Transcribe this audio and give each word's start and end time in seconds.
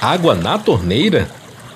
Água 0.00 0.34
na 0.34 0.58
torneira? 0.58 1.28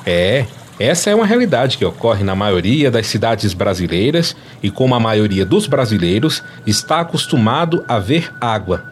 É, 0.04 0.46
essa 0.78 1.10
é 1.10 1.14
uma 1.14 1.24
realidade 1.24 1.78
que 1.78 1.84
ocorre 1.84 2.22
na 2.22 2.34
maioria 2.34 2.90
das 2.90 3.06
cidades 3.06 3.54
brasileiras 3.54 4.36
e 4.62 4.70
como 4.70 4.94
a 4.94 5.00
maioria 5.00 5.44
dos 5.44 5.66
brasileiros 5.66 6.42
está 6.66 7.00
acostumado 7.00 7.84
a 7.88 7.98
ver 7.98 8.32
água. 8.40 8.84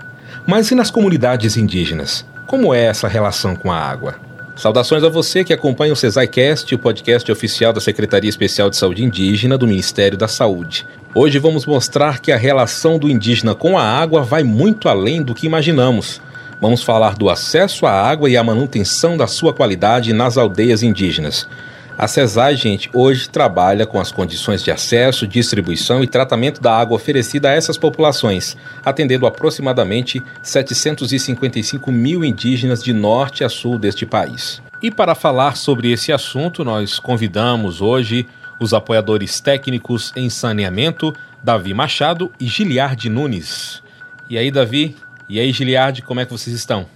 Mas 0.47 0.71
e 0.71 0.75
nas 0.75 0.91
comunidades 0.91 1.57
indígenas? 1.57 2.25
Como 2.47 2.75
é 2.75 2.85
essa 2.85 3.07
relação 3.07 3.55
com 3.55 3.71
a 3.71 3.79
água? 3.79 4.34
Saudações 4.57 5.03
a 5.03 5.09
você 5.09 5.43
que 5.43 5.53
acompanha 5.53 5.93
o 5.93 5.97
CesaiCast, 5.97 6.73
o 6.75 6.79
podcast 6.79 7.31
oficial 7.31 7.73
da 7.73 7.81
Secretaria 7.81 8.31
Especial 8.31 8.71
de 8.71 8.77
Saúde 8.77 9.03
Indígena 9.03 9.59
do 9.59 9.67
Ministério 9.67 10.17
da 10.17 10.29
Saúde. 10.29 10.87
Hoje 11.13 11.41
vamos 11.41 11.67
mostrar 11.67 12.21
que 12.21 12.31
a 12.31 12.37
relação 12.37 12.97
do 12.97 13.11
indígena 13.11 13.55
com 13.55 13.77
a 13.77 13.83
água 13.83 14.23
vai 14.23 14.45
muito 14.45 14.89
além 14.89 15.21
do 15.23 15.35
que 15.35 15.47
imaginamos. 15.47 16.21
Vamos 16.61 16.85
falar 16.85 17.17
do 17.17 17.29
acesso 17.29 17.85
à 17.85 17.91
água 17.91 18.31
e 18.31 18.37
a 18.37 18.45
manutenção 18.45 19.17
da 19.17 19.27
sua 19.27 19.53
qualidade 19.53 20.13
nas 20.13 20.39
aldeias 20.39 20.85
indígenas. 20.85 21.49
A 21.97 22.09
CESAI, 22.09 22.57
gente, 22.57 22.91
hoje 22.93 23.29
trabalha 23.29 23.87
com 23.87 24.01
as 24.01 24.11
condições 24.11 24.65
de 24.65 24.71
acesso, 24.73 25.29
distribuição 25.29 26.03
e 26.03 26.09
tratamento 26.09 26.61
da 26.61 26.77
água 26.77 26.97
oferecida 26.97 27.51
a 27.51 27.53
essas 27.53 27.79
populações, 27.79 28.57
atendendo 28.85 29.27
aproximadamente 29.27 30.21
755 30.43 31.93
mil 31.93 32.25
indígenas 32.25 32.83
de 32.83 32.93
norte 32.93 33.45
a 33.45 33.49
sul 33.49 33.79
deste 33.79 34.05
país. 34.05 34.61
E 34.83 34.91
para 34.91 35.15
falar 35.15 35.57
sobre 35.57 35.93
esse 35.93 36.13
assunto, 36.13 36.65
nós 36.65 36.99
convidamos 36.99 37.81
hoje 37.81 38.27
os 38.59 38.75
apoiadores 38.75 39.39
técnicos 39.39 40.13
em 40.17 40.29
saneamento, 40.29 41.15
Davi 41.45 41.73
Machado 41.73 42.33
e 42.41 42.47
Giliard 42.47 43.09
Nunes. 43.09 43.85
E 44.29 44.37
aí, 44.37 44.51
Davi, 44.51 44.97
e 45.29 45.39
aí, 45.39 45.53
Giliard, 45.53 46.03
como 46.03 46.19
é 46.19 46.25
que 46.25 46.33
vocês 46.33 46.57
estão? 46.57 46.87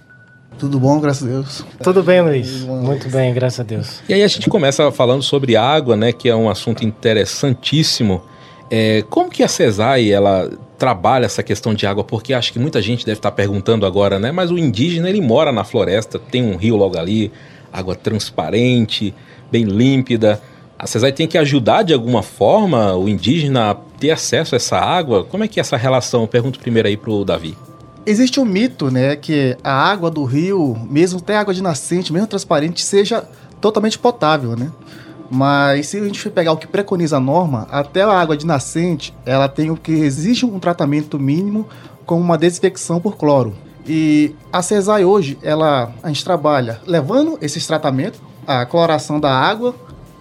Tudo 0.57 0.79
bom, 0.79 0.99
graças 0.99 1.23
a 1.23 1.31
Deus. 1.31 1.65
Tudo 1.81 2.03
bem, 2.03 2.21
Luiz. 2.21 2.61
Muito 2.63 3.09
bem, 3.09 3.33
graças 3.33 3.59
a 3.59 3.63
Deus. 3.63 4.01
E 4.09 4.13
aí 4.13 4.23
a 4.23 4.27
gente 4.27 4.49
começa 4.49 4.91
falando 4.91 5.23
sobre 5.23 5.55
água, 5.55 5.95
né, 5.95 6.11
que 6.11 6.27
é 6.27 6.35
um 6.35 6.49
assunto 6.49 6.83
interessantíssimo. 6.83 8.21
É, 8.69 9.03
como 9.09 9.29
que 9.29 9.41
a 9.41 9.47
CESAI, 9.47 10.11
ela 10.11 10.49
trabalha 10.77 11.25
essa 11.25 11.41
questão 11.41 11.73
de 11.73 11.87
água? 11.87 12.03
Porque 12.03 12.33
acho 12.33 12.53
que 12.53 12.59
muita 12.59 12.81
gente 12.81 13.05
deve 13.05 13.17
estar 13.17 13.31
perguntando 13.31 13.85
agora, 13.85 14.19
né? 14.19 14.31
Mas 14.31 14.51
o 14.51 14.57
indígena, 14.57 15.09
ele 15.09 15.21
mora 15.21 15.51
na 15.51 15.63
floresta, 15.63 16.19
tem 16.19 16.43
um 16.43 16.55
rio 16.55 16.75
logo 16.75 16.97
ali, 16.97 17.31
água 17.71 17.95
transparente, 17.95 19.13
bem 19.51 19.63
límpida. 19.63 20.41
A 20.77 20.85
CESAI 20.85 21.11
tem 21.11 21.27
que 21.27 21.37
ajudar 21.37 21.83
de 21.83 21.93
alguma 21.93 22.21
forma 22.21 22.95
o 22.95 23.09
indígena 23.09 23.71
a 23.71 23.75
ter 23.75 24.11
acesso 24.11 24.55
a 24.55 24.57
essa 24.57 24.77
água? 24.77 25.25
Como 25.25 25.43
é 25.43 25.47
que 25.47 25.59
é 25.59 25.61
essa 25.61 25.75
relação? 25.75 26.21
Eu 26.21 26.27
pergunto 26.27 26.59
primeiro 26.59 26.87
aí 26.87 26.95
para 26.95 27.11
o 27.11 27.25
Davi. 27.25 27.57
Existe 28.09 28.39
um 28.39 28.45
mito, 28.45 28.89
né, 28.89 29.15
que 29.15 29.55
a 29.63 29.71
água 29.71 30.09
do 30.09 30.23
rio, 30.23 30.75
mesmo 30.89 31.19
até 31.19 31.37
água 31.37 31.53
de 31.53 31.61
nascente, 31.61 32.11
mesmo 32.11 32.25
transparente, 32.25 32.83
seja 32.83 33.23
totalmente 33.61 33.99
potável, 33.99 34.55
né? 34.55 34.71
Mas 35.29 35.89
se 35.89 35.97
a 35.97 36.03
gente 36.03 36.19
for 36.19 36.31
pegar 36.31 36.51
o 36.51 36.57
que 36.57 36.65
preconiza 36.65 37.17
a 37.17 37.19
norma, 37.19 37.67
até 37.69 38.01
a 38.01 38.11
água 38.11 38.35
de 38.35 38.47
nascente, 38.47 39.13
ela 39.23 39.47
tem 39.47 39.69
o 39.69 39.77
que 39.77 39.91
exige 39.91 40.43
um 40.43 40.57
tratamento 40.57 41.19
mínimo 41.19 41.67
com 42.03 42.19
uma 42.19 42.35
desinfecção 42.35 42.99
por 42.99 43.15
cloro. 43.15 43.53
E 43.85 44.35
a 44.51 44.63
CESAI 44.63 45.05
hoje, 45.05 45.37
ela, 45.43 45.91
a 46.01 46.07
gente 46.07 46.23
trabalha 46.23 46.81
levando 46.87 47.37
esses 47.43 47.67
tratamentos, 47.67 48.19
a 48.47 48.65
cloração 48.65 49.19
da 49.19 49.31
água, 49.31 49.75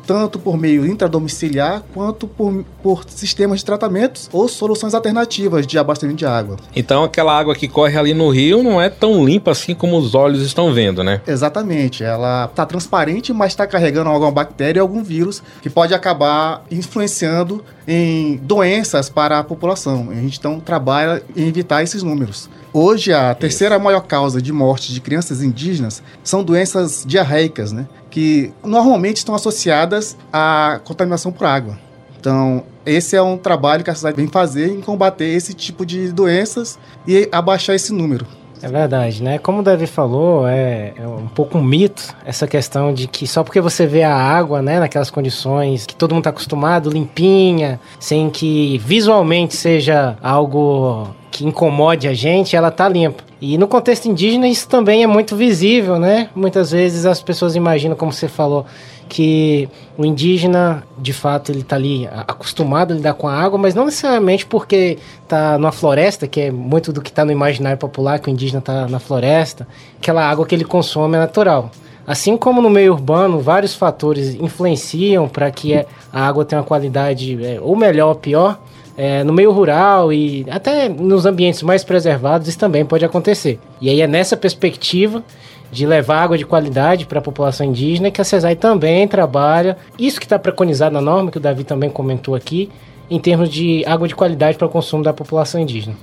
tanto 0.08 0.38
por 0.38 0.56
meio 0.56 0.86
intradomiciliar 0.86 1.82
quanto 1.92 2.26
por, 2.26 2.64
por 2.82 3.04
sistemas 3.06 3.58
de 3.58 3.66
tratamentos 3.66 4.26
ou 4.32 4.48
soluções 4.48 4.94
alternativas 4.94 5.66
de 5.66 5.78
abastecimento 5.78 6.20
de 6.20 6.24
água. 6.24 6.56
Então 6.74 7.04
aquela 7.04 7.38
água 7.38 7.54
que 7.54 7.69
corre 7.69 7.98
ali 7.98 8.14
no 8.14 8.30
rio 8.30 8.62
não 8.62 8.80
é 8.80 8.88
tão 8.88 9.22
limpa 9.22 9.50
assim 9.50 9.74
como 9.74 9.98
os 9.98 10.14
olhos 10.14 10.41
estão 10.41 10.72
vendo, 10.72 11.04
né? 11.04 11.20
Exatamente. 11.26 12.02
Ela 12.02 12.47
está 12.47 12.64
transparente, 12.64 13.34
mas 13.34 13.52
está 13.52 13.66
carregando 13.66 14.08
alguma 14.08 14.32
bactéria, 14.32 14.80
algum 14.80 15.02
vírus 15.02 15.42
que 15.60 15.68
pode 15.68 15.92
acabar 15.92 16.64
influenciando 16.70 17.62
em 17.86 18.38
doenças 18.38 19.10
para 19.10 19.38
a 19.38 19.44
população. 19.44 20.08
A 20.10 20.14
gente 20.14 20.38
então 20.38 20.58
trabalha 20.58 21.22
em 21.36 21.48
evitar 21.48 21.82
esses 21.82 22.02
números. 22.02 22.48
Hoje, 22.81 23.12
a 23.12 23.34
terceira 23.34 23.75
Isso. 23.75 23.84
maior 23.84 24.03
causa 24.03 24.41
de 24.41 24.53
morte 24.53 24.94
de 24.94 25.00
crianças 25.00 25.43
indígenas 25.43 26.00
são 26.22 26.44
doenças 26.44 27.03
diarreicas, 27.05 27.72
né? 27.72 27.89
Que 28.09 28.53
normalmente 28.62 29.16
estão 29.16 29.34
associadas 29.34 30.16
à 30.33 30.81
contaminação 30.84 31.33
por 31.33 31.44
água. 31.44 31.77
Então, 32.21 32.62
esse 32.87 33.16
é 33.16 33.22
um 33.22 33.37
trabalho 33.37 33.83
que 33.83 33.91
a 33.91 33.94
cidade 33.97 34.16
vem 34.16 34.28
fazer 34.28 34.71
em 34.71 34.81
combater 34.81 35.25
esse 35.25 35.55
tipo 35.55 35.84
de 35.84 36.12
doenças 36.12 36.78
e 37.05 37.28
abaixar 37.33 37.75
esse 37.75 37.93
número. 37.93 38.25
É 38.62 38.69
verdade, 38.69 39.25
né? 39.25 39.39
Como 39.39 39.59
o 39.59 39.62
Davi 39.62 39.89
falou, 39.89 40.47
é, 40.47 40.93
é, 40.97 41.06
um 41.06 41.27
pouco 41.27 41.59
um 41.59 41.62
mito 41.62 42.15
essa 42.25 42.47
questão 42.47 42.95
de 42.95 43.09
que 43.09 43.27
só 43.27 43.43
porque 43.43 43.60
você 43.60 43.87
vê 43.87 44.05
a 44.05 44.15
água, 44.15 44.62
né, 44.62 44.78
naquelas 44.78 45.10
condições 45.10 45.84
que 45.84 45.97
todo 45.97 46.12
mundo 46.12 46.21
está 46.21 46.31
acostumado, 46.31 46.91
limpinha, 46.91 47.81
sem 47.99 48.31
que 48.31 48.78
visualmente 48.78 49.56
seja 49.56 50.16
algo 50.22 51.09
que 51.38 51.47
incomode 51.47 52.09
a 52.09 52.12
gente, 52.12 52.56
ela 52.56 52.69
tá 52.69 52.88
limpa. 52.88 53.22
E 53.41 53.56
no 53.56 53.69
contexto 53.69 54.06
indígena 54.06 54.49
isso 54.49 54.69
também 54.69 55.04
é 55.04 55.06
muito 55.06 55.37
visível, 55.37 55.97
né? 55.97 56.28
Muitas 56.34 56.72
vezes 56.72 57.06
as 57.06 57.22
pessoas 57.22 57.54
imaginam, 57.54 57.94
como 57.94 58.12
você 58.12 58.26
falou, 58.26 58.66
que 59.09 59.69
o 59.97 60.04
indígena, 60.04 60.82
de 60.98 61.12
fato, 61.12 61.53
ele 61.53 61.60
está 61.60 61.77
ali 61.77 62.09
acostumado 62.27 62.93
a 62.93 62.97
lidar 62.97 63.15
com 63.15 63.28
a 63.28 63.32
água, 63.32 63.56
mas 63.56 63.72
não 63.72 63.84
necessariamente 63.84 64.44
porque 64.47 64.98
está 65.22 65.56
numa 65.56 65.71
floresta, 65.71 66.27
que 66.27 66.41
é 66.41 66.50
muito 66.50 66.93
do 66.93 67.00
que 67.00 67.09
está 67.09 67.25
no 67.25 67.31
imaginário 67.31 67.78
popular, 67.78 68.19
que 68.19 68.28
o 68.28 68.32
indígena 68.32 68.59
está 68.59 68.88
na 68.88 68.98
floresta, 68.98 69.65
aquela 69.97 70.28
água 70.28 70.44
que 70.44 70.56
ele 70.56 70.65
consome 70.65 71.15
é 71.15 71.21
natural. 71.21 71.71
Assim 72.04 72.37
como 72.37 72.60
no 72.60 72.69
meio 72.69 72.94
urbano, 72.94 73.38
vários 73.38 73.77
fatores 73.77 74.34
influenciam 74.34 75.28
para 75.28 75.48
que 75.53 75.72
a 75.72 75.87
água 76.12 76.44
tenha 76.44 76.60
uma 76.60 76.66
qualidade 76.66 77.38
é, 77.44 77.60
ou 77.60 77.77
melhor 77.77 78.09
ou 78.09 78.15
pior, 78.16 78.59
é, 78.98 79.22
no 79.22 79.32
meio 79.32 79.53
rural 79.53 80.12
e 80.12 80.44
até 80.50 80.88
nos 80.88 81.25
ambientes 81.25 81.62
mais 81.62 81.84
preservados 81.84 82.48
isso 82.48 82.59
também 82.59 82.84
pode 82.84 83.04
acontecer. 83.04 83.60
E 83.81 83.88
aí 83.88 84.00
é 84.00 84.09
nessa 84.09 84.36
perspectiva 84.36 85.22
de 85.70 85.86
levar 85.86 86.25
água 86.25 86.36
de 86.36 86.44
qualidade 86.44 87.06
para 87.06 87.20
a 87.20 87.22
população 87.22 87.64
indígena 87.64 88.10
que 88.10 88.20
a 88.20 88.25
CESAI 88.25 88.56
também 88.56 89.06
trabalha. 89.06 89.76
Isso 89.97 90.19
que 90.19 90.26
está 90.26 90.36
preconizado 90.36 90.92
na 90.92 91.00
norma, 91.00 91.31
que 91.31 91.36
o 91.36 91.41
Davi 91.41 91.62
também 91.62 91.88
comentou 91.88 92.34
aqui, 92.34 92.70
em 93.09 93.20
termos 93.20 93.48
de 93.48 93.84
água 93.86 94.09
de 94.09 94.16
qualidade 94.16 94.59
para 94.59 94.66
o 94.66 94.70
consumo 94.70 95.04
da 95.04 95.12
população 95.12 95.60
indígena. 95.60 95.94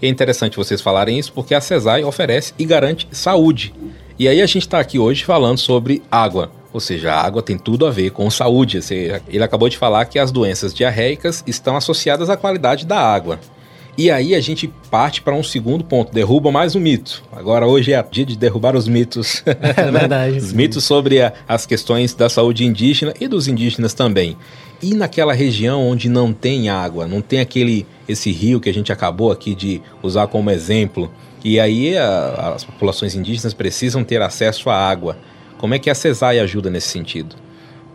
É 0.00 0.06
interessante 0.06 0.56
vocês 0.56 0.80
falarem 0.80 1.18
isso 1.18 1.32
porque 1.32 1.54
a 1.54 1.60
CESAI 1.60 2.04
oferece 2.04 2.54
e 2.56 2.64
garante 2.64 3.08
saúde. 3.10 3.74
E 4.16 4.28
aí 4.28 4.40
a 4.40 4.46
gente 4.46 4.62
está 4.62 4.78
aqui 4.78 4.98
hoje 4.98 5.24
falando 5.24 5.58
sobre 5.58 6.02
água. 6.10 6.50
Ou 6.72 6.80
seja, 6.80 7.12
a 7.12 7.20
água 7.20 7.42
tem 7.42 7.58
tudo 7.58 7.86
a 7.86 7.90
ver 7.90 8.10
com 8.10 8.30
saúde. 8.30 8.80
Ele 9.28 9.44
acabou 9.44 9.68
de 9.68 9.76
falar 9.76 10.06
que 10.06 10.18
as 10.18 10.32
doenças 10.32 10.72
diarreicas 10.72 11.44
estão 11.46 11.76
associadas 11.76 12.30
à 12.30 12.36
qualidade 12.36 12.86
da 12.86 12.98
água. 12.98 13.38
E 13.96 14.10
aí 14.10 14.34
a 14.34 14.40
gente 14.40 14.72
parte 14.90 15.20
para 15.20 15.34
um 15.34 15.42
segundo 15.42 15.84
ponto, 15.84 16.14
derruba 16.14 16.50
mais 16.50 16.74
um 16.74 16.80
mito. 16.80 17.22
Agora 17.30 17.66
hoje 17.66 17.92
é 17.92 18.02
dia 18.10 18.24
de 18.24 18.38
derrubar 18.38 18.74
os 18.74 18.88
mitos. 18.88 19.42
É 19.62 19.90
verdade. 19.90 20.38
os 20.38 20.52
mitos 20.52 20.84
sobre 20.84 21.20
a, 21.20 21.32
as 21.46 21.66
questões 21.66 22.14
da 22.14 22.28
saúde 22.28 22.64
indígena 22.64 23.12
e 23.20 23.28
dos 23.28 23.48
indígenas 23.48 23.92
também. 23.92 24.36
E 24.82 24.94
naquela 24.94 25.34
região 25.34 25.86
onde 25.86 26.08
não 26.08 26.32
tem 26.32 26.70
água, 26.70 27.06
não 27.06 27.20
tem 27.20 27.40
aquele 27.40 27.86
esse 28.08 28.32
rio 28.32 28.60
que 28.60 28.68
a 28.68 28.74
gente 28.74 28.90
acabou 28.90 29.30
aqui 29.30 29.54
de 29.54 29.82
usar 30.02 30.26
como 30.26 30.50
exemplo. 30.50 31.10
E 31.44 31.60
aí 31.60 31.96
a, 31.96 32.54
as 32.56 32.64
populações 32.64 33.14
indígenas 33.14 33.52
precisam 33.52 34.02
ter 34.02 34.22
acesso 34.22 34.70
à 34.70 34.76
água. 34.76 35.18
Como 35.62 35.74
é 35.74 35.78
que 35.78 35.88
a 35.88 35.94
CESAI 35.94 36.40
ajuda 36.40 36.68
nesse 36.68 36.88
sentido? 36.88 37.36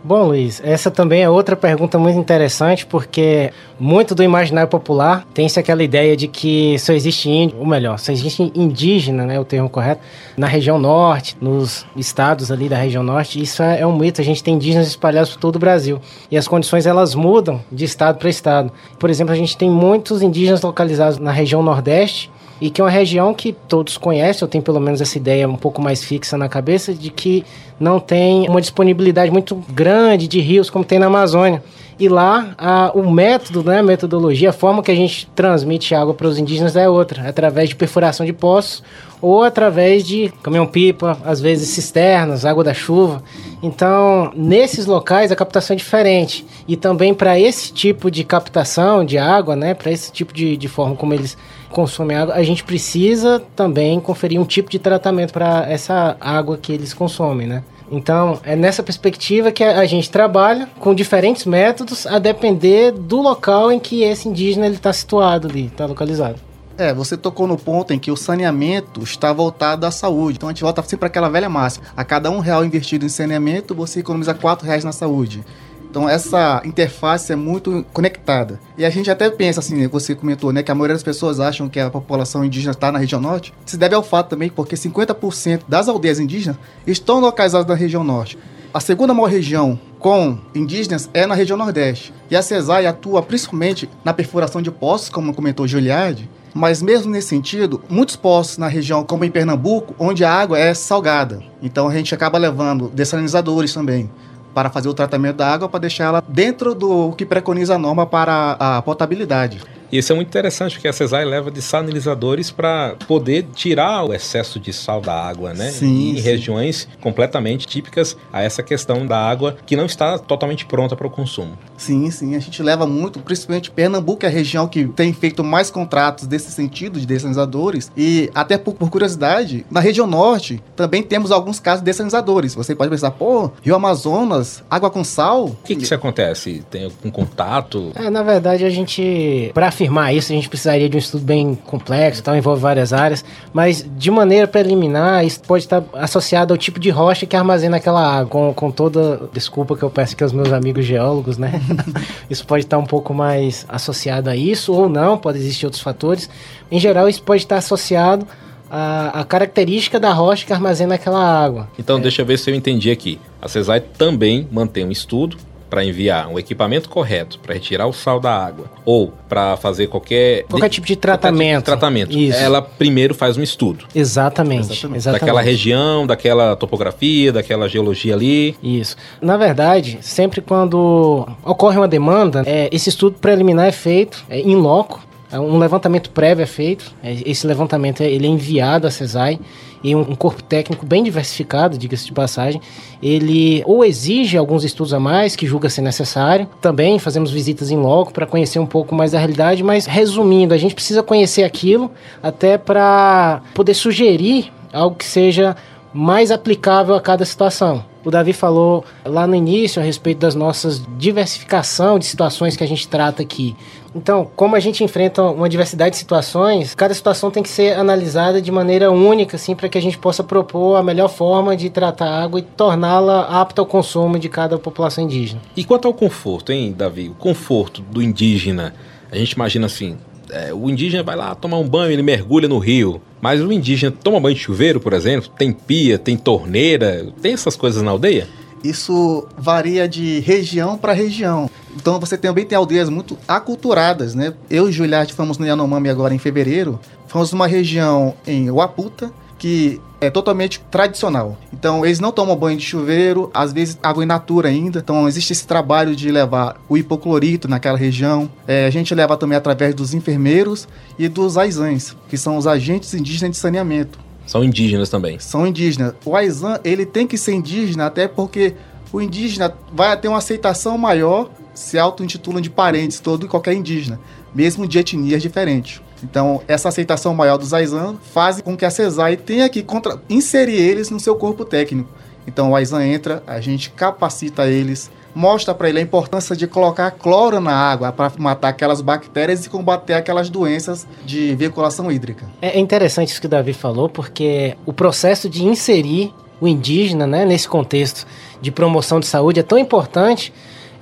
Bom, 0.02 0.28
Luiz, 0.28 0.58
essa 0.64 0.90
também 0.90 1.22
é 1.22 1.28
outra 1.28 1.54
pergunta 1.54 1.98
muito 1.98 2.18
interessante, 2.18 2.86
porque 2.86 3.52
muito 3.78 4.14
do 4.14 4.22
imaginário 4.22 4.70
popular 4.70 5.26
tem-se 5.34 5.60
aquela 5.60 5.82
ideia 5.82 6.16
de 6.16 6.28
que 6.28 6.78
só 6.78 6.94
existe 6.94 7.28
índio, 7.28 7.58
ou 7.58 7.66
melhor, 7.66 7.98
só 7.98 8.10
existe 8.10 8.50
indígena, 8.54 9.26
né, 9.26 9.38
o 9.38 9.44
termo 9.44 9.68
correto, 9.68 10.00
na 10.34 10.46
região 10.46 10.78
norte, 10.78 11.36
nos 11.42 11.84
estados 11.94 12.50
ali 12.50 12.70
da 12.70 12.76
região 12.78 13.02
norte. 13.02 13.38
Isso 13.38 13.62
é, 13.62 13.80
é 13.80 13.86
um 13.86 13.94
mito, 13.94 14.22
a 14.22 14.24
gente 14.24 14.42
tem 14.42 14.54
indígenas 14.54 14.88
espalhados 14.88 15.32
por 15.32 15.38
todo 15.38 15.56
o 15.56 15.58
Brasil. 15.58 16.00
E 16.30 16.38
as 16.38 16.48
condições, 16.48 16.86
elas 16.86 17.14
mudam 17.14 17.60
de 17.70 17.84
estado 17.84 18.16
para 18.16 18.30
estado. 18.30 18.72
Por 18.98 19.10
exemplo, 19.10 19.34
a 19.34 19.36
gente 19.36 19.58
tem 19.58 19.70
muitos 19.70 20.22
indígenas 20.22 20.62
localizados 20.62 21.18
na 21.18 21.32
região 21.32 21.62
nordeste, 21.62 22.30
e 22.60 22.70
que 22.70 22.80
é 22.80 22.84
uma 22.84 22.90
região 22.90 23.32
que 23.32 23.52
todos 23.52 23.96
conhecem, 23.96 24.44
eu 24.44 24.48
tenho 24.48 24.64
pelo 24.64 24.80
menos 24.80 25.00
essa 25.00 25.16
ideia 25.16 25.48
um 25.48 25.56
pouco 25.56 25.80
mais 25.80 26.02
fixa 26.02 26.36
na 26.36 26.48
cabeça, 26.48 26.92
de 26.92 27.10
que 27.10 27.44
não 27.78 28.00
tem 28.00 28.48
uma 28.48 28.60
disponibilidade 28.60 29.30
muito 29.30 29.54
grande 29.70 30.26
de 30.26 30.40
rios 30.40 30.68
como 30.68 30.84
tem 30.84 30.98
na 30.98 31.06
Amazônia. 31.06 31.62
E 31.98 32.08
lá, 32.08 32.54
a, 32.56 32.92
o 32.94 33.10
método, 33.10 33.62
né, 33.64 33.80
a 33.80 33.82
metodologia, 33.82 34.50
a 34.50 34.52
forma 34.52 34.82
que 34.82 34.90
a 34.90 34.94
gente 34.94 35.26
transmite 35.34 35.94
água 35.94 36.14
para 36.14 36.28
os 36.28 36.38
indígenas 36.38 36.76
é 36.76 36.88
outra, 36.88 37.28
através 37.28 37.68
de 37.68 37.76
perfuração 37.76 38.24
de 38.24 38.32
poços 38.32 38.82
ou 39.20 39.42
através 39.42 40.04
de 40.04 40.32
caminhão-pipa, 40.42 41.18
às 41.24 41.40
vezes 41.40 41.68
cisternas, 41.68 42.44
água 42.44 42.62
da 42.64 42.74
chuva. 42.74 43.22
Então, 43.62 44.30
nesses 44.34 44.86
locais 44.86 45.32
a 45.32 45.36
captação 45.36 45.74
é 45.74 45.76
diferente. 45.76 46.46
E 46.66 46.76
também 46.76 47.12
para 47.12 47.38
esse 47.38 47.72
tipo 47.72 48.10
de 48.10 48.24
captação 48.24 49.04
de 49.04 49.18
água, 49.18 49.56
né, 49.56 49.74
para 49.74 49.90
esse 49.90 50.12
tipo 50.12 50.32
de, 50.32 50.56
de 50.56 50.68
forma 50.68 50.94
como 50.94 51.14
eles 51.14 51.36
consomem 51.70 52.16
água, 52.16 52.34
a 52.34 52.42
gente 52.42 52.64
precisa 52.64 53.42
também 53.54 54.00
conferir 54.00 54.40
um 54.40 54.44
tipo 54.44 54.70
de 54.70 54.78
tratamento 54.78 55.32
para 55.32 55.66
essa 55.68 56.16
água 56.20 56.56
que 56.56 56.72
eles 56.72 56.94
consomem, 56.94 57.46
né? 57.46 57.62
Então, 57.90 58.38
é 58.44 58.54
nessa 58.54 58.82
perspectiva 58.82 59.50
que 59.50 59.64
a 59.64 59.84
gente 59.86 60.10
trabalha 60.10 60.68
com 60.78 60.94
diferentes 60.94 61.46
métodos 61.46 62.06
a 62.06 62.18
depender 62.18 62.92
do 62.92 63.20
local 63.22 63.72
em 63.72 63.78
que 63.78 64.02
esse 64.02 64.28
indígena 64.28 64.68
está 64.68 64.92
situado 64.92 65.48
ali, 65.48 65.66
está 65.66 65.86
localizado. 65.86 66.47
É, 66.78 66.94
você 66.94 67.16
tocou 67.16 67.48
no 67.48 67.58
ponto 67.58 67.92
em 67.92 67.98
que 67.98 68.08
o 68.08 68.16
saneamento 68.16 69.02
está 69.02 69.32
voltado 69.32 69.84
à 69.84 69.90
saúde. 69.90 70.36
Então 70.36 70.48
a 70.48 70.52
gente 70.52 70.62
volta 70.62 70.80
sempre 70.82 70.98
para 70.98 71.08
aquela 71.08 71.28
velha 71.28 71.48
máxima. 71.48 71.86
A 71.96 72.04
cada 72.04 72.30
um 72.30 72.38
real 72.38 72.64
investido 72.64 73.04
em 73.04 73.08
saneamento, 73.08 73.74
você 73.74 73.98
economiza 73.98 74.32
quatro 74.32 74.64
reais 74.64 74.84
na 74.84 74.92
saúde. 74.92 75.44
Então 75.90 76.08
essa 76.08 76.62
interface 76.64 77.32
é 77.32 77.36
muito 77.36 77.84
conectada. 77.92 78.60
E 78.76 78.84
a 78.84 78.90
gente 78.90 79.10
até 79.10 79.28
pensa 79.28 79.58
assim, 79.58 79.88
você 79.88 80.14
comentou, 80.14 80.52
né, 80.52 80.62
que 80.62 80.70
a 80.70 80.74
maioria 80.74 80.94
das 80.94 81.02
pessoas 81.02 81.40
acham 81.40 81.68
que 81.68 81.80
a 81.80 81.90
população 81.90 82.44
indígena 82.44 82.70
está 82.70 82.92
na 82.92 82.98
região 83.00 83.20
norte. 83.20 83.52
Se 83.66 83.76
deve 83.76 83.96
ao 83.96 84.02
fato 84.04 84.28
também 84.28 84.48
porque 84.48 84.76
50% 84.76 85.62
das 85.66 85.88
aldeias 85.88 86.20
indígenas 86.20 86.58
estão 86.86 87.18
localizadas 87.18 87.66
na 87.66 87.74
região 87.74 88.04
norte. 88.04 88.38
A 88.72 88.78
segunda 88.78 89.12
maior 89.12 89.30
região 89.30 89.76
com 89.98 90.38
indígenas 90.54 91.10
é 91.12 91.26
na 91.26 91.34
região 91.34 91.56
nordeste. 91.56 92.14
E 92.30 92.36
a 92.36 92.42
CESAI 92.42 92.86
atua 92.86 93.20
principalmente 93.20 93.90
na 94.04 94.14
perfuração 94.14 94.62
de 94.62 94.70
poços, 94.70 95.08
como 95.08 95.34
comentou 95.34 95.66
Giuliardi, 95.66 96.28
mas 96.54 96.82
mesmo 96.82 97.10
nesse 97.10 97.28
sentido, 97.28 97.82
muitos 97.88 98.16
poços 98.16 98.58
na 98.58 98.68
região, 98.68 99.04
como 99.04 99.24
em 99.24 99.30
Pernambuco, 99.30 99.94
onde 99.98 100.24
a 100.24 100.32
água 100.32 100.58
é 100.58 100.74
salgada. 100.74 101.42
Então 101.62 101.88
a 101.88 101.92
gente 101.92 102.14
acaba 102.14 102.38
levando 102.38 102.88
dessalinizadores 102.88 103.72
também 103.72 104.10
para 104.54 104.70
fazer 104.70 104.88
o 104.88 104.94
tratamento 104.94 105.36
da 105.36 105.52
água 105.52 105.68
para 105.68 105.80
deixar 105.80 106.04
ela 106.04 106.24
dentro 106.26 106.74
do 106.74 107.12
que 107.12 107.24
preconiza 107.24 107.74
a 107.74 107.78
norma 107.78 108.06
para 108.06 108.56
a 108.58 108.82
potabilidade. 108.82 109.60
E 109.90 109.98
isso 109.98 110.12
é 110.12 110.14
muito 110.14 110.28
interessante, 110.28 110.74
porque 110.74 110.88
a 110.88 110.92
CESAI 110.92 111.24
leva 111.24 111.50
desalinizadores 111.50 112.50
para 112.50 112.96
poder 113.06 113.46
tirar 113.54 114.04
o 114.04 114.12
excesso 114.12 114.60
de 114.60 114.72
sal 114.72 115.00
da 115.00 115.14
água, 115.14 115.54
né? 115.54 115.70
Sim, 115.70 116.10
em 116.10 116.16
sim. 116.16 116.20
regiões 116.20 116.88
completamente 117.00 117.66
típicas 117.66 118.16
a 118.32 118.42
essa 118.42 118.62
questão 118.62 119.06
da 119.06 119.18
água 119.18 119.56
que 119.66 119.76
não 119.76 119.86
está 119.86 120.18
totalmente 120.18 120.66
pronta 120.66 120.94
para 120.94 121.06
o 121.06 121.10
consumo. 121.10 121.58
Sim, 121.76 122.10
sim, 122.10 122.34
a 122.34 122.38
gente 122.38 122.62
leva 122.62 122.86
muito, 122.86 123.20
principalmente 123.20 123.70
Pernambuco 123.70 124.24
é 124.24 124.28
a 124.28 124.30
região 124.30 124.66
que 124.68 124.86
tem 124.88 125.12
feito 125.12 125.42
mais 125.42 125.70
contratos 125.70 126.26
desse 126.26 126.50
sentido 126.50 127.00
de 127.00 127.06
dessalinizadores 127.06 127.90
e 127.96 128.30
até 128.34 128.58
por, 128.58 128.74
por 128.74 128.90
curiosidade, 128.90 129.64
na 129.70 129.80
região 129.80 130.06
norte 130.06 130.62
também 130.76 131.02
temos 131.02 131.30
alguns 131.30 131.60
casos 131.60 131.80
de 131.80 131.86
dessalinizadores. 131.86 132.54
Você 132.54 132.74
pode 132.74 132.90
pensar, 132.90 133.10
pô, 133.12 133.50
Rio 133.62 133.74
Amazonas, 133.74 134.62
água 134.70 134.90
com 134.90 135.02
sal. 135.04 135.46
O 135.46 135.56
que, 135.64 135.76
que 135.76 135.84
isso 135.84 135.94
acontece? 135.94 136.62
Tem 136.70 136.84
algum 136.84 137.10
contato? 137.10 137.92
É, 137.94 138.10
na 138.10 138.22
verdade, 138.22 138.64
a 138.64 138.70
gente, 138.70 139.50
para 139.54 139.70
afirmar 139.78 140.12
isso, 140.12 140.32
a 140.32 140.34
gente 140.34 140.48
precisaria 140.48 140.88
de 140.88 140.96
um 140.96 140.98
estudo 140.98 141.24
bem 141.24 141.54
complexo, 141.54 142.22
tal, 142.22 142.36
envolve 142.36 142.60
várias 142.60 142.92
áreas, 142.92 143.24
mas 143.52 143.86
de 143.96 144.10
maneira 144.10 144.48
preliminar, 144.48 145.24
isso 145.24 145.40
pode 145.40 145.64
estar 145.64 145.84
associado 145.92 146.52
ao 146.52 146.58
tipo 146.58 146.80
de 146.80 146.90
rocha 146.90 147.24
que 147.26 147.36
armazena 147.36 147.76
aquela 147.76 148.04
água, 148.04 148.28
com, 148.28 148.52
com 148.54 148.70
toda 148.72 149.28
desculpa 149.32 149.76
que 149.76 149.82
eu 149.84 149.90
peço 149.90 150.14
aqui 150.14 150.24
aos 150.24 150.32
meus 150.32 150.52
amigos 150.52 150.84
geólogos, 150.84 151.38
né? 151.38 151.60
isso 152.28 152.44
pode 152.44 152.64
estar 152.64 152.76
um 152.76 152.84
pouco 152.84 153.14
mais 153.14 153.64
associado 153.68 154.28
a 154.28 154.34
isso, 154.34 154.72
ou 154.72 154.88
não, 154.88 155.16
pode 155.16 155.38
existir 155.38 155.66
outros 155.66 155.82
fatores. 155.82 156.28
Em 156.70 156.80
geral, 156.80 157.08
isso 157.08 157.22
pode 157.22 157.42
estar 157.42 157.56
associado 157.56 158.26
à, 158.68 159.24
característica 159.28 160.00
da 160.00 160.12
rocha 160.12 160.44
que 160.44 160.52
armazena 160.52 160.96
aquela 160.96 161.22
água. 161.22 161.68
Então, 161.78 162.00
deixa 162.00 162.22
eu 162.22 162.26
ver 162.26 162.38
se 162.38 162.50
eu 162.50 162.54
entendi 162.54 162.90
aqui. 162.90 163.18
A 163.40 163.48
CESAI 163.48 163.80
também 163.80 164.48
mantém 164.50 164.84
um 164.84 164.90
estudo 164.90 165.36
para 165.68 165.84
enviar 165.84 166.28
um 166.28 166.38
equipamento 166.38 166.88
correto 166.88 167.38
para 167.38 167.54
retirar 167.54 167.86
o 167.86 167.92
sal 167.92 168.18
da 168.20 168.32
água 168.34 168.66
ou 168.84 169.12
para 169.28 169.56
fazer 169.56 169.86
qualquer 169.88 170.44
Qualquer 170.44 170.68
tipo 170.68 170.86
de 170.86 170.96
tratamento. 170.96 171.64
tratamento. 171.64 172.16
Isso. 172.16 172.38
Ela 172.38 172.62
primeiro 172.62 173.14
faz 173.14 173.36
um 173.36 173.42
estudo 173.42 173.84
Exatamente. 173.94 174.72
Exatamente. 174.72 175.04
daquela 175.04 175.40
região, 175.40 176.06
daquela 176.06 176.56
topografia, 176.56 177.32
daquela 177.32 177.68
geologia 177.68 178.14
ali. 178.14 178.56
Isso. 178.62 178.96
Na 179.20 179.36
verdade, 179.36 179.98
sempre 180.00 180.40
quando 180.40 181.26
ocorre 181.44 181.76
uma 181.76 181.88
demanda, 181.88 182.42
é, 182.46 182.68
esse 182.72 182.88
estudo 182.88 183.18
preliminar 183.18 183.66
é 183.66 183.72
feito 183.72 184.24
é, 184.28 184.40
em 184.40 184.56
loco. 184.56 185.07
É, 185.30 185.38
Um 185.38 185.58
levantamento 185.58 186.10
prévio 186.10 186.42
é 186.42 186.46
feito. 186.46 186.92
é, 187.02 187.16
Esse 187.24 187.46
levantamento 187.46 188.00
ele 188.02 188.26
é 188.26 188.30
enviado 188.30 188.86
à 188.86 188.90
CESAI 188.90 189.38
e 189.82 189.94
um, 189.94 190.00
um 190.00 190.14
corpo 190.14 190.42
técnico 190.42 190.84
bem 190.84 191.02
diversificado, 191.02 191.78
diga-se 191.78 192.06
de 192.06 192.12
passagem. 192.12 192.60
Ele 193.02 193.62
ou 193.66 193.84
exige 193.84 194.36
alguns 194.36 194.64
estudos 194.64 194.92
a 194.92 195.00
mais, 195.00 195.36
que 195.36 195.46
julga 195.46 195.68
ser 195.68 195.82
necessário. 195.82 196.48
Também 196.60 196.98
fazemos 196.98 197.30
visitas 197.30 197.70
em 197.70 197.76
loco 197.76 198.12
para 198.12 198.26
conhecer 198.26 198.58
um 198.58 198.66
pouco 198.66 198.94
mais 198.94 199.12
da 199.12 199.18
realidade, 199.18 199.62
mas 199.62 199.86
resumindo, 199.86 200.54
a 200.54 200.58
gente 200.58 200.74
precisa 200.74 201.02
conhecer 201.02 201.44
aquilo 201.44 201.90
até 202.22 202.58
para 202.58 203.42
poder 203.54 203.74
sugerir 203.74 204.52
algo 204.72 204.96
que 204.96 205.04
seja 205.04 205.56
mais 205.92 206.30
aplicável 206.30 206.94
a 206.94 207.00
cada 207.00 207.24
situação. 207.24 207.84
O 208.08 208.10
Davi 208.10 208.32
falou 208.32 208.86
lá 209.04 209.26
no 209.26 209.34
início 209.34 209.82
a 209.82 209.84
respeito 209.84 210.20
das 210.20 210.34
nossas 210.34 210.82
diversificação 210.96 211.98
de 211.98 212.06
situações 212.06 212.56
que 212.56 212.64
a 212.64 212.66
gente 212.66 212.88
trata 212.88 213.20
aqui. 213.20 213.54
Então, 213.94 214.30
como 214.34 214.56
a 214.56 214.60
gente 214.60 214.82
enfrenta 214.82 215.22
uma 215.24 215.46
diversidade 215.46 215.90
de 215.90 215.98
situações, 215.98 216.74
cada 216.74 216.94
situação 216.94 217.30
tem 217.30 217.42
que 217.42 217.50
ser 217.50 217.76
analisada 217.76 218.40
de 218.40 218.50
maneira 218.50 218.90
única, 218.90 219.36
assim, 219.36 219.54
para 219.54 219.68
que 219.68 219.76
a 219.76 219.82
gente 219.82 219.98
possa 219.98 220.24
propor 220.24 220.76
a 220.76 220.82
melhor 220.82 221.08
forma 221.08 221.54
de 221.54 221.68
tratar 221.68 222.06
a 222.06 222.22
água 222.22 222.40
e 222.40 222.42
torná-la 222.42 223.26
apta 223.42 223.60
ao 223.60 223.66
consumo 223.66 224.18
de 224.18 224.30
cada 224.30 224.58
população 224.58 225.04
indígena. 225.04 225.42
E 225.54 225.62
quanto 225.62 225.86
ao 225.86 225.92
conforto, 225.92 226.50
hein, 226.50 226.74
Davi? 226.74 227.10
O 227.10 227.14
conforto 227.14 227.82
do 227.82 228.02
indígena. 228.02 228.74
A 229.12 229.18
gente 229.18 229.32
imagina 229.32 229.66
assim: 229.66 229.98
é, 230.30 230.52
o 230.52 230.68
indígena 230.68 231.02
vai 231.02 231.16
lá 231.16 231.34
tomar 231.34 231.58
um 231.58 231.68
banho, 231.68 231.92
ele 231.92 232.02
mergulha 232.02 232.48
no 232.48 232.58
rio. 232.58 233.00
Mas 233.20 233.40
o 233.40 233.52
indígena 233.52 233.94
toma 234.02 234.20
banho 234.20 234.34
de 234.34 234.40
chuveiro, 234.40 234.80
por 234.80 234.92
exemplo? 234.92 235.30
Tem 235.36 235.52
pia, 235.52 235.98
tem 235.98 236.16
torneira? 236.16 237.08
Tem 237.20 237.32
essas 237.32 237.56
coisas 237.56 237.82
na 237.82 237.90
aldeia? 237.90 238.28
Isso 238.62 239.26
varia 239.36 239.88
de 239.88 240.20
região 240.20 240.76
para 240.76 240.92
região. 240.92 241.48
Então 241.76 242.00
você 242.00 242.16
também 242.16 242.44
tem 242.44 242.56
aldeias 242.56 242.88
muito 242.88 243.16
aculturadas, 243.26 244.14
né? 244.14 244.34
Eu 244.50 244.68
e 244.68 244.72
Juliarte 244.72 245.14
fomos 245.14 245.38
no 245.38 245.46
Yanomami 245.46 245.88
agora 245.88 246.14
em 246.14 246.18
fevereiro. 246.18 246.78
Fomos 247.06 247.32
numa 247.32 247.46
região 247.46 248.14
em 248.26 248.50
Waputa, 248.50 249.10
que 249.38 249.80
é 250.00 250.10
totalmente 250.10 250.60
tradicional. 250.70 251.36
Então 251.52 251.84
eles 251.84 252.00
não 252.00 252.12
tomam 252.12 252.36
banho 252.36 252.56
de 252.58 252.64
chuveiro, 252.64 253.30
às 253.32 253.52
vezes 253.52 253.78
água 253.82 254.04
in 254.04 254.06
natura 254.06 254.48
ainda. 254.48 254.78
Então 254.80 255.08
existe 255.08 255.32
esse 255.32 255.46
trabalho 255.46 255.94
de 255.94 256.10
levar 256.10 256.60
o 256.68 256.76
hipoclorito 256.76 257.48
naquela 257.48 257.78
região. 257.78 258.30
É, 258.46 258.66
a 258.66 258.70
gente 258.70 258.94
leva 258.94 259.16
também 259.16 259.36
através 259.36 259.74
dos 259.74 259.94
enfermeiros 259.94 260.68
e 260.98 261.08
dos 261.08 261.36
aizães, 261.36 261.96
que 262.08 262.16
são 262.16 262.36
os 262.36 262.46
agentes 262.46 262.92
indígenas 262.94 263.32
de 263.32 263.36
saneamento 263.38 263.98
São 264.26 264.44
indígenas 264.44 264.88
também. 264.88 265.18
são 265.18 265.46
indígenas. 265.46 265.94
O 266.04 266.14
Aizan, 266.14 266.60
ele 266.64 266.84
tem 266.84 267.06
que 267.06 267.16
ser 267.16 267.32
indígena 267.34 267.86
até 267.86 268.06
porque 268.06 268.54
o 268.92 269.00
indígena 269.00 269.52
vai 269.72 269.96
ter 269.96 270.08
uma 270.08 270.18
aceitação 270.18 270.78
maior 270.78 271.30
se 271.54 271.78
auto-intitulam 271.78 272.40
de 272.40 272.48
parentes 272.50 273.00
todo 273.00 273.26
e 273.26 273.28
qualquer 273.28 273.52
indígena, 273.52 273.98
mesmo 274.34 274.66
de 274.66 274.78
etnias 274.78 275.20
diferentes. 275.20 275.80
Então, 276.02 276.40
essa 276.46 276.68
aceitação 276.68 277.14
maior 277.14 277.36
dos 277.36 277.52
Aizan 277.52 277.96
faz 278.12 278.40
com 278.40 278.56
que 278.56 278.64
a 278.64 278.70
CESAI 278.70 279.16
tenha 279.16 279.48
que 279.48 279.62
contra- 279.62 280.00
inserir 280.08 280.54
eles 280.56 280.90
no 280.90 281.00
seu 281.00 281.16
corpo 281.16 281.44
técnico. 281.44 281.90
Então, 282.26 282.50
o 282.50 282.56
Aizan 282.56 282.84
entra, 282.84 283.22
a 283.26 283.40
gente 283.40 283.70
capacita 283.70 284.46
eles, 284.46 284.90
mostra 285.14 285.54
para 285.54 285.68
ele 285.68 285.78
a 285.78 285.82
importância 285.82 286.36
de 286.36 286.46
colocar 286.46 286.90
cloro 286.92 287.40
na 287.40 287.52
água 287.52 287.90
para 287.90 288.12
matar 288.18 288.48
aquelas 288.50 288.80
bactérias 288.80 289.44
e 289.46 289.50
combater 289.50 289.94
aquelas 289.94 290.28
doenças 290.30 290.86
de 291.04 291.34
veiculação 291.34 291.90
hídrica. 291.90 292.26
É 292.40 292.58
interessante 292.58 293.08
isso 293.10 293.20
que 293.20 293.26
o 293.26 293.30
Davi 293.30 293.52
falou, 293.52 293.88
porque 293.88 294.56
o 294.66 294.72
processo 294.72 295.28
de 295.28 295.44
inserir 295.44 296.12
o 296.40 296.46
indígena 296.46 297.06
né, 297.06 297.24
nesse 297.24 297.48
contexto 297.48 298.06
de 298.40 298.52
promoção 298.52 299.00
de 299.00 299.06
saúde 299.06 299.40
é 299.40 299.42
tão 299.42 299.58
importante 299.58 300.32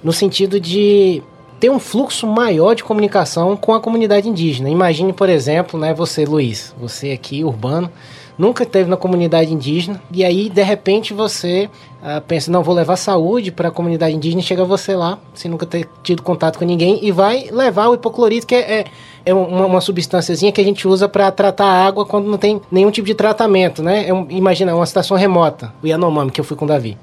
no 0.03 0.13
sentido 0.13 0.61
de 0.61 1.23
ter 1.59 1.71
um 1.71 1.79
fluxo 1.79 2.27
maior 2.27 2.75
de 2.75 2.85
comunicação 2.85 3.57
com 3.57 3.75
a 3.75 3.81
comunidade 3.81 4.29
indígena. 4.29 4.69
Imagine, 4.69 5.13
por 5.13 5.29
exemplo, 5.29 5.79
né, 5.79 5.95
você, 5.95 6.25
Luiz, 6.25 6.75
você 6.79 7.11
aqui, 7.13 7.43
urbano, 7.43 7.91
nunca 8.39 8.63
esteve 8.63 8.89
na 8.89 8.97
comunidade 8.97 9.53
indígena, 9.53 10.01
e 10.13 10.25
aí, 10.25 10.49
de 10.49 10.63
repente, 10.63 11.15
você 11.15 11.69
ah, 12.09 12.21
pensa, 12.21 12.53
não, 12.53 12.63
vou 12.63 12.73
levar 12.73 12.95
saúde 12.95 13.51
para 13.51 13.67
a 13.67 13.71
comunidade 13.71 14.15
indígena, 14.15 14.41
chega 14.41 14.65
você 14.65 14.95
lá, 14.95 15.19
sem 15.35 15.51
nunca 15.51 15.67
ter 15.67 15.89
tido 16.05 16.23
contato 16.23 16.57
com 16.57 16.65
ninguém, 16.65 17.05
e 17.05 17.11
vai 17.11 17.49
levar 17.51 17.89
o 17.89 17.95
hipoclorito, 17.95 18.47
que 18.47 18.55
é, 18.55 18.61
é, 18.81 18.85
é 19.25 19.35
uma, 19.35 19.67
uma 19.67 19.81
substânciazinha 19.81 20.53
que 20.53 20.61
a 20.61 20.65
gente 20.65 20.87
usa 20.87 21.09
para 21.09 21.33
tratar 21.33 21.65
a 21.65 21.85
água 21.85 22.07
quando 22.07 22.31
não 22.31 22.39
tem 22.39 22.61
nenhum 22.71 22.93
tipo 22.93 23.09
de 23.09 23.15
tratamento, 23.15 23.83
né? 23.83 24.07
É 24.07 24.15
um- 24.15 24.27
imagina, 24.31 24.73
uma 24.73 24.85
estação 24.85 25.17
remota, 25.17 25.73
o 25.83 25.87
Yanomami, 25.89 26.31
que 26.31 26.41
eu 26.41 26.45
fui 26.45 26.57
com 26.57 26.65
o 26.65 26.69
Davi. 26.69 26.97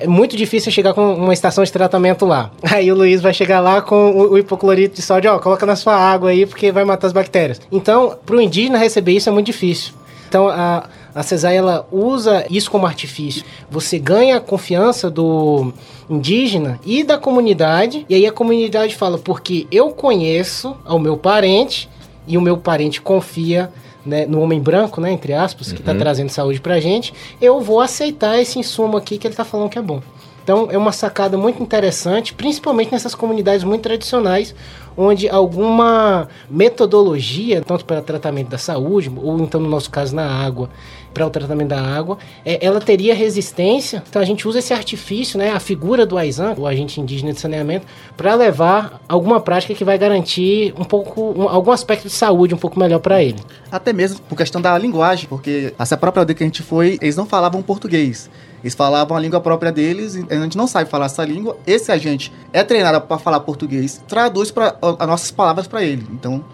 É 0.00 0.08
muito 0.08 0.36
difícil 0.36 0.72
chegar 0.72 0.92
com 0.92 1.14
uma 1.14 1.32
estação 1.32 1.62
de 1.62 1.70
tratamento 1.70 2.26
lá. 2.26 2.50
Aí 2.68 2.90
o 2.90 2.96
Luiz 2.96 3.20
vai 3.20 3.32
chegar 3.32 3.60
lá 3.60 3.80
com 3.80 4.10
o, 4.10 4.32
o 4.32 4.38
hipoclorito 4.38 4.96
de 4.96 5.02
sódio, 5.02 5.32
ó, 5.32 5.38
coloca 5.38 5.64
na 5.64 5.76
sua 5.76 5.94
água 5.94 6.30
aí, 6.30 6.46
porque 6.46 6.72
vai 6.72 6.84
matar 6.84 7.06
as 7.06 7.12
bactérias. 7.12 7.60
Então, 7.70 8.16
para 8.26 8.34
o 8.34 8.40
indígena 8.40 8.76
receber 8.76 9.12
isso 9.12 9.28
é 9.28 9.32
muito 9.32 9.46
difícil. 9.46 9.92
Então 10.28 10.48
a, 10.48 10.84
a 11.14 11.22
CESAI 11.22 11.56
ela 11.56 11.86
usa 11.90 12.44
isso 12.50 12.70
como 12.70 12.86
artifício. 12.86 13.42
Você 13.70 13.98
ganha 13.98 14.36
a 14.36 14.40
confiança 14.40 15.10
do 15.10 15.72
indígena 16.08 16.78
e 16.84 17.02
da 17.02 17.16
comunidade, 17.18 18.04
e 18.08 18.14
aí 18.14 18.26
a 18.26 18.32
comunidade 18.32 18.94
fala, 18.94 19.18
porque 19.18 19.66
eu 19.72 19.90
conheço 19.90 20.76
ao 20.84 20.98
meu 20.98 21.16
parente 21.16 21.88
e 22.26 22.36
o 22.36 22.40
meu 22.40 22.56
parente 22.58 23.00
confia 23.00 23.70
né, 24.04 24.24
no 24.26 24.40
homem 24.40 24.60
branco, 24.60 25.00
né, 25.00 25.10
entre 25.12 25.32
aspas, 25.34 25.72
que 25.72 25.80
está 25.80 25.92
Uhum. 25.92 25.98
trazendo 25.98 26.30
saúde 26.30 26.60
pra 26.60 26.80
gente, 26.80 27.12
eu 27.40 27.60
vou 27.60 27.80
aceitar 27.80 28.38
esse 28.40 28.58
insumo 28.58 28.96
aqui 28.96 29.18
que 29.18 29.26
ele 29.26 29.32
está 29.34 29.44
falando 29.44 29.68
que 29.68 29.78
é 29.78 29.82
bom. 29.82 30.00
Então 30.48 30.68
é 30.70 30.78
uma 30.78 30.92
sacada 30.92 31.36
muito 31.36 31.62
interessante, 31.62 32.32
principalmente 32.32 32.90
nessas 32.90 33.14
comunidades 33.14 33.64
muito 33.64 33.82
tradicionais, 33.82 34.54
onde 34.96 35.28
alguma 35.28 36.26
metodologia, 36.48 37.60
tanto 37.60 37.84
para 37.84 38.00
tratamento 38.00 38.48
da 38.48 38.56
saúde, 38.56 39.12
ou 39.14 39.38
então 39.40 39.60
no 39.60 39.68
nosso 39.68 39.90
caso 39.90 40.16
na 40.16 40.24
água, 40.26 40.70
para 41.12 41.26
o 41.26 41.28
tratamento 41.28 41.68
da 41.68 41.82
água, 41.82 42.16
é, 42.46 42.64
ela 42.64 42.80
teria 42.80 43.14
resistência. 43.14 44.02
Então 44.08 44.22
a 44.22 44.24
gente 44.24 44.48
usa 44.48 44.60
esse 44.60 44.72
artifício, 44.72 45.38
né, 45.38 45.50
a 45.50 45.60
figura 45.60 46.06
do 46.06 46.16
AISAN, 46.16 46.54
o 46.56 46.66
agente 46.66 46.98
indígena 46.98 47.34
de 47.34 47.40
saneamento, 47.40 47.86
para 48.16 48.34
levar 48.34 49.02
alguma 49.06 49.40
prática 49.40 49.74
que 49.74 49.84
vai 49.84 49.98
garantir 49.98 50.72
um 50.78 50.84
pouco, 50.84 51.34
um- 51.36 51.46
algum 51.46 51.72
aspecto 51.72 52.04
de 52.08 52.14
saúde 52.14 52.54
um 52.54 52.58
pouco 52.58 52.80
melhor 52.80 53.00
para 53.00 53.22
ele. 53.22 53.36
Até 53.70 53.92
mesmo 53.92 54.18
por 54.26 54.34
questão 54.38 54.62
da 54.62 54.78
linguagem, 54.78 55.26
porque 55.28 55.74
essa 55.78 55.94
própria 55.98 56.22
aldeia 56.22 56.34
que 56.34 56.42
a 56.42 56.46
gente 56.46 56.62
foi, 56.62 56.98
eles 57.02 57.16
não 57.16 57.26
falavam 57.26 57.60
português. 57.60 58.30
Eles 58.62 58.74
falavam 58.74 59.16
a 59.16 59.20
língua 59.20 59.40
própria 59.40 59.70
deles, 59.70 60.14
e 60.16 60.24
a 60.30 60.34
gente 60.40 60.56
não 60.56 60.66
sabe 60.66 60.90
falar 60.90 61.06
essa 61.06 61.24
língua. 61.24 61.56
Esse 61.66 61.92
agente 61.92 62.32
é 62.52 62.62
treinado 62.64 63.00
para 63.00 63.18
falar 63.18 63.40
português, 63.40 64.02
traduz 64.08 64.50
para 64.50 64.76
as 64.98 65.06
nossas 65.08 65.30
palavras 65.30 65.66
para 65.66 65.82
ele. 65.84 66.04
Então, 66.12 66.44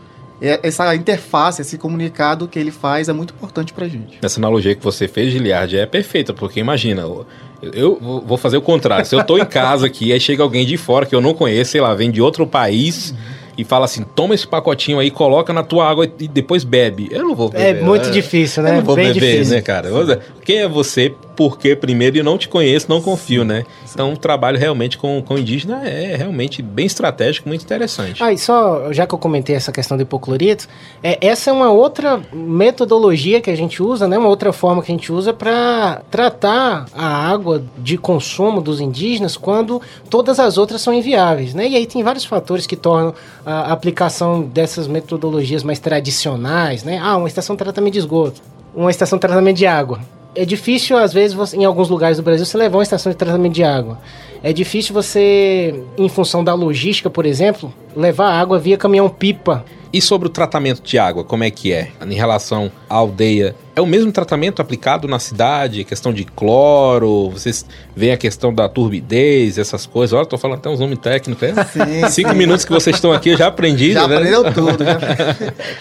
é- 0.42 0.60
essa 0.62 0.94
interface, 0.94 1.62
esse 1.62 1.78
comunicado 1.78 2.46
que 2.48 2.58
ele 2.58 2.70
faz 2.70 3.08
é 3.08 3.12
muito 3.12 3.32
importante 3.32 3.72
para 3.72 3.86
a 3.86 3.88
gente. 3.88 4.18
Essa 4.22 4.38
analogia 4.40 4.74
que 4.74 4.84
você 4.84 5.08
fez, 5.08 5.32
Giliard, 5.32 5.74
é 5.76 5.86
perfeita, 5.86 6.34
porque 6.34 6.60
imagina, 6.60 7.02
eu, 7.02 7.26
eu 7.72 7.98
vou- 8.26 8.36
fazer 8.36 8.56
o 8.58 8.62
contrário. 8.62 9.06
Se 9.06 9.14
eu 9.14 9.24
tô 9.24 9.38
em 9.38 9.44
casa 9.46 9.86
aqui, 9.86 10.12
aí 10.12 10.20
chega 10.20 10.42
alguém 10.42 10.66
de 10.66 10.76
fora 10.76 11.06
que 11.06 11.14
eu 11.14 11.20
não 11.20 11.32
conheço, 11.32 11.70
sei 11.72 11.80
lá, 11.80 11.94
vem 11.94 12.10
de 12.10 12.20
outro 12.20 12.46
país 12.46 13.14
e 13.56 13.64
fala 13.64 13.84
assim: 13.86 14.02
toma 14.14 14.34
esse 14.34 14.46
pacotinho 14.46 14.98
aí, 14.98 15.10
coloca 15.10 15.52
na 15.52 15.62
tua 15.62 15.88
água 15.88 16.04
e 16.18 16.26
depois 16.28 16.64
bebe. 16.64 17.08
Eu 17.10 17.22
não 17.22 17.34
vou 17.34 17.50
É 17.54 17.72
beber. 17.72 17.84
muito 17.84 18.06
né? 18.06 18.10
difícil, 18.10 18.62
Eu 18.64 18.68
né? 18.68 18.76
não 18.78 18.84
vou 18.84 18.96
Bem 18.96 19.12
beber, 19.14 19.30
difícil. 19.32 19.54
né, 19.54 19.62
cara? 19.62 19.88
Eu 19.88 20.20
Quem 20.44 20.58
é 20.58 20.68
você? 20.68 21.14
Porque 21.36 21.74
primeiro 21.74 22.16
eu 22.16 22.24
não 22.24 22.38
te 22.38 22.48
conheço, 22.48 22.86
não 22.88 23.00
confio, 23.00 23.44
né? 23.44 23.64
Então, 23.92 24.12
o 24.12 24.16
trabalho 24.16 24.58
realmente 24.58 24.96
com, 24.96 25.22
com 25.22 25.38
indígena 25.38 25.86
é 25.86 26.16
realmente 26.16 26.62
bem 26.62 26.86
estratégico, 26.86 27.48
muito 27.48 27.62
interessante. 27.62 28.22
Ah, 28.22 28.32
e 28.32 28.38
só, 28.38 28.92
já 28.92 29.06
que 29.06 29.14
eu 29.14 29.18
comentei 29.18 29.54
essa 29.54 29.72
questão 29.72 29.96
do 29.96 30.02
hipoclorito, 30.02 30.68
é, 31.02 31.18
essa 31.20 31.50
é 31.50 31.52
uma 31.52 31.70
outra 31.70 32.20
metodologia 32.32 33.40
que 33.40 33.50
a 33.50 33.56
gente 33.56 33.82
usa, 33.82 34.06
né? 34.06 34.18
Uma 34.18 34.28
outra 34.28 34.52
forma 34.52 34.82
que 34.82 34.92
a 34.92 34.94
gente 34.94 35.12
usa 35.12 35.32
para 35.32 36.02
tratar 36.10 36.86
a 36.94 37.06
água 37.06 37.64
de 37.78 37.98
consumo 37.98 38.60
dos 38.60 38.80
indígenas 38.80 39.36
quando 39.36 39.80
todas 40.08 40.38
as 40.38 40.58
outras 40.58 40.80
são 40.80 40.92
inviáveis, 40.92 41.54
né? 41.54 41.68
E 41.68 41.76
aí 41.76 41.86
tem 41.86 42.02
vários 42.02 42.24
fatores 42.24 42.66
que 42.66 42.76
tornam 42.76 43.14
a 43.44 43.72
aplicação 43.72 44.42
dessas 44.42 44.86
metodologias 44.86 45.62
mais 45.62 45.78
tradicionais, 45.78 46.84
né? 46.84 46.98
Ah, 47.02 47.16
uma 47.16 47.28
estação 47.28 47.56
de 47.56 47.62
tratamento 47.62 47.92
de 47.92 47.98
esgoto, 47.98 48.40
uma 48.74 48.90
estação 48.90 49.18
de 49.18 49.20
tratamento 49.20 49.56
de 49.56 49.66
água. 49.66 50.00
É 50.34 50.44
difícil, 50.44 50.96
às 50.98 51.12
vezes, 51.12 51.32
você- 51.34 51.56
em 51.56 51.64
alguns 51.64 51.88
lugares 51.88 52.16
do 52.16 52.22
Brasil, 52.22 52.44
você 52.44 52.56
levar 52.58 52.78
uma 52.78 52.82
estação 52.82 53.10
de 53.12 53.16
tratamento 53.16 53.52
de 53.52 53.62
água. 53.62 53.98
É 54.42 54.52
difícil 54.52 54.92
você, 54.92 55.74
em 55.96 56.08
função 56.08 56.42
da 56.42 56.52
logística, 56.54 57.08
por 57.08 57.24
exemplo, 57.24 57.72
levar 57.96 58.30
água 58.32 58.58
via 58.58 58.76
caminhão-pipa. 58.76 59.64
E 59.92 60.00
sobre 60.02 60.26
o 60.26 60.30
tratamento 60.30 60.82
de 60.82 60.98
água, 60.98 61.22
como 61.22 61.44
é 61.44 61.50
que 61.50 61.72
é? 61.72 61.88
Em 62.04 62.14
relação 62.14 62.70
à 62.90 62.96
aldeia, 62.96 63.54
é 63.76 63.80
o 63.80 63.86
mesmo 63.86 64.12
tratamento 64.12 64.62
aplicado 64.62 65.08
na 65.08 65.18
cidade? 65.18 65.84
Questão 65.84 66.12
de 66.12 66.24
cloro, 66.24 67.30
vocês 67.30 67.66
veem 67.94 68.12
a 68.12 68.16
questão 68.16 68.54
da 68.54 68.68
turbidez, 68.68 69.58
essas 69.58 69.84
coisas. 69.86 70.12
Olha, 70.12 70.22
eu 70.22 70.28
tô 70.28 70.38
falando 70.38 70.58
até 70.58 70.68
uns 70.68 70.78
nomes 70.80 70.98
técnicos, 70.98 71.42
é? 71.42 71.64
Sim, 71.64 72.08
Cinco 72.10 72.34
minutos 72.34 72.64
que 72.64 72.72
vocês 72.72 72.96
estão 72.96 73.12
aqui, 73.12 73.30
eu 73.30 73.36
já 73.36 73.48
aprendi, 73.48 73.92
Já 73.92 74.06
né? 74.06 74.16
aprendeu 74.16 74.44
tudo. 74.54 74.84
Já... 74.84 74.98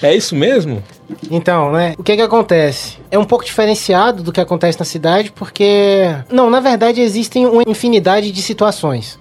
É 0.02 0.16
isso 0.16 0.36
mesmo? 0.36 0.82
Então, 1.30 1.72
né? 1.72 1.94
O 1.98 2.04
que 2.04 2.16
que 2.16 2.22
acontece? 2.22 2.98
É 3.12 3.18
um 3.20 3.26
pouco 3.26 3.46
diferenciado 3.46 4.24
do 4.24 4.32
que 4.32 4.42
acontece 4.42 4.80
na 4.80 4.86
cidade, 4.86 5.32
porque. 5.32 6.16
Não, 6.32 6.50
na 6.50 6.60
verdade, 6.60 7.02
existem 7.02 7.46
uma 7.46 7.64
infinidade 7.68 8.32
de 8.32 8.42
situações. 8.42 9.20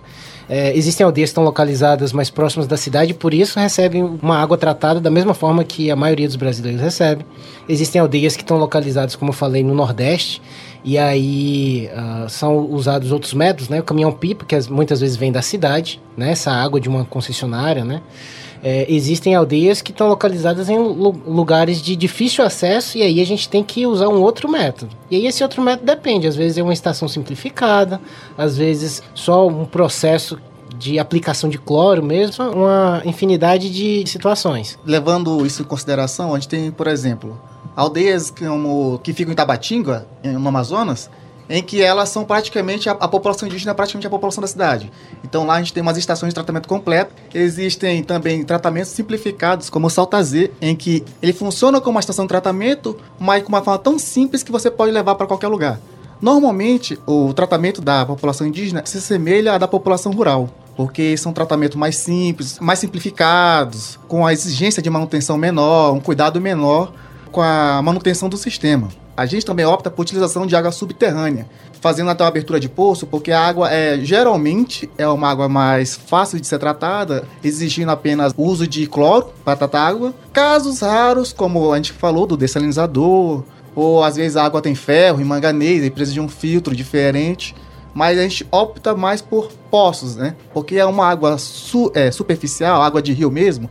É, 0.48 0.76
existem 0.76 1.04
aldeias 1.04 1.30
que 1.30 1.32
estão 1.32 1.44
localizadas 1.44 2.12
mais 2.12 2.30
próximas 2.30 2.66
da 2.66 2.76
cidade, 2.76 3.14
por 3.14 3.32
isso 3.32 3.58
recebem 3.58 4.02
uma 4.02 4.38
água 4.38 4.58
tratada 4.58 5.00
da 5.00 5.10
mesma 5.10 5.34
forma 5.34 5.64
que 5.64 5.90
a 5.90 5.96
maioria 5.96 6.26
dos 6.26 6.36
brasileiros 6.36 6.80
recebe. 6.80 7.24
Existem 7.68 8.00
aldeias 8.00 8.36
que 8.36 8.42
estão 8.42 8.58
localizadas, 8.58 9.16
como 9.16 9.30
eu 9.30 9.34
falei, 9.34 9.62
no 9.62 9.74
Nordeste, 9.74 10.42
e 10.84 10.98
aí 10.98 11.88
ah, 11.94 12.26
são 12.28 12.58
usados 12.70 13.12
outros 13.12 13.32
métodos, 13.34 13.68
né? 13.68 13.80
O 13.80 13.84
caminhão-pipa, 13.84 14.44
que 14.44 14.54
as- 14.54 14.68
muitas 14.68 15.00
vezes 15.00 15.16
vem 15.16 15.30
da 15.32 15.42
cidade, 15.42 16.00
né? 16.16 16.32
Essa 16.32 16.50
água 16.50 16.80
de 16.80 16.88
uma 16.88 17.04
concessionária, 17.04 17.84
né? 17.84 18.00
É, 18.64 18.86
existem 18.88 19.34
aldeias 19.34 19.82
que 19.82 19.90
estão 19.90 20.06
localizadas 20.08 20.68
em 20.68 20.78
lu- 20.78 21.20
lugares 21.26 21.82
de 21.82 21.96
difícil 21.96 22.44
acesso 22.44 22.96
e 22.96 23.02
aí 23.02 23.20
a 23.20 23.26
gente 23.26 23.48
tem 23.48 23.62
que 23.64 23.84
usar 23.86 24.06
um 24.08 24.20
outro 24.22 24.48
método. 24.48 24.94
E 25.10 25.16
aí 25.16 25.26
esse 25.26 25.42
outro 25.42 25.60
método 25.60 25.84
depende, 25.86 26.28
às 26.28 26.36
vezes 26.36 26.58
é 26.58 26.62
uma 26.62 26.72
estação 26.72 27.08
simplificada, 27.08 28.00
às 28.38 28.56
vezes 28.56 29.02
só 29.16 29.48
um 29.48 29.64
processo 29.64 30.38
de 30.78 30.96
aplicação 30.98 31.50
de 31.50 31.58
cloro 31.58 32.04
mesmo, 32.04 32.44
uma 32.50 33.02
infinidade 33.04 33.68
de 33.68 34.08
situações. 34.08 34.78
Levando 34.86 35.44
isso 35.44 35.62
em 35.62 35.64
consideração, 35.64 36.32
a 36.32 36.38
gente 36.38 36.48
tem, 36.48 36.70
por 36.70 36.86
exemplo, 36.86 37.40
aldeias 37.74 38.30
como, 38.30 39.00
que 39.02 39.12
ficam 39.12 39.32
em 39.32 39.36
Tabatinga, 39.36 40.06
no 40.22 40.48
Amazonas, 40.48 41.10
em 41.48 41.62
que 41.62 41.82
elas 41.82 42.08
são 42.08 42.24
praticamente, 42.24 42.88
a, 42.88 42.92
a 42.92 43.08
população 43.08 43.46
indígena 43.46 43.72
é 43.72 43.74
praticamente 43.74 44.06
a 44.06 44.10
população 44.10 44.40
da 44.40 44.46
cidade. 44.46 44.90
Então 45.22 45.44
lá 45.44 45.54
a 45.54 45.58
gente 45.58 45.72
tem 45.72 45.82
umas 45.82 45.96
estações 45.96 46.30
de 46.30 46.34
tratamento 46.34 46.68
completo. 46.68 47.12
Existem 47.34 48.02
também 48.02 48.42
tratamentos 48.44 48.90
simplificados, 48.90 49.68
como 49.68 49.86
o 49.86 49.90
Saltazê, 49.90 50.50
em 50.60 50.74
que 50.74 51.04
ele 51.20 51.32
funciona 51.32 51.80
como 51.80 51.96
uma 51.96 52.00
estação 52.00 52.24
de 52.24 52.30
tratamento, 52.30 52.96
mas 53.18 53.42
com 53.42 53.50
uma 53.50 53.62
forma 53.62 53.78
tão 53.78 53.98
simples 53.98 54.42
que 54.42 54.52
você 54.52 54.70
pode 54.70 54.92
levar 54.92 55.14
para 55.14 55.26
qualquer 55.26 55.48
lugar. 55.48 55.78
Normalmente, 56.20 56.98
o 57.04 57.34
tratamento 57.34 57.80
da 57.80 58.06
população 58.06 58.46
indígena 58.46 58.82
se 58.86 58.98
assemelha 58.98 59.54
à 59.54 59.58
da 59.58 59.66
população 59.66 60.12
rural, 60.12 60.48
porque 60.76 61.16
são 61.16 61.32
tratamentos 61.32 61.76
mais 61.76 61.96
simples, 61.96 62.60
mais 62.60 62.78
simplificados, 62.78 63.98
com 64.06 64.24
a 64.24 64.32
exigência 64.32 64.80
de 64.80 64.88
manutenção 64.88 65.36
menor, 65.36 65.92
um 65.92 66.00
cuidado 66.00 66.40
menor 66.40 66.92
com 67.32 67.40
a 67.42 67.80
manutenção 67.82 68.28
do 68.28 68.36
sistema. 68.36 68.88
A 69.16 69.26
gente 69.26 69.44
também 69.44 69.66
opta 69.66 69.90
por 69.90 70.02
utilização 70.02 70.46
de 70.46 70.54
água 70.56 70.70
subterrânea, 70.72 71.46
fazendo 71.80 72.08
até 72.10 72.22
uma 72.24 72.28
abertura 72.28 72.58
de 72.60 72.68
poço, 72.68 73.06
porque 73.06 73.30
a 73.32 73.40
água 73.40 73.70
é 73.70 73.98
geralmente 74.00 74.88
é 74.96 75.06
uma 75.08 75.28
água 75.28 75.48
mais 75.48 75.94
fácil 75.96 76.40
de 76.40 76.46
ser 76.46 76.58
tratada, 76.58 77.24
exigindo 77.44 77.90
apenas 77.90 78.32
uso 78.36 78.66
de 78.66 78.86
cloro 78.86 79.26
para 79.44 79.56
tratar 79.56 79.80
a 79.82 79.88
água. 79.88 80.14
Casos 80.32 80.80
raros, 80.80 81.32
como 81.32 81.72
a 81.72 81.76
gente 81.76 81.92
falou 81.92 82.26
do 82.26 82.36
dessalinizador, 82.36 83.42
ou 83.74 84.02
às 84.02 84.16
vezes 84.16 84.36
a 84.36 84.44
água 84.44 84.62
tem 84.62 84.74
ferro 84.74 85.20
e 85.20 85.24
manganês 85.24 85.84
e 85.84 85.90
precisa 85.90 86.14
de 86.14 86.20
um 86.20 86.28
filtro 86.28 86.74
diferente. 86.74 87.54
Mas 87.94 88.18
a 88.18 88.22
gente 88.22 88.46
opta 88.50 88.94
mais 88.94 89.20
por 89.20 89.52
poços, 89.70 90.16
né? 90.16 90.34
Porque 90.54 90.76
é 90.76 90.86
uma 90.86 91.06
água 91.06 91.36
su- 91.36 91.92
é, 91.94 92.10
superficial, 92.10 92.80
água 92.80 93.02
de 93.02 93.12
rio 93.12 93.30
mesmo. 93.30 93.68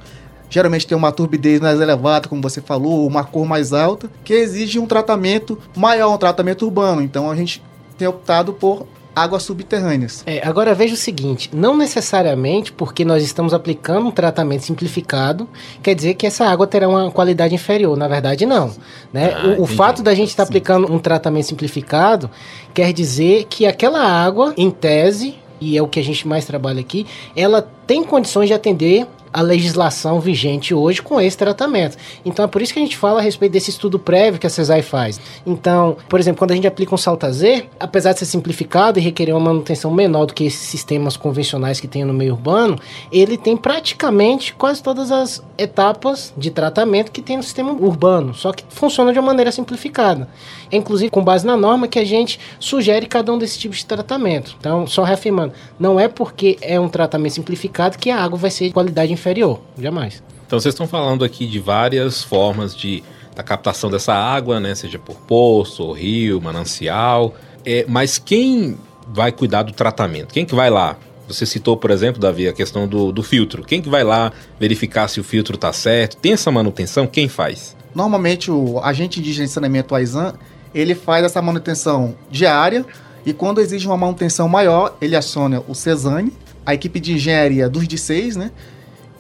Geralmente 0.52 0.86
tem 0.86 0.98
uma 0.98 1.14
turbidez 1.14 1.62
mais 1.62 1.80
elevada, 1.80 2.28
como 2.28 2.42
você 2.42 2.62
falou, 2.62 3.08
uma 3.08 3.24
cor 3.24 3.48
mais 3.48 3.72
alta, 3.72 4.12
que 4.24 4.34
exige 4.34 4.78
um 4.78 4.86
tratamento 4.86 5.58
maior, 5.76 6.14
um 6.14 6.18
tratamento 6.18 6.66
urbano. 6.66 7.02
Então 7.02 7.32
a 7.32 7.36
gente 7.36 7.64
tem 7.98 8.06
optado 8.06 8.52
por 8.52 8.86
águas 9.16 9.44
subterrâneas. 9.44 10.24
É, 10.26 10.46
agora 10.46 10.74
veja 10.74 10.94
o 10.94 10.98
seguinte, 10.98 11.50
não 11.54 11.76
necessariamente 11.76 12.72
porque 12.72 13.06
nós 13.06 13.24
estamos 13.24 13.54
aplicando 13.54 14.08
um 14.08 14.12
tratamento 14.12 14.64
simplificado, 14.64 15.48
quer 15.82 15.96
dizer 15.96 16.16
que 16.16 16.28
essa 16.28 16.46
água 16.46 16.68
terá 16.68 16.88
uma 16.88 17.10
qualidade 17.12 17.56
inferior. 17.56 17.98
Na 17.98 18.10
verdade, 18.10 18.46
não. 18.46 18.74
Né? 19.12 19.34
Ah, 19.34 19.56
o, 19.58 19.64
o 19.64 19.68
fato 19.68 20.04
da 20.04 20.14
gente 20.14 20.30
estar 20.30 20.44
aplicando 20.44 20.92
um 20.92 21.00
tratamento 21.00 21.46
simplificado 21.46 22.30
quer 22.74 22.92
dizer 22.92 23.46
que 23.50 23.66
aquela 23.66 24.02
água, 24.02 24.54
em 24.58 24.70
tese, 24.70 25.36
e 25.62 25.78
é 25.78 25.82
o 25.82 25.88
que 25.88 26.00
a 26.00 26.04
gente 26.04 26.28
mais 26.28 26.44
trabalha 26.44 26.82
aqui, 26.82 27.06
ela 27.36 27.62
tem 27.86 28.04
condições 28.04 28.48
de 28.48 28.54
atender 28.54 29.08
a 29.34 29.42
legislação 29.42 30.20
vigente 30.20 30.74
hoje 30.74 31.02
com 31.02 31.20
esse 31.20 31.38
tratamento. 31.38 31.98
Então 32.26 32.46
é 32.46 32.48
por 32.48 32.62
isso 32.62 32.74
que 32.74 32.80
a 32.80 32.82
gente 32.82 32.98
fala 32.98 33.20
a 33.20 33.22
respeito 33.22 33.54
desse 33.54 33.70
estudo 33.70 33.98
prévio 33.98 34.40
que 34.40 34.48
a 34.48 34.50
CESAI 34.50 34.82
faz. 34.82 35.20
Então, 35.46 35.98
por 36.10 36.20
exemplo, 36.20 36.40
quando 36.40 36.52
a 36.52 36.56
gente 36.56 36.68
aplica 36.68 36.94
um 36.94 36.98
saltazer, 36.98 37.68
apesar 37.80 38.14
de 38.14 38.20
ser 38.20 38.26
simplificado 38.26 39.00
e 39.00 39.02
requerer 39.02 39.36
uma 39.36 39.46
manutenção 39.46 39.92
menor 39.92 40.26
do 40.26 40.34
que 40.34 40.46
esses 40.46 40.68
sistemas 40.68 41.16
convencionais 41.16 41.80
que 41.80 41.88
tem 41.88 42.04
no 42.04 42.14
meio 42.14 42.34
urbano, 42.34 42.78
ele 43.12 43.38
tem 43.38 43.56
praticamente 43.56 44.54
quase 44.54 44.82
todas 44.82 45.12
as 45.12 45.44
etapas 45.58 46.34
de 46.38 46.52
tratamento 46.52 47.12
que 47.12 47.22
tem 47.22 47.38
no 47.38 47.44
sistema 47.44 47.72
urbano, 47.72 48.34
só 48.34 48.52
que 48.52 48.64
funciona 48.70 49.14
de 49.14 49.20
uma 49.20 49.28
maneira 49.28 49.52
simplificada. 49.52 50.28
É, 50.72 50.78
inclusive 50.78 51.10
com 51.12 51.24
base 51.24 51.46
na 51.46 51.58
norma 51.58 51.88
que 51.88 52.00
a 52.00 52.06
gente 52.06 52.40
sugere 52.60 53.06
cada 53.06 53.32
um 53.32 53.38
desses 53.38 53.58
tipos 53.58 53.78
de 53.80 53.86
tratamento. 53.86 54.56
Então, 54.60 54.88
só 54.88 55.04
reafirmando, 55.04 55.54
não 55.80 56.00
é 56.00 56.08
porque 56.08 56.58
é 56.62 56.80
um 56.80 56.88
tratamento 56.88 57.34
simplificado 57.34 57.98
que 57.98 58.10
a 58.10 58.18
água 58.18 58.38
vai 58.38 58.50
ser 58.50 58.68
de 58.68 58.74
qualidade 58.74 59.12
inferior, 59.22 59.62
jamais. 59.78 60.24
Então 60.46 60.60
vocês 60.60 60.74
estão 60.74 60.88
falando 60.88 61.24
aqui 61.24 61.46
de 61.48 61.60
várias 61.60 62.24
formas 62.24 62.76
de 62.76 63.04
a 63.38 63.44
captação 63.44 63.90
dessa 63.90 64.14
água, 64.14 64.60
né, 64.60 64.76
seja 64.76 65.00
por 65.00 65.16
poço, 65.16 65.92
rio, 65.94 66.42
manancial. 66.42 67.34
É, 67.66 67.86
mas 67.88 68.18
quem 68.18 68.78
vai 69.08 69.32
cuidar 69.32 69.64
do 69.64 69.72
tratamento? 69.72 70.34
Quem 70.34 70.46
que 70.46 70.54
vai 70.54 70.70
lá? 70.70 70.98
Você 71.28 71.46
citou, 71.46 71.78
por 71.78 71.92
exemplo, 71.92 72.20
Davi, 72.20 72.48
a 72.48 72.54
questão 72.54 72.88
do, 72.88 73.12
do 73.12 73.24
filtro. 73.24 73.64
Quem 73.64 73.82
que 73.82 73.88
vai 73.88 74.04
lá 74.04 74.34
verificar 74.60 75.08
se 75.08 75.20
o 75.20 75.24
filtro 75.24 75.56
está 75.56 75.72
certo? 75.72 76.18
Tem 76.18 76.34
essa 76.34 76.52
manutenção? 76.52 77.08
Quem 77.08 77.30
faz? 77.30 77.76
Normalmente 77.96 78.52
o 78.52 78.80
agente 78.80 79.20
indígena 79.20 79.46
de 79.46 79.52
saneamento 79.52 79.96
AISAN, 79.96 80.34
ele 80.74 80.94
faz 80.94 81.24
essa 81.24 81.42
manutenção 81.42 82.16
diária 82.30 82.86
e 83.26 83.32
quando 83.34 83.62
exige 83.62 83.88
uma 83.88 83.98
manutenção 83.98 84.50
maior, 84.50 84.98
ele 85.00 85.16
aciona 85.16 85.64
o 85.68 85.76
CESANE, 85.76 86.34
a 86.66 86.74
equipe 86.74 87.00
de 87.00 87.14
engenharia 87.14 87.70
dos 87.70 87.88
D6, 87.88 88.36
né? 88.36 88.52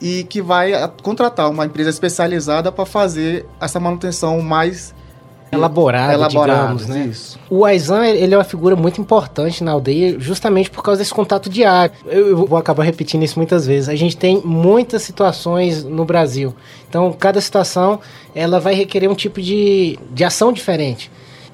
E 0.01 0.23
que 0.23 0.41
vai 0.41 0.71
contratar 1.03 1.49
uma 1.49 1.65
empresa 1.65 1.89
especializada 1.89 2.71
para 2.71 2.85
fazer 2.85 3.45
essa 3.59 3.79
manutenção 3.79 4.41
mais 4.41 4.93
elaborada, 5.51 6.13
elaborada 6.13 6.61
digamos, 6.61 6.87
né? 6.87 7.07
Isso. 7.11 7.37
O 7.49 7.65
Aizan, 7.65 8.05
ele 8.05 8.33
é 8.33 8.37
uma 8.37 8.43
figura 8.43 8.75
muito 8.75 9.01
importante 9.01 9.63
na 9.63 9.71
aldeia, 9.71 10.17
justamente 10.19 10.71
por 10.71 10.81
causa 10.81 10.99
desse 10.99 11.13
contato 11.13 11.49
diário. 11.49 11.93
Eu, 12.05 12.29
eu 12.29 12.45
vou 12.45 12.57
acabar 12.57 12.83
repetindo 12.83 13.23
isso 13.23 13.37
muitas 13.37 13.65
vezes. 13.65 13.89
A 13.89 13.95
gente 13.95 14.15
tem 14.15 14.41
muitas 14.43 15.01
situações 15.03 15.83
no 15.83 16.05
Brasil. 16.05 16.55
Então, 16.89 17.11
cada 17.11 17.41
situação, 17.41 17.99
ela 18.33 18.59
vai 18.59 18.73
requerer 18.73 19.09
um 19.09 19.15
tipo 19.15 19.41
de, 19.41 19.99
de 20.11 20.23
ação 20.23 20.53
diferente. 20.53 21.11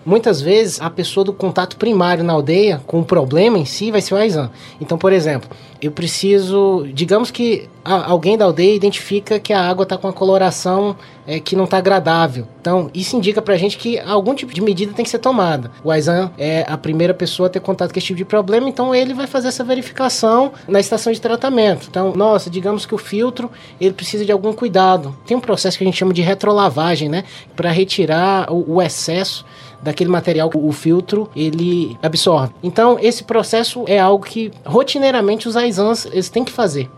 Muitas 0.08 0.40
vezes, 0.40 0.80
a 0.80 0.90
pessoa 0.90 1.26
do 1.26 1.34
contato 1.34 1.76
primário 1.76 2.24
na 2.24 2.32
aldeia 2.32 2.82
com 2.88 3.02
o 3.02 3.04
problema 3.04 3.58
em 3.58 3.66
si 3.66 3.92
vai 3.92 4.00
ser 4.00 4.14
o 4.14 4.18
Aizan. 4.18 4.50
Então, 4.80 4.98
por 4.98 5.12
exemplo, 5.12 5.50
eu 5.82 5.92
preciso. 5.92 6.88
Digamos 6.94 7.30
que 7.30 7.68
alguém 7.84 8.38
da 8.38 8.46
aldeia 8.46 8.74
identifica 8.74 9.38
que 9.38 9.52
a 9.52 9.62
água 9.62 9.84
está 9.84 9.98
com 9.98 10.08
uma 10.08 10.14
coloração 10.14 10.96
é, 11.26 11.42
que 11.42 11.58
não 11.58 11.66
está 11.66 11.78
agradável. 11.78 12.48
Então, 12.62 12.90
isso 12.94 13.18
indica 13.18 13.42
para 13.42 13.54
a 13.54 13.58
gente 13.58 13.78
que 13.78 14.00
algum 14.00 14.34
tipo 14.34 14.54
de 14.54 14.62
medida 14.62 14.94
tem 14.94 15.04
que 15.04 15.12
ser 15.12 15.20
tomada. 15.20 15.72
O 15.84 15.92
Aizan 15.92 16.32
é 16.38 16.66
a 16.68 16.78
primeira 16.78 17.14
pessoa 17.14 17.48
a 17.48 17.50
ter 17.50 17.60
contato 17.60 17.92
com 17.92 18.00
esse 18.00 18.08
tipo 18.08 18.18
de 18.18 18.26
problema, 18.26 18.70
então 18.70 18.96
ele 18.96 19.14
vai 19.14 19.28
fazer 19.28 19.50
essa 19.50 19.64
verificação 19.64 20.54
na 20.70 20.80
estação 20.80 21.12
de 21.12 21.20
tratamento. 21.20 21.88
Então, 21.90 22.14
nossa, 22.16 22.50
digamos 22.50 22.86
que 22.86 22.96
o 22.96 22.98
filtro 22.98 23.52
ele 23.80 23.94
precisa 23.94 24.24
de 24.24 24.32
algum 24.32 24.54
cuidado. 24.54 25.16
Tem 25.26 25.36
um 25.36 25.42
processo 25.42 25.78
que 25.78 25.84
a 25.84 25.88
gente 25.88 25.98
chama 25.98 26.14
de 26.14 26.22
retrolavagem, 26.22 27.10
né? 27.10 27.26
Para 27.58 27.72
retirar 27.72 28.52
o, 28.52 28.76
o 28.76 28.82
excesso 28.82 29.46
daquele 29.82 30.10
material 30.10 30.50
que 30.50 30.58
o 30.58 30.72
filtro 30.72 31.30
ele 31.36 31.98
absorve. 32.02 32.54
Então, 32.64 32.98
esse 33.00 33.24
processo 33.24 33.84
é 33.88 34.00
algo 34.00 34.26
que 34.26 34.52
rotineiramente 34.66 35.48
os 35.48 35.56
AISANs 35.56 36.06
eles 36.06 36.30
têm 36.30 36.44
que 36.44 36.52
fazer. 36.52 36.90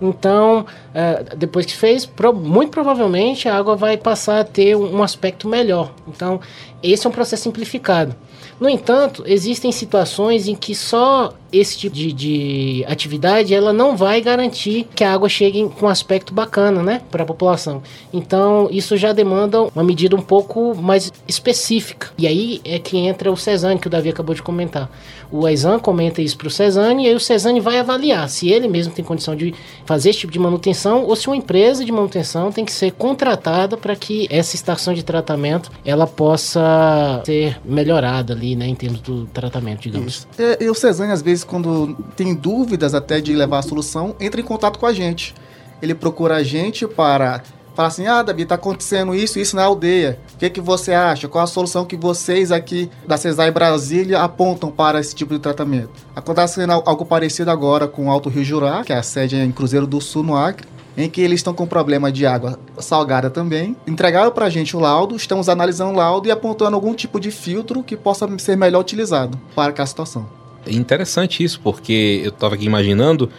Então, 0.00 0.64
é, 0.94 1.36
depois 1.36 1.66
que 1.66 1.76
fez, 1.76 2.10
muito 2.34 2.70
provavelmente 2.70 3.48
a 3.48 3.56
água 3.56 3.76
vai 3.76 3.96
passar 3.96 4.40
a 4.40 4.44
ter 4.44 4.74
um 4.74 5.02
aspecto 5.02 5.46
melhor. 5.46 5.92
Então, 6.08 6.40
esse 6.82 7.06
é 7.06 7.10
um 7.10 7.12
processo 7.12 7.42
simplificado. 7.42 8.14
No 8.58 8.68
entanto, 8.68 9.22
existem 9.26 9.70
situações 9.70 10.48
em 10.48 10.54
que 10.54 10.74
só 10.74 11.34
esse 11.52 11.78
tipo 11.78 11.94
de, 11.94 12.12
de 12.12 12.84
atividade 12.86 13.54
ela 13.54 13.72
não 13.72 13.96
vai 13.96 14.20
garantir 14.20 14.86
que 14.94 15.04
a 15.04 15.12
água 15.12 15.28
chegue 15.28 15.68
com 15.78 15.86
um 15.86 15.88
aspecto 15.88 16.32
bacana, 16.32 16.82
né, 16.82 17.02
para 17.10 17.22
a 17.22 17.26
população. 17.26 17.82
Então, 18.12 18.68
isso 18.70 18.96
já 18.96 19.12
demanda 19.12 19.62
uma 19.62 19.84
medida 19.84 20.16
um 20.16 20.22
pouco 20.22 20.74
mais 20.74 21.12
específica. 21.26 22.08
E 22.18 22.26
aí 22.26 22.60
é 22.64 22.78
que 22.78 22.96
entra 22.98 23.30
o 23.30 23.36
Cesane 23.36 23.78
que 23.78 23.86
o 23.86 23.90
Davi 23.90 24.08
acabou 24.08 24.34
de 24.34 24.42
comentar. 24.42 24.90
O 25.30 25.46
Aizan 25.46 25.78
comenta 25.78 26.20
isso 26.20 26.36
para 26.36 26.48
o 26.48 26.50
Cesane 26.50 27.04
e 27.04 27.08
aí 27.08 27.14
o 27.14 27.20
Cesane 27.20 27.60
vai 27.60 27.78
avaliar 27.78 28.28
se 28.28 28.48
ele 28.48 28.66
mesmo 28.66 28.92
tem 28.92 29.04
condição 29.04 29.36
de 29.36 29.54
fazer 29.84 30.10
esse 30.10 30.20
tipo 30.20 30.32
de 30.32 30.38
manutenção 30.38 31.04
ou 31.04 31.14
se 31.14 31.28
uma 31.28 31.36
empresa 31.36 31.84
de 31.84 31.92
manutenção 31.92 32.50
tem 32.50 32.64
que 32.64 32.72
ser 32.72 32.90
contratada 32.92 33.76
para 33.76 33.94
que 33.94 34.26
essa 34.28 34.56
estação 34.56 34.92
de 34.92 35.04
tratamento 35.04 35.70
ela 35.84 36.06
possa 36.06 37.22
ser 37.24 37.60
melhorada 37.64 38.32
ali, 38.32 38.56
né, 38.56 38.66
em 38.66 38.74
termos 38.74 39.00
do 39.00 39.26
tratamento, 39.26 39.82
digamos. 39.82 40.26
É, 40.38 40.64
e 40.64 40.68
o 40.68 40.74
Cesane 40.74 41.12
às 41.12 41.22
vezes 41.22 41.39
vezes, 41.40 41.44
quando 41.44 41.96
tem 42.16 42.34
dúvidas 42.34 42.94
até 42.94 43.20
de 43.20 43.34
levar 43.34 43.58
a 43.58 43.62
solução, 43.62 44.14
entra 44.20 44.40
em 44.40 44.44
contato 44.44 44.78
com 44.78 44.86
a 44.86 44.92
gente. 44.92 45.34
Ele 45.82 45.94
procura 45.94 46.36
a 46.36 46.42
gente 46.42 46.86
para 46.86 47.42
falar 47.74 47.88
assim: 47.88 48.06
ah, 48.06 48.22
Davi, 48.22 48.44
tá 48.44 48.54
acontecendo 48.54 49.14
isso 49.14 49.38
isso 49.38 49.56
na 49.56 49.64
aldeia. 49.64 50.18
O 50.34 50.38
que, 50.38 50.50
que 50.50 50.60
você 50.60 50.92
acha? 50.92 51.28
Qual 51.28 51.42
a 51.42 51.46
solução 51.46 51.84
que 51.84 51.96
vocês 51.96 52.52
aqui 52.52 52.90
da 53.06 53.16
CESAI 53.16 53.50
Brasília 53.50 54.20
apontam 54.20 54.70
para 54.70 55.00
esse 55.00 55.14
tipo 55.14 55.32
de 55.34 55.40
tratamento? 55.40 55.90
Acontecendo 56.14 56.72
algo 56.72 57.04
parecido 57.04 57.50
agora 57.50 57.88
com 57.88 58.06
o 58.06 58.10
Alto 58.10 58.28
Rio 58.28 58.44
Jurá, 58.44 58.84
que 58.84 58.92
é 58.92 58.96
a 58.96 59.02
sede 59.02 59.36
em 59.36 59.52
Cruzeiro 59.52 59.86
do 59.86 60.00
Sul, 60.00 60.22
no 60.22 60.36
Acre 60.36 60.68
em 60.96 61.08
que 61.08 61.20
eles 61.20 61.38
estão 61.38 61.54
com 61.54 61.66
problema 61.66 62.10
de 62.10 62.26
água 62.26 62.58
salgada 62.78 63.30
também. 63.30 63.76
Entregaram 63.86 64.32
para 64.32 64.46
a 64.46 64.50
gente 64.50 64.76
o 64.76 64.80
laudo, 64.80 65.14
estamos 65.14 65.48
analisando 65.48 65.92
o 65.92 65.96
laudo 65.96 66.26
e 66.26 66.32
apontando 66.32 66.74
algum 66.74 66.92
tipo 66.92 67.20
de 67.20 67.30
filtro 67.30 67.82
que 67.82 67.96
possa 67.96 68.28
ser 68.38 68.56
melhor 68.56 68.80
utilizado 68.80 69.40
para 69.54 69.70
aquela 69.70 69.86
situação. 69.86 70.39
É 70.66 70.72
interessante 70.72 71.42
isso, 71.42 71.60
porque 71.60 72.20
eu 72.24 72.30
estava 72.30 72.54
aqui 72.54 72.64
imaginando 72.64 73.30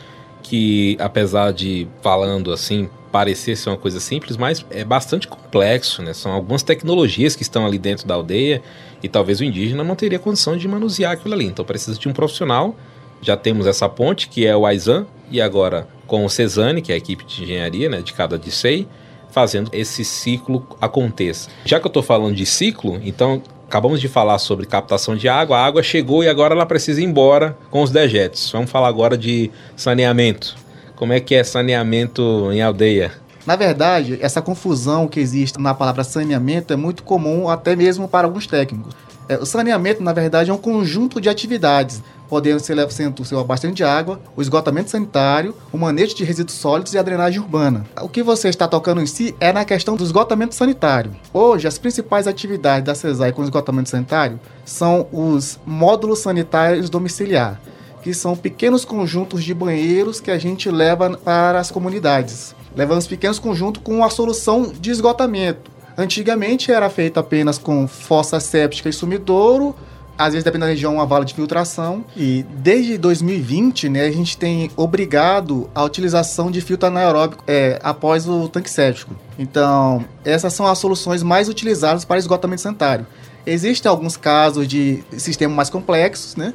que, 0.41 0.97
apesar 0.99 1.53
de 1.53 1.87
falando 2.01 2.51
assim, 2.51 2.89
parecer 3.11 3.55
ser 3.55 3.69
uma 3.69 3.77
coisa 3.77 3.99
simples, 3.99 4.37
mas 4.37 4.65
é 4.69 4.83
bastante 4.83 5.27
complexo, 5.27 6.01
né? 6.01 6.13
São 6.13 6.31
algumas 6.31 6.63
tecnologias 6.63 7.35
que 7.35 7.43
estão 7.43 7.65
ali 7.65 7.77
dentro 7.77 8.07
da 8.07 8.15
aldeia 8.15 8.61
e 9.03 9.09
talvez 9.09 9.39
o 9.39 9.43
indígena 9.43 9.83
não 9.83 9.95
teria 9.95 10.17
condição 10.17 10.57
de 10.57 10.67
manusear 10.67 11.11
aquilo 11.11 11.33
ali. 11.33 11.45
Então 11.45 11.65
precisa 11.65 11.99
de 11.99 12.07
um 12.07 12.13
profissional. 12.13 12.75
Já 13.21 13.37
temos 13.37 13.67
essa 13.67 13.87
ponte, 13.87 14.27
que 14.27 14.45
é 14.47 14.55
o 14.55 14.65
Aizan, 14.65 15.05
e 15.29 15.39
agora 15.39 15.87
com 16.07 16.25
o 16.25 16.29
Cesane, 16.29 16.81
que 16.81 16.91
é 16.91 16.95
a 16.95 16.97
equipe 16.97 17.23
de 17.23 17.43
engenharia 17.43 17.87
né, 17.87 18.01
de 18.01 18.13
cada 18.13 18.37
DCEI, 18.37 18.87
fazendo 19.29 19.69
esse 19.73 20.03
ciclo 20.03 20.65
aconteça. 20.81 21.49
Já 21.63 21.79
que 21.79 21.85
eu 21.85 21.89
estou 21.89 22.03
falando 22.03 22.35
de 22.35 22.45
ciclo, 22.45 22.99
então 23.03 23.41
acabamos 23.71 24.01
de 24.01 24.09
falar 24.09 24.37
sobre 24.37 24.65
captação 24.65 25.15
de 25.15 25.29
água, 25.29 25.57
a 25.57 25.65
água 25.65 25.81
chegou 25.81 26.21
e 26.21 26.27
agora 26.27 26.53
ela 26.53 26.65
precisa 26.65 26.99
ir 26.99 27.05
embora 27.05 27.57
com 27.69 27.81
os 27.81 27.89
dejetos. 27.89 28.51
Vamos 28.51 28.69
falar 28.69 28.89
agora 28.89 29.17
de 29.17 29.49
saneamento. 29.77 30.57
Como 30.97 31.13
é 31.13 31.21
que 31.21 31.33
é 31.33 31.41
saneamento 31.41 32.51
em 32.51 32.61
aldeia? 32.61 33.13
Na 33.45 33.55
verdade, 33.55 34.19
essa 34.21 34.41
confusão 34.41 35.07
que 35.07 35.21
existe 35.21 35.57
na 35.57 35.73
palavra 35.73 36.03
saneamento 36.03 36.73
é 36.73 36.75
muito 36.75 37.01
comum 37.01 37.47
até 37.47 37.73
mesmo 37.73 38.09
para 38.09 38.27
alguns 38.27 38.45
técnicos. 38.45 38.93
É, 39.29 39.37
o 39.37 39.45
saneamento, 39.45 40.03
na 40.03 40.11
verdade, 40.11 40.49
é 40.51 40.53
um 40.53 40.57
conjunto 40.57 41.21
de 41.21 41.29
atividades 41.29 42.03
podendo 42.31 42.61
ser 42.61 42.77
sendo 42.91 43.21
o 43.33 43.39
abastecimento 43.39 43.75
de 43.75 43.83
água, 43.83 44.21
o 44.37 44.41
esgotamento 44.41 44.89
sanitário, 44.89 45.53
o 45.69 45.77
manejo 45.77 46.15
de 46.15 46.23
resíduos 46.23 46.57
sólidos 46.57 46.93
e 46.93 46.97
a 46.97 47.03
drenagem 47.03 47.41
urbana. 47.41 47.85
O 48.01 48.07
que 48.07 48.23
você 48.23 48.47
está 48.47 48.69
tocando 48.69 49.01
em 49.01 49.05
si 49.05 49.35
é 49.37 49.51
na 49.51 49.65
questão 49.65 49.97
do 49.97 50.03
esgotamento 50.05 50.55
sanitário. 50.55 51.13
Hoje, 51.33 51.67
as 51.67 51.77
principais 51.77 52.27
atividades 52.27 52.85
da 52.85 52.95
CESAI 52.95 53.33
com 53.33 53.43
esgotamento 53.43 53.89
sanitário 53.89 54.39
são 54.63 55.07
os 55.11 55.59
módulos 55.65 56.19
sanitários 56.19 56.89
domiciliar, 56.89 57.59
que 58.01 58.13
são 58.13 58.33
pequenos 58.33 58.85
conjuntos 58.85 59.43
de 59.43 59.53
banheiros 59.53 60.21
que 60.21 60.31
a 60.31 60.37
gente 60.37 60.71
leva 60.71 61.09
para 61.17 61.59
as 61.59 61.69
comunidades. 61.69 62.55
Levamos 62.73 63.07
pequenos 63.07 63.39
conjuntos 63.39 63.83
com 63.83 64.05
a 64.05 64.09
solução 64.09 64.71
de 64.79 64.89
esgotamento. 64.89 65.69
Antigamente 65.97 66.71
era 66.71 66.89
feito 66.89 67.19
apenas 67.19 67.57
com 67.57 67.85
fossa 67.89 68.39
séptica 68.39 68.87
e 68.87 68.93
sumidouro, 68.93 69.75
às 70.17 70.33
vezes, 70.33 70.43
dependendo 70.43 70.67
da 70.67 70.71
região, 70.71 70.95
uma 70.95 71.05
vala 71.05 71.25
de 71.25 71.33
filtração. 71.33 72.05
E 72.15 72.45
desde 72.55 72.97
2020, 72.97 73.89
né, 73.89 74.05
a 74.05 74.11
gente 74.11 74.37
tem 74.37 74.69
obrigado 74.75 75.69
a 75.73 75.83
utilização 75.83 76.51
de 76.51 76.61
filtro 76.61 76.87
anaeróbico 76.87 77.43
é, 77.47 77.79
após 77.83 78.27
o 78.27 78.47
tanque 78.47 78.69
séptico. 78.69 79.15
Então, 79.39 80.05
essas 80.23 80.53
são 80.53 80.67
as 80.67 80.77
soluções 80.77 81.23
mais 81.23 81.49
utilizadas 81.49 82.05
para 82.05 82.17
esgotamento 82.17 82.61
sanitário. 82.61 83.07
Existem 83.45 83.89
alguns 83.89 84.15
casos 84.15 84.67
de 84.67 85.03
sistemas 85.17 85.55
mais 85.55 85.69
complexos, 85.69 86.35
né? 86.35 86.53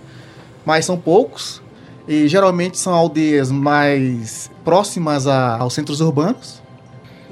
Mas 0.64 0.84
são 0.84 0.96
poucos. 0.96 1.60
E 2.06 2.28
geralmente 2.28 2.78
são 2.78 2.94
aldeias 2.94 3.50
mais 3.50 4.48
próximas 4.64 5.26
a, 5.26 5.56
aos 5.56 5.74
centros 5.74 6.00
urbanos. 6.00 6.62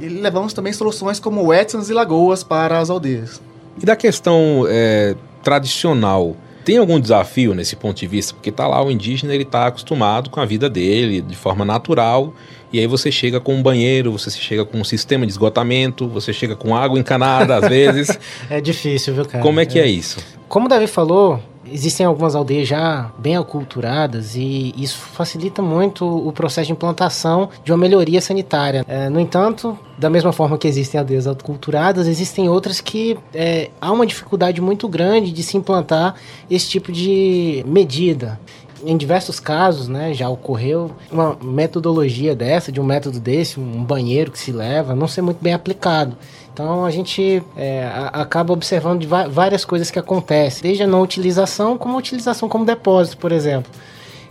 E 0.00 0.08
levamos 0.08 0.52
também 0.52 0.72
soluções 0.72 1.20
como 1.20 1.46
wetlands 1.46 1.88
e 1.88 1.92
lagoas 1.92 2.42
para 2.42 2.80
as 2.80 2.90
aldeias. 2.90 3.40
E 3.80 3.86
da 3.86 3.94
questão 3.94 4.66
é, 4.68 5.14
tradicional. 5.44 6.34
Tem 6.64 6.78
algum 6.78 6.98
desafio 6.98 7.54
nesse 7.54 7.76
ponto 7.76 7.98
de 7.98 8.06
vista? 8.06 8.32
Porque 8.32 8.50
tá 8.50 8.66
lá 8.66 8.82
o 8.82 8.90
indígena, 8.90 9.34
ele 9.34 9.44
tá 9.44 9.66
acostumado 9.66 10.30
com 10.30 10.40
a 10.40 10.46
vida 10.46 10.68
dele 10.68 11.20
de 11.20 11.36
forma 11.36 11.62
natural, 11.62 12.32
e 12.72 12.80
aí 12.80 12.86
você 12.86 13.12
chega 13.12 13.38
com 13.38 13.54
um 13.54 13.62
banheiro, 13.62 14.10
você 14.10 14.30
chega 14.30 14.64
com 14.64 14.78
um 14.78 14.84
sistema 14.84 15.26
de 15.26 15.32
esgotamento, 15.32 16.08
você 16.08 16.32
chega 16.32 16.56
com 16.56 16.74
água 16.74 16.98
encanada 16.98 17.56
às 17.56 17.68
vezes. 17.68 18.18
é 18.48 18.60
difícil, 18.62 19.14
viu, 19.14 19.26
cara? 19.26 19.44
Como 19.44 19.60
é 19.60 19.66
que 19.66 19.78
é, 19.78 19.82
é 19.82 19.86
isso? 19.86 20.18
Como 20.48 20.64
o 20.64 20.68
Davi 20.68 20.86
falou, 20.86 21.40
existem 21.70 22.06
algumas 22.06 22.34
aldeias 22.34 22.68
já 22.68 23.10
bem 23.18 23.36
aculturadas 23.36 24.34
e 24.36 24.74
isso 24.76 24.98
facilita 24.98 25.62
muito 25.62 26.04
o 26.04 26.32
processo 26.32 26.66
de 26.66 26.72
implantação 26.72 27.48
de 27.64 27.72
uma 27.72 27.78
melhoria 27.78 28.20
sanitária. 28.20 28.84
É, 28.88 29.08
no 29.08 29.20
entanto, 29.20 29.78
da 29.98 30.10
mesma 30.10 30.32
forma 30.32 30.58
que 30.58 30.68
existem 30.68 30.98
aldeias 30.98 31.26
aculturadas, 31.26 32.06
existem 32.06 32.48
outras 32.48 32.80
que 32.80 33.16
é, 33.32 33.70
há 33.80 33.92
uma 33.92 34.06
dificuldade 34.06 34.60
muito 34.60 34.88
grande 34.88 35.32
de 35.32 35.42
se 35.42 35.56
implantar 35.56 36.14
esse 36.50 36.68
tipo 36.68 36.92
de 36.92 37.64
medida. 37.66 38.38
em 38.86 38.96
diversos 38.96 39.40
casos, 39.40 39.88
né, 39.88 40.12
já 40.12 40.28
ocorreu 40.28 40.90
uma 41.10 41.38
metodologia 41.42 42.34
dessa, 42.36 42.70
de 42.70 42.80
um 42.80 42.84
método 42.84 43.18
desse, 43.18 43.58
um 43.58 43.82
banheiro 43.82 44.30
que 44.30 44.38
se 44.38 44.52
leva, 44.52 44.94
não 44.94 45.08
ser 45.08 45.22
muito 45.22 45.42
bem 45.42 45.54
aplicado. 45.54 46.16
Então 46.54 46.84
a 46.84 46.90
gente 46.90 47.42
é, 47.56 47.90
acaba 48.12 48.52
observando 48.52 49.04
várias 49.28 49.64
coisas 49.64 49.90
que 49.90 49.98
acontecem, 49.98 50.62
desde 50.62 50.84
a 50.84 50.86
não 50.86 51.02
utilização, 51.02 51.76
como 51.76 51.96
a 51.96 51.98
utilização 51.98 52.48
como 52.48 52.64
depósito, 52.64 53.18
por 53.18 53.32
exemplo. 53.32 53.70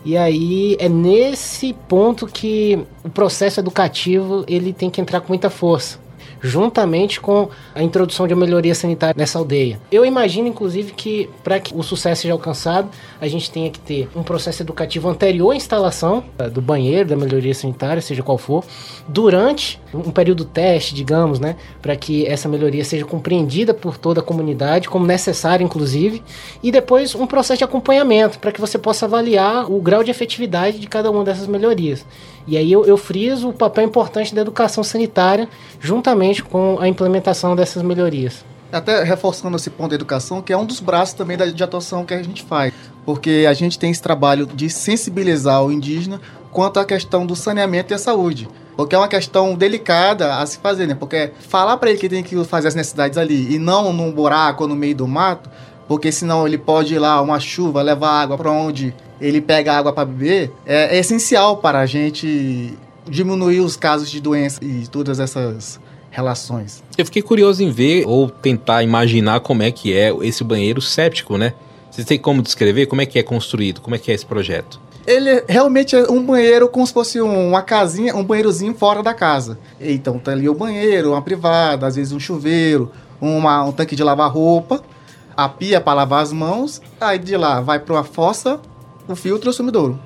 E 0.05 0.15
aí 0.15 0.77
é 0.79 0.87
nesse 0.87 1.73
ponto 1.73 2.25
que 2.25 2.79
o 3.03 3.09
processo 3.09 3.59
educativo 3.59 4.45
ele 4.47 4.71
tem 4.71 4.89
que 4.89 5.01
entrar 5.01 5.19
com 5.19 5.27
muita 5.27 5.49
força 5.49 6.01
juntamente 6.45 7.21
com 7.21 7.49
a 7.73 7.81
introdução 7.81 8.27
de 8.27 8.33
uma 8.33 8.45
melhoria 8.45 8.75
sanitária 8.75 9.15
nessa 9.17 9.39
aldeia. 9.39 9.79
Eu 9.89 10.05
imagino, 10.05 10.45
inclusive, 10.49 10.91
que 10.91 11.29
para 11.41 11.57
que 11.57 11.73
o 11.73 11.81
sucesso 11.81 12.23
seja 12.23 12.33
alcançado, 12.33 12.89
a 13.21 13.27
gente 13.29 13.49
tenha 13.49 13.69
que 13.69 13.79
ter 13.79 14.09
um 14.13 14.21
processo 14.21 14.61
educativo 14.61 15.07
anterior 15.07 15.51
à 15.51 15.55
instalação 15.55 16.21
eh, 16.37 16.49
do 16.49 16.61
banheiro, 16.61 17.07
da 17.07 17.15
melhoria 17.15 17.53
sanitária, 17.53 18.01
seja 18.01 18.21
qual 18.21 18.37
for, 18.37 18.65
durante 19.07 19.79
um 19.93 20.11
período 20.11 20.45
teste, 20.45 20.95
digamos, 20.95 21.39
né, 21.39 21.55
para 21.81 21.95
que 21.95 22.25
essa 22.25 22.49
melhoria 22.49 22.83
seja 22.83 23.05
compreendida 23.05 23.73
por 23.73 23.97
toda 23.97 24.21
a 24.21 24.23
comunidade, 24.23 24.89
como 24.89 25.05
necessária, 25.05 25.63
inclusive, 25.63 26.23
e 26.61 26.71
depois 26.71 27.13
um 27.15 27.27
processo 27.27 27.59
de 27.59 27.63
acompanhamento, 27.63 28.39
para 28.39 28.51
que 28.51 28.59
você 28.59 28.77
possa 28.77 29.05
avaliar 29.05 29.71
o 29.71 29.79
grau 29.79 30.03
de 30.03 30.11
efetividade 30.11 30.79
de 30.79 30.87
cada 30.87 31.11
uma 31.11 31.23
dessas 31.23 31.47
melhorias. 31.47 32.05
E 32.47 32.57
aí 32.57 32.71
eu, 32.71 32.85
eu 32.85 32.97
friso 32.97 33.49
o 33.49 33.53
papel 33.53 33.85
importante 33.85 34.35
da 34.35 34.41
educação 34.41 34.83
sanitária, 34.83 35.47
juntamente 35.79 36.43
com 36.43 36.77
a 36.79 36.87
implementação 36.87 37.55
dessas 37.55 37.81
melhorias. 37.83 38.43
Até 38.71 39.03
reforçando 39.03 39.55
esse 39.55 39.69
ponto 39.69 39.89
da 39.89 39.95
educação, 39.95 40.41
que 40.41 40.51
é 40.51 40.57
um 40.57 40.65
dos 40.65 40.79
braços 40.79 41.13
também 41.13 41.37
da, 41.37 41.45
de 41.45 41.63
atuação 41.63 42.03
que 42.03 42.13
a 42.13 42.23
gente 42.23 42.41
faz. 42.41 42.73
Porque 43.05 43.45
a 43.47 43.53
gente 43.53 43.77
tem 43.77 43.91
esse 43.91 44.01
trabalho 44.01 44.47
de 44.47 44.67
sensibilizar 44.69 45.63
o 45.63 45.71
indígena 45.71 46.19
quanto 46.51 46.79
à 46.79 46.85
questão 46.85 47.25
do 47.25 47.35
saneamento 47.35 47.93
e 47.93 47.95
a 47.95 47.99
saúde. 47.99 48.49
Porque 48.75 48.95
é 48.95 48.97
uma 48.97 49.07
questão 49.07 49.55
delicada 49.55 50.35
a 50.35 50.45
se 50.45 50.57
fazer, 50.57 50.87
né? 50.87 50.95
Porque 50.95 51.31
falar 51.47 51.77
para 51.77 51.89
ele 51.89 51.99
que 51.99 52.09
tem 52.09 52.23
que 52.23 52.41
fazer 52.45 52.69
as 52.69 52.75
necessidades 52.75 53.17
ali 53.17 53.53
e 53.53 53.59
não 53.59 53.93
num 53.93 54.11
buraco 54.11 54.63
ou 54.63 54.69
no 54.69 54.75
meio 54.75 54.95
do 54.95 55.07
mato, 55.07 55.49
porque 55.87 56.11
senão 56.11 56.47
ele 56.47 56.57
pode 56.57 56.95
ir 56.95 56.99
lá, 56.99 57.21
uma 57.21 57.39
chuva, 57.39 57.81
levar 57.81 58.21
água 58.21 58.37
para 58.37 58.51
onde 58.51 58.93
ele 59.21 59.39
pega 59.39 59.73
água 59.73 59.93
para 59.93 60.05
beber, 60.05 60.51
é, 60.65 60.95
é 60.95 60.99
essencial 60.99 61.57
para 61.57 61.79
a 61.79 61.85
gente 61.85 62.77
diminuir 63.07 63.59
os 63.59 63.75
casos 63.75 64.09
de 64.09 64.19
doença 64.19 64.63
e 64.63 64.87
todas 64.87 65.19
essas 65.19 65.79
relações. 66.09 66.83
Eu 66.97 67.05
fiquei 67.05 67.21
curioso 67.21 67.63
em 67.63 67.71
ver 67.71 68.05
ou 68.07 68.29
tentar 68.29 68.83
imaginar 68.83 69.39
como 69.39 69.63
é 69.63 69.71
que 69.71 69.93
é 69.93 70.13
esse 70.21 70.43
banheiro 70.43 70.81
séptico, 70.81 71.37
né? 71.37 71.53
Você 71.89 72.03
tem 72.03 72.17
como 72.17 72.41
descrever 72.41 72.87
como 72.87 73.01
é 73.01 73.05
que 73.05 73.19
é 73.19 73.23
construído, 73.23 73.81
como 73.81 73.95
é 73.95 73.99
que 73.99 74.11
é 74.11 74.15
esse 74.15 74.25
projeto? 74.25 74.79
Ele 75.05 75.43
realmente 75.47 75.95
é 75.95 76.09
um 76.09 76.23
banheiro 76.23 76.69
como 76.69 76.87
se 76.87 76.93
fosse 76.93 77.19
uma 77.19 77.61
casinha, 77.61 78.15
um 78.15 78.23
banheirozinho 78.23 78.73
fora 78.73 79.03
da 79.03 79.13
casa. 79.13 79.57
Então 79.79 80.17
tá 80.17 80.31
ali 80.31 80.47
o 80.47 80.53
banheiro, 80.53 81.11
uma 81.11 81.21
privada, 81.21 81.85
às 81.85 81.95
vezes 81.95 82.13
um 82.13 82.19
chuveiro, 82.19 82.91
uma, 83.19 83.63
um 83.63 83.71
tanque 83.71 83.95
de 83.95 84.03
lavar 84.03 84.31
roupa, 84.31 84.81
a 85.35 85.49
pia 85.49 85.81
para 85.81 85.93
lavar 85.93 86.23
as 86.23 86.31
mãos, 86.31 86.81
aí 87.01 87.19
de 87.19 87.35
lá 87.35 87.59
vai 87.59 87.79
para 87.79 87.93
uma 87.93 88.03
fossa, 88.03 88.59
o 89.07 89.15
filtro 89.15 89.49
e 89.49 89.51
o 89.51 89.53
sumidouro. 89.53 89.99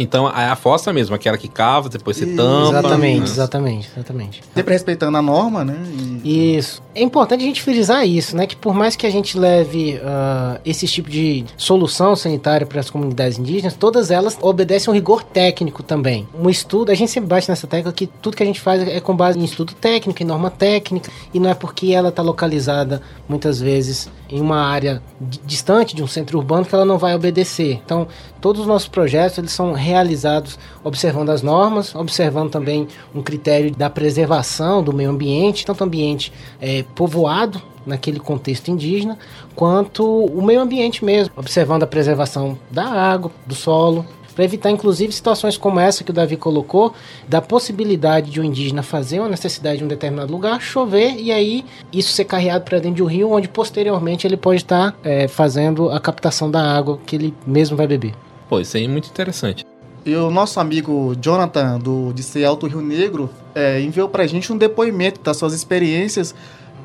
Então 0.00 0.26
é 0.26 0.46
a 0.46 0.56
fossa 0.56 0.92
mesmo, 0.94 1.14
aquela 1.14 1.36
que 1.36 1.46
cava, 1.46 1.90
depois 1.90 2.16
você 2.16 2.26
tampa. 2.26 2.78
Exatamente, 2.78 3.30
exatamente, 3.30 3.90
exatamente. 3.94 4.42
Sempre 4.54 4.72
respeitando 4.72 5.18
a 5.18 5.22
norma, 5.22 5.62
né? 5.62 5.76
E... 6.24 6.56
Isso. 6.56 6.82
É 6.94 7.02
importante 7.02 7.42
a 7.42 7.46
gente 7.46 7.60
frisar 7.60 8.06
isso, 8.06 8.34
né? 8.34 8.46
Que 8.46 8.56
por 8.56 8.74
mais 8.74 8.96
que 8.96 9.06
a 9.06 9.10
gente 9.10 9.38
leve 9.38 9.96
uh, 9.96 10.58
esse 10.64 10.86
tipo 10.86 11.10
de 11.10 11.44
solução 11.56 12.16
sanitária 12.16 12.66
para 12.66 12.80
as 12.80 12.88
comunidades 12.88 13.38
indígenas, 13.38 13.74
todas 13.74 14.10
elas 14.10 14.38
obedecem 14.40 14.90
a 14.90 14.92
um 14.92 14.94
rigor 14.94 15.22
técnico 15.22 15.82
também. 15.82 16.26
Um 16.34 16.48
estudo, 16.48 16.90
a 16.90 16.94
gente 16.94 17.10
sempre 17.10 17.28
bate 17.28 17.48
nessa 17.50 17.66
tecla 17.66 17.92
que 17.92 18.06
tudo 18.06 18.36
que 18.36 18.42
a 18.42 18.46
gente 18.46 18.60
faz 18.60 18.80
é 18.88 19.00
com 19.00 19.14
base 19.14 19.38
em 19.38 19.44
estudo 19.44 19.74
técnico, 19.74 20.22
em 20.22 20.26
norma 20.26 20.50
técnica, 20.50 21.10
e 21.34 21.38
não 21.38 21.50
é 21.50 21.54
porque 21.54 21.92
ela 21.92 22.08
está 22.08 22.22
localizada 22.22 23.02
muitas 23.28 23.60
vezes 23.60 24.08
em 24.30 24.40
uma 24.40 24.64
área 24.64 25.02
distante 25.44 25.94
de 25.94 26.02
um 26.02 26.06
centro 26.06 26.38
urbano 26.38 26.64
que 26.64 26.74
ela 26.74 26.84
não 26.84 26.98
vai 26.98 27.14
obedecer. 27.14 27.80
Então, 27.84 28.06
todos 28.40 28.62
os 28.62 28.66
nossos 28.66 28.88
projetos 28.88 29.38
eles 29.38 29.52
são 29.52 29.72
realizados 29.90 30.58
observando 30.82 31.30
as 31.30 31.42
normas, 31.42 31.94
observando 31.94 32.50
também 32.50 32.88
um 33.14 33.22
critério 33.22 33.70
da 33.70 33.90
preservação 33.90 34.82
do 34.82 34.92
meio 34.92 35.10
ambiente, 35.10 35.66
tanto 35.66 35.84
ambiente 35.84 36.32
é, 36.60 36.84
povoado 36.94 37.60
naquele 37.84 38.20
contexto 38.20 38.70
indígena, 38.70 39.18
quanto 39.54 40.04
o 40.04 40.42
meio 40.42 40.60
ambiente 40.60 41.04
mesmo, 41.04 41.32
observando 41.36 41.82
a 41.82 41.86
preservação 41.86 42.58
da 42.70 42.84
água, 42.84 43.30
do 43.46 43.54
solo, 43.54 44.04
para 44.34 44.44
evitar 44.44 44.70
inclusive 44.70 45.12
situações 45.12 45.56
como 45.56 45.78
essa 45.78 46.02
que 46.02 46.10
o 46.10 46.14
Davi 46.14 46.36
colocou, 46.36 46.94
da 47.28 47.42
possibilidade 47.42 48.30
de 48.30 48.40
um 48.40 48.44
indígena 48.44 48.82
fazer 48.82 49.20
uma 49.20 49.28
necessidade 49.28 49.82
em 49.82 49.84
um 49.84 49.88
determinado 49.88 50.32
lugar, 50.32 50.60
chover 50.60 51.14
e 51.18 51.30
aí 51.30 51.64
isso 51.92 52.12
ser 52.12 52.24
carreado 52.24 52.64
para 52.64 52.78
dentro 52.78 52.96
de 52.96 53.02
um 53.02 53.06
rio, 53.06 53.30
onde 53.30 53.48
posteriormente 53.48 54.26
ele 54.26 54.36
pode 54.36 54.62
estar 54.62 54.96
é, 55.04 55.28
fazendo 55.28 55.90
a 55.90 56.00
captação 56.00 56.50
da 56.50 56.62
água 56.62 56.98
que 57.04 57.16
ele 57.16 57.34
mesmo 57.46 57.76
vai 57.76 57.86
beber. 57.86 58.14
Pô, 58.48 58.60
isso 58.60 58.76
aí 58.76 58.84
é 58.84 58.88
muito 58.88 59.08
interessante. 59.08 59.64
E 60.04 60.16
o 60.16 60.30
nosso 60.30 60.58
amigo 60.58 61.14
Jonathan, 61.20 61.78
do 61.78 62.12
de 62.12 62.44
Alto 62.44 62.66
Rio 62.66 62.80
Negro, 62.80 63.28
é, 63.54 63.80
enviou 63.80 64.08
para 64.08 64.22
a 64.22 64.26
gente 64.26 64.50
um 64.50 64.56
depoimento 64.56 65.20
das 65.20 65.36
suas 65.36 65.52
experiências 65.52 66.34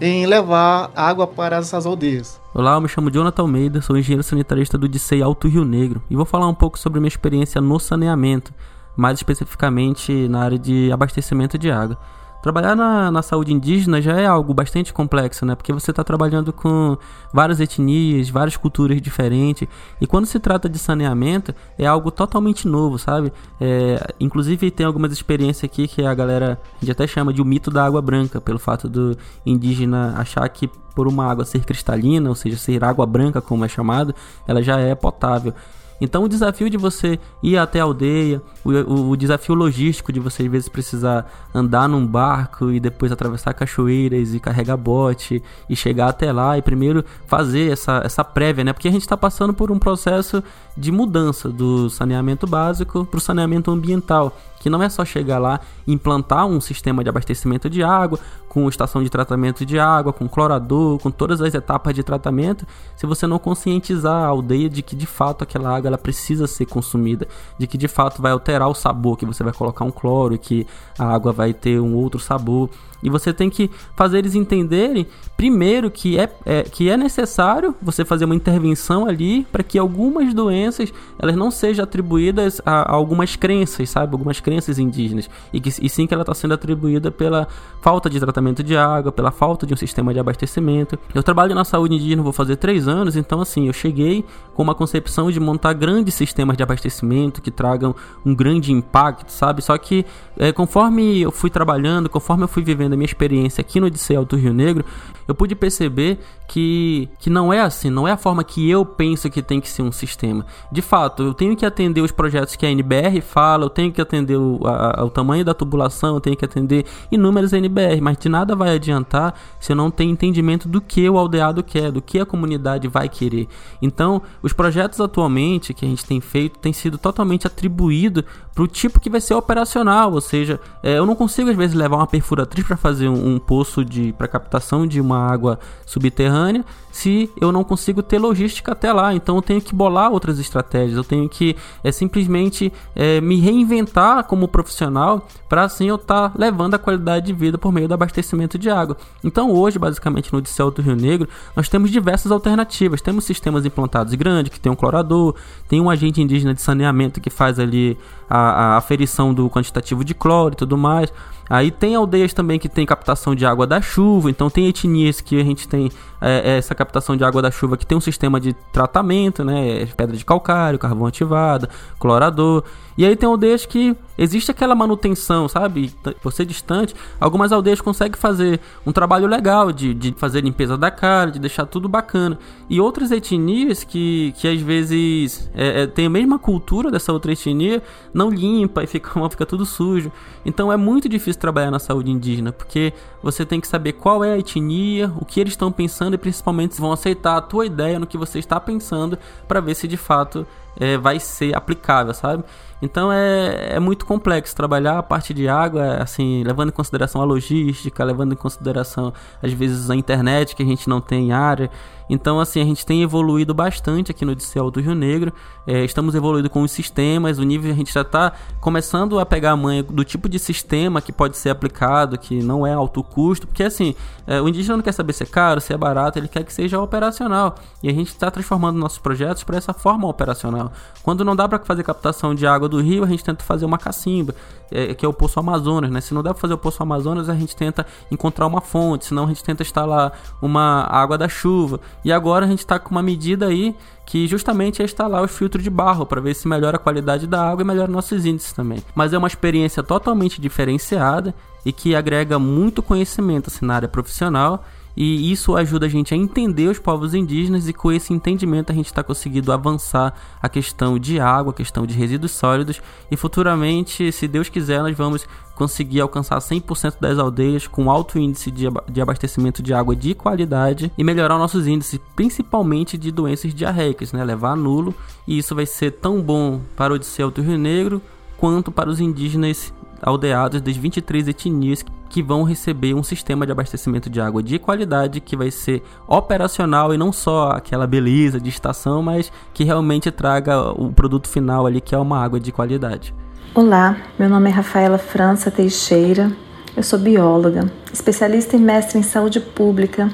em 0.02 0.26
levar 0.26 0.92
água 0.94 1.26
para 1.26 1.56
essas 1.56 1.86
aldeias. 1.86 2.42
Olá, 2.54 2.76
eu 2.76 2.82
me 2.82 2.90
chamo 2.90 3.10
Jonathan 3.10 3.44
Almeida, 3.44 3.82
sou 3.82 3.98
engenheiro 3.98 4.24
sanitarista 4.24 4.78
do 4.78 4.90
Dicei 4.90 5.22
Alto 5.22 5.48
Rio 5.48 5.64
Negro 5.64 6.02
e 6.10 6.16
vou 6.16 6.26
falar 6.26 6.48
um 6.48 6.54
pouco 6.54 6.78
sobre 6.78 7.00
minha 7.00 7.08
experiência 7.08 7.62
no 7.62 7.80
saneamento, 7.80 8.54
mais 8.98 9.18
especificamente 9.18 10.28
na 10.28 10.42
área 10.42 10.60
de 10.60 10.92
abastecimento 10.92 11.58
de 11.58 11.72
água. 11.72 11.98
Trabalhar 12.46 12.76
na, 12.76 13.10
na 13.10 13.24
saúde 13.24 13.52
indígena 13.52 14.00
já 14.00 14.20
é 14.20 14.28
algo 14.28 14.54
bastante 14.54 14.94
complexo, 14.94 15.48
né? 15.48 15.56
Porque 15.56 15.74
você 15.74 15.90
está 15.90 16.04
trabalhando 16.04 16.54
com 16.54 16.96
várias 17.34 17.60
etnias, 17.60 18.30
várias 18.30 18.56
culturas 18.56 19.02
diferentes. 19.02 19.68
E 20.00 20.06
quando 20.06 20.28
se 20.28 20.40
trata 20.40 20.70
de 20.70 20.78
saneamento, 20.78 21.56
é 21.76 21.88
algo 21.88 22.12
totalmente 22.12 22.68
novo, 22.68 23.00
sabe? 23.00 23.34
É, 23.60 24.14
inclusive, 24.20 24.70
tem 24.70 24.86
algumas 24.86 25.12
experiências 25.12 25.64
aqui 25.64 25.88
que 25.88 26.06
a 26.06 26.14
galera 26.14 26.62
a 26.76 26.80
gente 26.82 26.92
até 26.92 27.08
chama 27.08 27.34
de 27.34 27.42
o 27.42 27.46
mito 27.46 27.72
da 27.72 27.84
água 27.84 28.00
branca, 28.00 28.40
pelo 28.40 28.60
fato 28.60 28.88
do 28.88 29.18
indígena 29.44 30.14
achar 30.16 30.48
que 30.48 30.68
por 30.94 31.08
uma 31.08 31.26
água 31.26 31.46
ser 31.46 31.66
cristalina, 31.66 32.30
ou 32.30 32.36
seja, 32.36 32.58
ser 32.58 32.84
água 32.84 33.08
branca, 33.08 33.42
como 33.42 33.66
é 33.66 33.68
chamado, 33.68 34.14
ela 34.48 34.62
já 34.62 34.80
é 34.80 34.94
potável. 34.94 35.52
Então 36.00 36.24
o 36.24 36.30
desafio 36.30 36.70
de 36.70 36.78
você 36.78 37.20
ir 37.42 37.58
até 37.58 37.80
a 37.80 37.84
aldeia, 37.84 38.42
o, 38.64 38.72
o, 38.72 39.10
o, 39.12 39.18
desafio 39.18 39.56
logístico 39.56 40.12
de 40.12 40.20
você 40.20 40.44
às 40.44 40.52
vezes 40.52 40.70
precisar 40.70 41.32
andar 41.54 41.88
num 41.88 42.06
barco 42.06 42.72
e 42.72 42.80
depois 42.80 43.12
atravessar 43.12 43.54
cachoeiras 43.54 44.34
e 44.34 44.40
carregar 44.40 44.78
bote 44.78 45.42
e 45.70 45.76
chegar 45.76 46.10
até 46.10 46.32
lá 46.32 46.58
e 46.58 46.62
primeiro 46.62 47.04
fazer 47.28 47.72
essa, 47.72 48.02
essa 48.04 48.24
prévia, 48.24 48.64
né? 48.64 48.74
Porque 48.74 48.88
a 48.88 48.92
gente 48.92 49.04
está 49.04 49.16
passando 49.16 49.54
por 49.54 49.72
um 49.72 49.80
processo 49.80 50.44
de 50.76 50.92
mudança 50.92 51.50
do 51.50 51.90
saneamento 51.90 52.46
básico 52.46 53.06
para 53.06 53.18
o 53.18 53.22
saneamento 53.22 53.72
ambiental 53.72 54.36
que 54.66 54.70
não 54.72 54.82
é 54.82 54.90
só 54.90 55.06
chegar 55.06 55.38
lá 55.38 55.60
e 55.86 55.94
implantar 55.94 56.48
um 56.48 56.60
sistema 56.60 57.04
de 57.04 57.10
abastecimento 57.10 57.70
de 57.70 57.84
água, 57.84 58.20
com 58.50 58.68
estação 58.68 59.04
de 59.04 59.12
tratamento 59.12 59.64
de 59.64 59.78
água, 59.78 60.12
com 60.12 60.28
clorador, 60.28 60.98
com 60.98 61.12
todas 61.12 61.40
as 61.40 61.54
etapas 61.54 61.94
de 61.94 62.02
tratamento, 62.02 62.66
se 62.96 63.06
você 63.06 63.28
não 63.28 63.38
conscientizar 63.38 64.24
a 64.24 64.26
aldeia 64.26 64.68
de 64.68 64.82
que 64.82 64.96
de 64.96 65.06
fato 65.06 65.44
aquela 65.44 65.70
água 65.70 65.88
ela 65.88 66.00
precisa 66.00 66.48
ser 66.48 66.66
consumida, 66.66 67.28
de 67.60 67.68
que 67.68 67.78
de 67.78 67.88
fato 67.88 68.24
vai 68.24 68.32
alterar 68.32 68.68
o 68.68 68.74
sabor, 68.74 69.20
que 69.20 69.26
você 69.28 69.44
vai 69.44 69.54
colocar 69.54 69.86
um 69.86 69.92
cloro 69.92 70.36
que 70.36 70.66
a 70.98 71.14
água 71.14 71.32
vai 71.32 71.54
ter 71.54 71.80
um 71.80 71.94
outro 71.94 72.20
sabor. 72.20 72.68
E 73.02 73.10
você 73.10 73.34
tem 73.34 73.50
que 73.50 73.70
fazer 73.96 74.20
eles 74.20 74.36
entenderem, 74.36 75.08
primeiro, 75.38 75.92
que 75.92 76.18
é, 76.18 76.30
é 76.46 76.64
que 76.64 76.90
é 76.90 76.98
necessário 76.98 77.76
você 77.82 78.04
fazer 78.04 78.26
uma 78.26 78.36
intervenção 78.36 79.06
ali 79.06 79.46
para 79.52 79.64
que 79.64 79.78
algumas 79.78 80.34
doenças 80.34 80.92
elas 81.20 81.36
não 81.36 81.52
sejam 81.52 81.84
atribuídas 81.84 82.62
a, 82.66 82.82
a, 82.82 82.96
algumas 82.96 83.36
crenças, 83.36 83.90
sabe? 83.90 84.14
Algumas 84.14 84.40
crenças 84.40 84.80
indígenas. 84.80 85.30
E, 85.54 85.60
que, 85.60 85.70
e 85.70 85.90
sim 85.90 86.08
que 86.08 86.14
ela 86.14 86.24
está 86.24 86.34
sendo 86.34 86.54
atribuída 86.54 87.12
pela 87.12 87.48
falta 87.82 88.10
de 88.10 88.20
tratamento 88.20 88.64
de 88.64 88.76
água, 88.76 89.12
pela 89.12 89.32
falta 89.32 89.66
de 89.66 89.74
um 89.74 89.78
sistema 89.78 90.14
de 90.14 90.20
abastecimento. 90.20 90.98
Eu 91.14 91.22
trabalho 91.24 91.54
na 91.54 91.64
saúde 91.64 91.96
indígena, 91.96 92.24
vou 92.24 92.34
fazer 92.34 92.56
três 92.56 92.88
anos, 92.88 93.16
então 93.16 93.42
assim, 93.42 93.68
eu 93.68 93.74
cheguei 93.74 94.26
com 94.54 94.64
uma 94.64 94.74
concepção 94.74 95.30
de 95.30 95.40
montar 95.40 95.74
grandes 95.74 96.16
sistemas 96.16 96.58
de 96.58 96.64
abastecimento 96.64 97.42
que 97.42 97.52
tragam 97.52 97.96
um 98.26 98.34
grande 98.34 98.72
impacto, 98.72 99.30
sabe? 99.30 99.62
Só 99.62 99.78
que 99.78 100.06
é, 100.38 100.52
conforme 100.52 101.22
eu 101.22 101.32
fui 101.32 101.50
trabalhando, 101.50 102.10
conforme 102.10 102.44
eu 102.44 102.48
fui 102.48 102.64
vivendo 102.64 102.95
a 102.96 102.98
minha 102.98 103.06
experiência 103.06 103.62
aqui 103.62 103.80
no 103.80 103.88
Odisseia 103.88 104.20
Alto 104.20 104.36
Rio 104.36 104.54
Negro, 104.54 104.84
eu 105.28 105.34
pude 105.34 105.56
perceber 105.56 106.20
que, 106.48 107.10
que 107.20 107.30
não 107.30 107.52
é 107.52 107.60
assim, 107.62 107.90
não 107.90 108.08
é 108.08 108.12
a 108.12 108.18
forma 108.18 108.44
que 108.44 108.70
eu 108.70 108.86
penso 108.86 109.30
que 109.30 109.42
tem 109.42 109.60
que 109.60 109.70
ser 109.70 109.82
um 109.82 109.92
sistema. 109.92 110.46
De 110.72 110.82
fato, 110.82 111.24
eu 111.24 111.34
tenho 111.34 111.56
que 111.56 111.66
atender 111.66 112.02
os 112.02 112.12
projetos 112.12 112.56
que 112.56 112.66
a 112.66 112.70
NBR 112.70 113.22
fala, 113.22 113.66
eu 113.66 113.70
tenho 113.70 113.92
que 113.92 114.02
atender 114.02 114.38
o, 114.38 114.60
a, 114.66 115.04
o 115.04 115.10
tamanho 115.10 115.44
da 115.44 115.54
tubulação, 115.54 116.16
eu 116.16 116.22
tenho 116.22 116.38
que 116.38 116.46
atender 116.46 116.86
inúmeros 117.12 117.54
NBR, 117.54 118.00
mas 118.02 118.18
de 118.18 118.30
nada 118.30 118.56
vai 118.56 118.76
adiantar 118.76 119.34
se 119.60 119.72
eu 119.72 119.76
não 119.76 119.90
tenho 119.90 120.12
entendimento 120.12 120.68
do 120.68 120.80
que 120.80 121.10
o 121.10 121.18
aldeado 121.18 121.64
quer, 121.64 121.92
do 121.92 122.02
que 122.02 122.20
a 122.20 122.26
comunidade 122.26 122.88
vai 122.88 123.10
querer. 123.10 123.48
Então, 123.82 124.22
os 124.44 124.54
projetos 124.54 125.02
atualmente 125.02 125.74
que 125.74 125.86
a 125.86 125.88
gente 125.88 126.06
tem 126.06 126.22
feito 126.22 126.60
têm 126.60 126.74
sido 126.74 126.98
totalmente 126.98 127.48
atribuídos 127.48 128.24
para 128.54 128.64
o 128.64 128.68
tipo 128.68 129.00
que 129.00 129.10
vai 129.10 129.20
ser 129.20 129.34
operacional, 129.34 130.14
ou 130.14 130.22
seja, 130.22 130.60
é, 130.84 130.98
eu 130.98 131.06
não 131.06 131.16
consigo 131.16 131.50
às 131.50 131.58
vezes 131.58 131.76
levar 131.76 131.98
uma 131.98 132.08
perfuratriz 132.08 132.66
para 132.66 132.75
fazer 132.78 133.08
um, 133.08 133.36
um 133.36 133.40
poço 133.40 133.84
de 133.84 134.14
para 134.14 134.28
captação 134.28 134.86
de 134.88 135.00
uma 135.02 135.18
água 135.18 135.60
subterrânea 135.86 136.64
se 136.96 137.30
eu 137.42 137.52
não 137.52 137.62
consigo 137.62 138.02
ter 138.02 138.18
logística 138.18 138.72
até 138.72 138.94
lá. 138.94 139.14
Então 139.14 139.36
eu 139.36 139.42
tenho 139.42 139.60
que 139.60 139.76
bolar 139.76 140.14
outras 140.14 140.40
estratégias, 140.40 140.96
eu 140.96 141.04
tenho 141.04 141.28
que 141.28 141.54
é, 141.84 141.92
simplesmente 141.92 142.72
é, 142.96 143.20
me 143.20 143.38
reinventar 143.38 144.24
como 144.24 144.48
profissional 144.48 145.28
para 145.50 145.66
assim 145.66 145.90
eu 145.90 145.96
estar 145.96 146.30
tá 146.30 146.36
levando 146.40 146.74
a 146.74 146.80
qualidade 146.80 147.26
de 147.26 147.34
vida 147.34 147.58
por 147.58 147.74
meio 147.74 147.86
do 147.86 147.94
abastecimento 147.94 148.58
de 148.58 148.70
água. 148.70 148.96
Então 149.22 149.52
hoje, 149.52 149.78
basicamente 149.78 150.32
no 150.32 150.42
Dicel 150.42 150.72
do 150.72 150.82
Rio 150.82 150.96
Negro, 150.96 151.28
nós 151.54 151.68
temos 151.68 151.92
diversas 151.92 152.32
alternativas. 152.32 153.02
Temos 153.02 153.26
sistemas 153.26 153.66
implantados 153.66 154.14
grandes, 154.14 154.54
que 154.54 154.60
tem 154.60 154.72
um 154.72 154.76
clorador, 154.76 155.36
tem 155.68 155.82
um 155.82 155.90
agente 155.90 156.22
indígena 156.22 156.54
de 156.54 156.62
saneamento 156.62 157.20
que 157.20 157.30
faz 157.30 157.60
ali 157.60 157.98
a, 158.30 158.38
a 158.38 158.78
aferição 158.78 159.34
do 159.34 159.50
quantitativo 159.50 160.06
de 160.06 160.14
cloro 160.14 160.54
e 160.54 160.58
tudo 160.58 160.78
mais. 160.78 161.12
Aí 161.50 161.70
tem 161.70 161.96
aldeias 161.96 162.34
também 162.34 162.58
que 162.58 162.68
tem 162.68 162.86
captação 162.86 163.36
de 163.36 163.46
água 163.46 163.68
da 163.68 163.80
chuva, 163.80 164.30
então 164.30 164.50
tem 164.50 164.68
etnias 164.68 165.22
que 165.22 165.40
a 165.40 165.44
gente 165.44 165.68
tem 165.68 165.92
é, 166.20 166.54
é 166.54 166.58
essa 166.58 166.74
captação 166.74 166.85
de 167.18 167.24
água 167.24 167.42
da 167.42 167.52
chuva 167.52 167.78
que 167.78 167.86
tem 167.86 167.98
um 167.98 168.02
sistema 168.02 168.40
de 168.40 168.54
tratamento, 168.72 169.44
né? 169.44 169.86
Pedra 169.98 170.16
de 170.16 170.26
calcário, 170.26 170.80
carvão 170.80 171.08
ativado, 171.08 171.68
clorador. 172.00 172.64
E 172.98 173.06
aí 173.06 173.16
tem 173.16 173.28
aldeias 173.28 173.66
que 173.66 173.96
existe 174.18 174.50
aquela 174.50 174.74
manutenção, 174.74 175.50
sabe? 175.50 175.92
Por 176.22 176.32
ser 176.32 176.46
distante, 176.46 176.96
algumas 177.20 177.52
aldeias 177.52 177.82
conseguem 177.82 178.18
fazer 178.18 178.62
um 178.86 178.92
trabalho 178.94 179.28
legal 179.28 179.72
de, 179.72 179.94
de 179.94 180.14
fazer 180.14 180.42
limpeza 180.42 180.78
da 180.78 180.90
cara, 180.90 181.32
de 181.32 181.40
deixar 181.40 181.66
tudo 181.66 181.90
bacana. 181.90 182.40
E 182.70 182.80
outras 182.80 183.12
etnias 183.12 183.84
que, 183.84 184.34
que 184.38 184.48
às 184.48 184.62
vezes 184.62 185.50
é, 185.54 185.82
é, 185.82 185.88
tem 185.88 186.06
a 186.06 186.10
mesma 186.10 186.40
cultura 186.40 186.90
dessa 186.90 187.12
outra 187.12 187.34
etnia, 187.34 187.84
não 188.14 188.30
limpa 188.30 188.84
e 188.84 188.88
fica, 188.88 189.12
fica 189.30 189.46
tudo 189.46 189.66
sujo. 189.66 190.10
Então 190.46 190.72
é 190.72 190.78
muito 190.78 191.10
difícil 191.10 191.42
trabalhar 191.42 191.72
na 191.72 191.80
saúde 191.80 192.10
indígena, 192.10 192.54
porque 192.54 192.94
você 193.22 193.46
tem 193.46 193.60
que 193.60 193.68
saber 193.68 193.94
qual 193.94 194.24
é 194.24 194.34
a 194.34 194.38
etnia, 194.38 195.12
o 195.18 195.26
que 195.26 195.40
eles 195.42 195.54
estão 195.54 195.70
pensando 195.72 196.14
e 196.14 196.18
principalmente 196.18 196.75
vão 196.80 196.92
aceitar 196.92 197.38
a 197.38 197.42
tua 197.42 197.66
ideia 197.66 198.00
no 198.00 198.08
que 198.08 198.18
você 198.18 198.40
está 198.40 198.60
pensando 198.60 199.18
para 199.48 199.60
ver 199.60 199.76
se 199.76 199.88
de 199.88 199.98
fato 199.98 200.46
é, 200.80 200.98
vai 200.98 201.20
ser 201.20 201.56
aplicável, 201.56 202.14
sabe? 202.14 202.44
Então 202.82 203.12
é, 203.12 203.76
é 203.76 203.80
muito 203.80 204.06
complexo 204.06 204.56
trabalhar 204.56 205.00
a 205.00 205.04
parte 205.04 205.34
de 205.34 205.48
água, 205.48 205.98
assim, 205.98 206.44
levando 206.44 206.70
em 206.70 206.74
consideração 206.74 207.22
a 207.22 207.26
logística, 207.26 208.04
levando 208.04 208.34
em 208.34 208.36
consideração 208.36 209.14
às 209.42 209.52
vezes 209.54 209.90
a 209.90 209.96
internet 209.96 210.56
que 210.56 210.64
a 210.64 210.66
gente 210.66 210.90
não 210.90 211.00
tem 211.00 211.32
área. 211.32 211.70
Então, 212.10 212.40
assim, 212.40 212.62
a 212.62 212.66
gente 212.66 212.86
tem 212.86 213.02
evoluído 213.02 213.54
bastante 213.54 214.12
aqui 214.12 214.26
no 214.26 214.36
DCL 214.36 214.70
do 214.72 214.80
Rio 214.80 214.96
Negro. 214.96 215.34
É, 215.66 215.84
estamos 215.84 216.14
evoluindo 216.14 216.50
com 216.50 216.62
os 216.62 216.72
sistemas, 216.72 217.40
o 217.40 217.44
nível 217.44 217.72
a 217.72 217.76
gente 217.76 217.92
já 217.92 218.02
está 218.02 218.34
começando 218.60 219.20
a 219.20 219.26
pegar 219.26 219.52
a 219.52 219.58
manha 219.58 219.82
do 219.82 220.04
tipo 220.04 220.30
de 220.30 220.38
sistema 220.38 221.02
que 221.02 221.12
pode 221.12 221.38
ser 221.38 221.50
aplicado, 221.50 222.18
que 222.18 222.42
não 222.44 222.68
é 222.68 222.74
alto 222.74 223.04
custo, 223.04 223.48
porque 223.48 223.64
assim, 223.64 223.96
é, 224.28 224.40
o 224.40 224.48
indígena 224.48 224.78
não 224.78 224.84
quer 224.84 224.92
saber 224.92 225.14
se 225.14 225.24
é 225.24 225.26
caro, 225.26 225.60
se 225.60 225.74
é 225.74 225.78
barato, 225.78 226.20
ele 226.20 226.28
quer 226.28 226.44
que 226.44 226.54
seja 226.54 226.80
operacional. 226.80 227.56
E 227.82 227.90
a 227.90 227.94
gente 227.94 228.10
está 228.10 228.30
transformando 228.30 228.78
nossos 228.78 229.00
projetos 229.00 229.44
para 229.44 229.58
essa 229.58 229.74
forma 229.74 230.08
operacional. 230.08 230.72
Quando 231.02 231.26
não 231.26 231.36
dá 231.36 231.48
para 231.48 231.60
fazer 231.60 231.84
captação 231.84 232.36
de 232.36 232.46
água 232.46 232.70
do 232.70 232.80
rio, 232.80 233.04
a 233.04 233.08
gente 233.08 233.24
tenta 233.24 233.44
fazer 233.44 233.66
uma 233.66 233.78
cacimba, 233.78 234.36
é, 234.72 234.94
que 234.94 235.06
é 235.06 235.10
o 235.10 235.14
Poço 235.14 235.40
Amazonas, 235.40 235.92
né? 235.92 236.02
Se 236.02 236.14
não 236.14 236.24
dá 236.24 236.34
para 236.34 236.42
fazer 236.42 236.54
o 236.54 236.58
Poço 236.58 236.82
Amazonas, 236.82 237.30
a 237.30 237.36
gente 237.36 237.56
tenta 237.56 237.86
encontrar 238.12 238.48
uma 238.48 238.62
fonte, 238.62 239.06
senão 239.06 239.26
a 239.26 239.28
gente 239.28 239.44
tenta 239.44 239.64
instalar 239.64 240.14
uma 240.42 240.84
água 240.90 241.18
da 241.18 241.28
chuva. 241.28 241.80
E 242.06 242.12
agora 242.12 242.46
a 242.46 242.48
gente 242.48 242.60
está 242.60 242.78
com 242.78 242.92
uma 242.92 243.02
medida 243.02 243.48
aí 243.48 243.76
que 244.06 244.28
justamente 244.28 244.80
é 244.80 244.86
instalar 244.86 245.24
os 245.24 245.32
filtros 245.32 245.64
de 245.64 245.72
barro 245.72 246.06
para 246.06 246.22
ver 246.22 246.36
se 246.36 246.48
melhora 246.48 246.78
a 246.78 246.80
qualidade 246.80 247.26
da 247.26 247.42
água 247.42 247.64
e 247.64 247.66
melhora 247.66 247.92
nossos 247.92 248.28
índices 248.28 248.54
também. 248.54 248.78
Mas 248.94 249.12
é 249.12 249.18
uma 249.18 249.28
experiência 249.28 249.82
totalmente 249.82 250.40
diferenciada 250.40 251.34
e 251.66 251.74
que 251.74 251.96
agrega 251.96 252.38
muito 252.38 252.84
conhecimento 252.84 253.50
assim, 253.50 253.66
na 253.66 253.74
área 253.74 253.88
profissional 253.88 254.64
e 254.96 255.32
isso 255.32 255.58
ajuda 255.58 255.88
a 255.88 255.90
gente 255.90 256.14
a 256.14 256.18
entender 256.18 256.68
os 256.68 256.80
povos 256.80 257.14
indígenas 257.14 257.68
e 257.68 257.74
com 257.74 257.92
esse 257.92 258.14
entendimento 258.14 258.72
a 258.72 258.76
gente 258.76 258.86
está 258.86 259.04
conseguindo 259.04 259.52
avançar 259.52 260.14
a 260.42 260.48
questão 260.48 260.98
de 260.98 261.20
água, 261.20 261.52
a 261.52 261.56
questão 261.56 261.86
de 261.86 261.94
resíduos 261.94 262.32
sólidos 262.32 262.82
e 263.12 263.18
futuramente, 263.18 264.12
se 264.12 264.28
Deus 264.28 264.48
quiser, 264.48 264.82
nós 264.82 264.96
vamos 264.96 265.28
conseguir 265.56 266.02
alcançar 266.02 266.38
100% 266.38 266.96
das 267.00 267.18
aldeias 267.18 267.68
com 267.68 267.90
alto 267.90 268.20
índice 268.20 268.52
de, 268.52 268.66
de 268.92 269.02
abastecimento 269.02 269.64
de 269.64 269.74
água 269.74 269.96
de 269.96 270.14
qualidade 270.14 270.92
e 270.98 271.04
melhorar 271.04 271.38
nossos 271.38 271.66
índices, 271.66 272.00
principalmente 272.16 272.98
de 272.98 273.12
doenças 273.12 273.54
diarreicas, 273.54 274.12
né? 274.12 274.24
levar 274.24 274.52
a 274.52 274.56
nulo 274.56 274.94
e 275.28 275.38
isso 275.38 275.56
vai 275.56 275.66
ser 275.66 275.92
tão 275.92 276.22
bom 276.22 276.62
para 276.76 276.94
o 276.94 276.96
Odisseu 276.96 277.32
do 277.32 277.42
Rio 277.42 277.58
Negro 277.58 278.02
quanto 278.38 278.72
para 278.72 278.90
os 278.90 279.00
indígenas 279.00 279.74
aldeados 280.02 280.62
das 280.62 280.76
23 280.76 281.30
etnias 281.30 281.84
que 282.10 282.22
vão 282.22 282.44
receber 282.44 282.94
um 282.94 283.04
sistema 283.04 283.46
de 283.46 283.52
abastecimento 283.52 284.10
de 284.10 284.22
água 284.22 284.44
de 284.44 284.60
qualidade 284.60 285.20
que 285.20 285.36
vai 285.36 285.52
ser 285.52 285.84
operacional 286.08 286.94
e 286.94 286.98
não 286.98 287.12
só 287.12 287.50
aquela 287.50 287.88
beleza 287.88 288.40
de 288.40 288.50
estação, 288.50 289.02
mas 289.02 289.32
que 289.54 289.64
realmente 289.64 290.12
traga 290.12 290.72
o 290.72 290.94
produto 290.94 291.28
final 291.28 291.66
ali 291.66 291.82
que 291.82 291.96
é 291.96 291.98
uma 291.98 292.24
água 292.24 292.40
de 292.40 292.52
qualidade. 292.52 293.14
Olá, 293.58 293.96
meu 294.20 294.28
nome 294.28 294.50
é 294.50 294.52
Rafaela 294.52 294.98
França 294.98 295.50
Teixeira. 295.50 296.30
Eu 296.76 296.84
sou 296.84 297.00
bióloga, 297.00 297.72
especialista 297.94 298.58
em 298.58 298.60
mestre 298.60 299.00
em 299.00 299.02
saúde 299.02 299.40
pública 299.40 300.10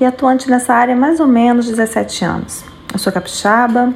e 0.00 0.04
atuante 0.06 0.48
nessa 0.48 0.72
área 0.72 0.94
há 0.94 0.98
mais 0.98 1.20
ou 1.20 1.26
menos 1.26 1.66
17 1.66 2.24
anos. 2.24 2.64
Eu 2.90 2.98
sou 2.98 3.12
capixaba, 3.12 3.92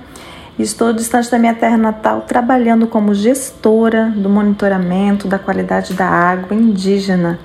estou 0.59 0.93
distante 0.93 1.31
da 1.31 1.39
minha 1.39 1.55
terra 1.55 1.79
natal 1.79 2.27
trabalhando 2.29 2.87
como 2.87 3.15
gestora 3.15 4.13
do 4.15 4.29
monitoramento 4.29 5.27
da 5.27 5.39
qualidade 5.39 5.95
da 5.95 6.07
água 6.07 6.55
indígena 6.55 7.41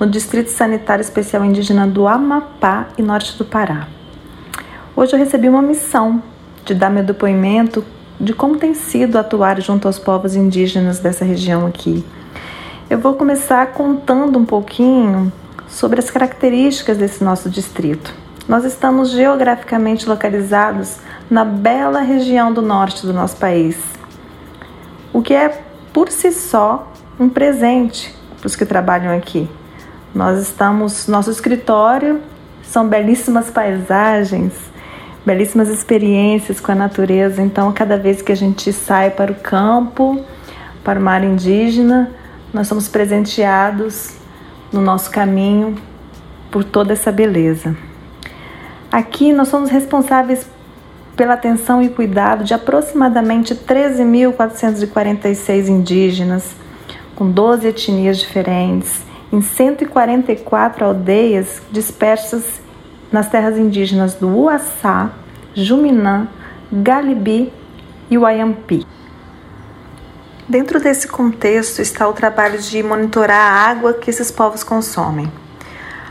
no 0.00 0.06
Distrito 0.06 0.48
Sanitário 0.48 1.02
Especial 1.02 1.44
Indígena 1.44 1.86
do 1.86 2.08
Amapá 2.08 2.88
e 2.96 3.02
Norte 3.02 3.36
do 3.36 3.44
Pará. 3.44 3.88
Hoje 4.96 5.12
eu 5.12 5.18
recebi 5.18 5.50
uma 5.50 5.60
missão 5.60 6.22
de 6.64 6.74
dar 6.74 6.88
meu 6.88 7.04
depoimento 7.04 7.84
de 8.20 8.32
como 8.32 8.56
tem 8.56 8.74
sido 8.74 9.16
atuar 9.16 9.60
junto 9.60 9.86
aos 9.86 9.98
povos 9.98 10.36
indígenas 10.36 10.98
dessa 10.98 11.24
região 11.24 11.66
aqui. 11.66 12.04
Eu 12.88 12.98
vou 12.98 13.14
começar 13.14 13.66
contando 13.68 14.38
um 14.38 14.44
pouquinho 14.44 15.32
sobre 15.66 15.98
as 15.98 16.10
características 16.10 16.98
desse 16.98 17.24
nosso 17.24 17.50
distrito. 17.50 18.14
Nós 18.46 18.64
estamos 18.64 19.10
geograficamente 19.10 20.08
localizados 20.08 20.98
na 21.30 21.44
bela 21.44 22.00
região 22.00 22.52
do 22.52 22.60
norte 22.60 23.06
do 23.06 23.12
nosso 23.12 23.36
país, 23.36 23.78
o 25.12 25.22
que 25.22 25.32
é 25.32 25.62
por 25.92 26.10
si 26.10 26.30
só 26.30 26.92
um 27.18 27.28
presente 27.28 28.14
para 28.38 28.46
os 28.46 28.54
que 28.54 28.66
trabalham 28.66 29.16
aqui. 29.16 29.48
Nós 30.14 30.40
estamos, 30.40 31.08
nosso 31.08 31.30
escritório 31.30 32.20
são 32.62 32.88
belíssimas 32.88 33.50
paisagens, 33.50 34.52
belíssimas 35.24 35.68
experiências 35.68 36.58
com 36.60 36.72
a 36.72 36.74
natureza. 36.74 37.40
Então, 37.42 37.72
cada 37.72 37.96
vez 37.96 38.20
que 38.20 38.32
a 38.32 38.36
gente 38.36 38.70
sai 38.72 39.10
para 39.10 39.30
o 39.32 39.34
campo, 39.34 40.22
para 40.82 41.00
o 41.00 41.02
mar 41.02 41.24
indígena, 41.24 42.10
nós 42.52 42.68
somos 42.68 42.86
presenteados 42.88 44.12
no 44.72 44.80
nosso 44.80 45.10
caminho 45.10 45.74
por 46.50 46.62
toda 46.62 46.92
essa 46.92 47.10
beleza. 47.10 47.74
Aqui 48.92 49.32
nós 49.32 49.48
somos 49.48 49.70
responsáveis 49.70 50.46
pela 51.16 51.32
atenção 51.34 51.82
e 51.82 51.88
cuidado 51.88 52.44
de 52.44 52.54
aproximadamente 52.54 53.54
13.446 53.54 55.68
indígenas, 55.68 56.54
com 57.16 57.30
12 57.30 57.68
etnias 57.68 58.18
diferentes, 58.18 59.00
em 59.32 59.40
144 59.40 60.84
aldeias 60.84 61.62
dispersas 61.70 62.63
nas 63.10 63.28
terras 63.28 63.56
indígenas 63.56 64.14
do 64.14 64.28
Uaçá, 64.28 65.10
Juminã, 65.54 66.28
Galibi 66.72 67.52
e 68.10 68.18
Uayampi. 68.18 68.86
Dentro 70.48 70.78
desse 70.78 71.08
contexto 71.08 71.80
está 71.80 72.06
o 72.08 72.12
trabalho 72.12 72.58
de 72.58 72.82
monitorar 72.82 73.40
a 73.40 73.70
água 73.70 73.94
que 73.94 74.10
esses 74.10 74.30
povos 74.30 74.62
consomem. 74.62 75.32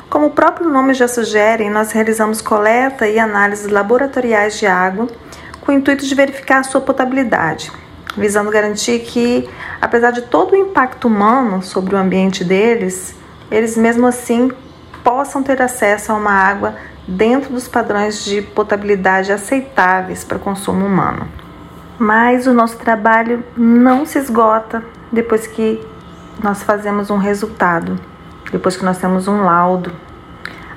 Como 0.09 0.27
o 0.27 0.31
próprio 0.31 0.69
nome 0.69 0.93
já 0.93 1.07
sugere, 1.07 1.69
nós 1.69 1.91
realizamos 1.91 2.41
coleta 2.41 3.07
e 3.07 3.19
análises 3.19 3.71
laboratoriais 3.71 4.59
de 4.59 4.65
água 4.65 5.07
com 5.61 5.71
o 5.71 5.75
intuito 5.75 6.05
de 6.05 6.15
verificar 6.15 6.59
a 6.59 6.63
sua 6.63 6.81
potabilidade, 6.81 7.71
visando 8.17 8.51
garantir 8.51 8.99
que, 8.99 9.49
apesar 9.81 10.11
de 10.11 10.23
todo 10.23 10.53
o 10.53 10.55
impacto 10.55 11.07
humano 11.07 11.61
sobre 11.61 11.95
o 11.95 11.97
ambiente 11.97 12.43
deles, 12.43 13.15
eles 13.49 13.77
mesmo 13.77 14.07
assim 14.07 14.51
possam 15.03 15.43
ter 15.43 15.61
acesso 15.61 16.11
a 16.11 16.15
uma 16.15 16.31
água 16.31 16.75
dentro 17.07 17.51
dos 17.51 17.67
padrões 17.67 18.23
de 18.23 18.41
potabilidade 18.41 19.31
aceitáveis 19.31 20.23
para 20.23 20.39
consumo 20.39 20.85
humano. 20.85 21.27
Mas 21.99 22.47
o 22.47 22.53
nosso 22.53 22.77
trabalho 22.77 23.43
não 23.55 24.05
se 24.05 24.17
esgota 24.17 24.83
depois 25.11 25.45
que 25.45 25.85
nós 26.41 26.63
fazemos 26.63 27.09
um 27.09 27.17
resultado, 27.17 27.99
depois 28.51 28.75
que 28.75 28.85
nós 28.85 28.97
temos 28.97 29.27
um 29.27 29.43
laudo. 29.43 29.91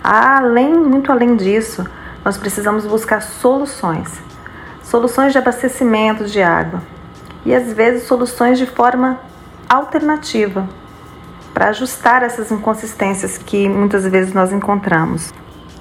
Além, 0.02 0.74
muito 0.74 1.10
além 1.10 1.36
disso, 1.36 1.86
nós 2.24 2.36
precisamos 2.36 2.84
buscar 2.84 3.22
soluções. 3.22 4.20
Soluções 4.82 5.32
de 5.32 5.38
abastecimento 5.38 6.26
de 6.26 6.42
água 6.42 6.82
e 7.44 7.54
às 7.54 7.72
vezes 7.72 8.04
soluções 8.04 8.58
de 8.58 8.66
forma 8.66 9.18
alternativa 9.68 10.68
para 11.56 11.70
ajustar 11.70 12.22
essas 12.22 12.52
inconsistências 12.52 13.38
que 13.38 13.66
muitas 13.66 14.04
vezes 14.04 14.34
nós 14.34 14.52
encontramos. 14.52 15.32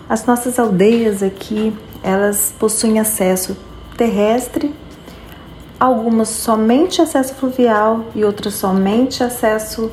As 0.07 0.25
nossas 0.25 0.57
aldeias 0.57 1.21
aqui, 1.21 1.77
elas 2.01 2.55
possuem 2.57 2.97
acesso 2.97 3.57
terrestre, 3.97 4.73
algumas 5.77 6.29
somente 6.29 7.01
acesso 7.01 7.35
fluvial 7.35 8.05
e 8.15 8.23
outras 8.23 8.53
somente 8.53 9.21
acesso 9.21 9.91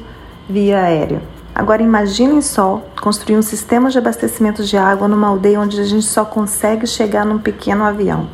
via 0.49 0.85
aéreo. 0.85 1.21
Agora 1.53 1.83
imaginem 1.83 2.41
só 2.41 2.81
construir 3.03 3.37
um 3.37 3.43
sistema 3.43 3.91
de 3.91 3.99
abastecimento 3.99 4.63
de 4.63 4.77
água 4.77 5.09
numa 5.09 5.27
aldeia 5.27 5.59
onde 5.59 5.81
a 5.81 5.85
gente 5.85 6.07
só 6.07 6.25
consegue 6.25 6.87
chegar 6.87 7.27
num 7.27 7.41
pequeno 7.41 7.83
avião. 7.83 8.29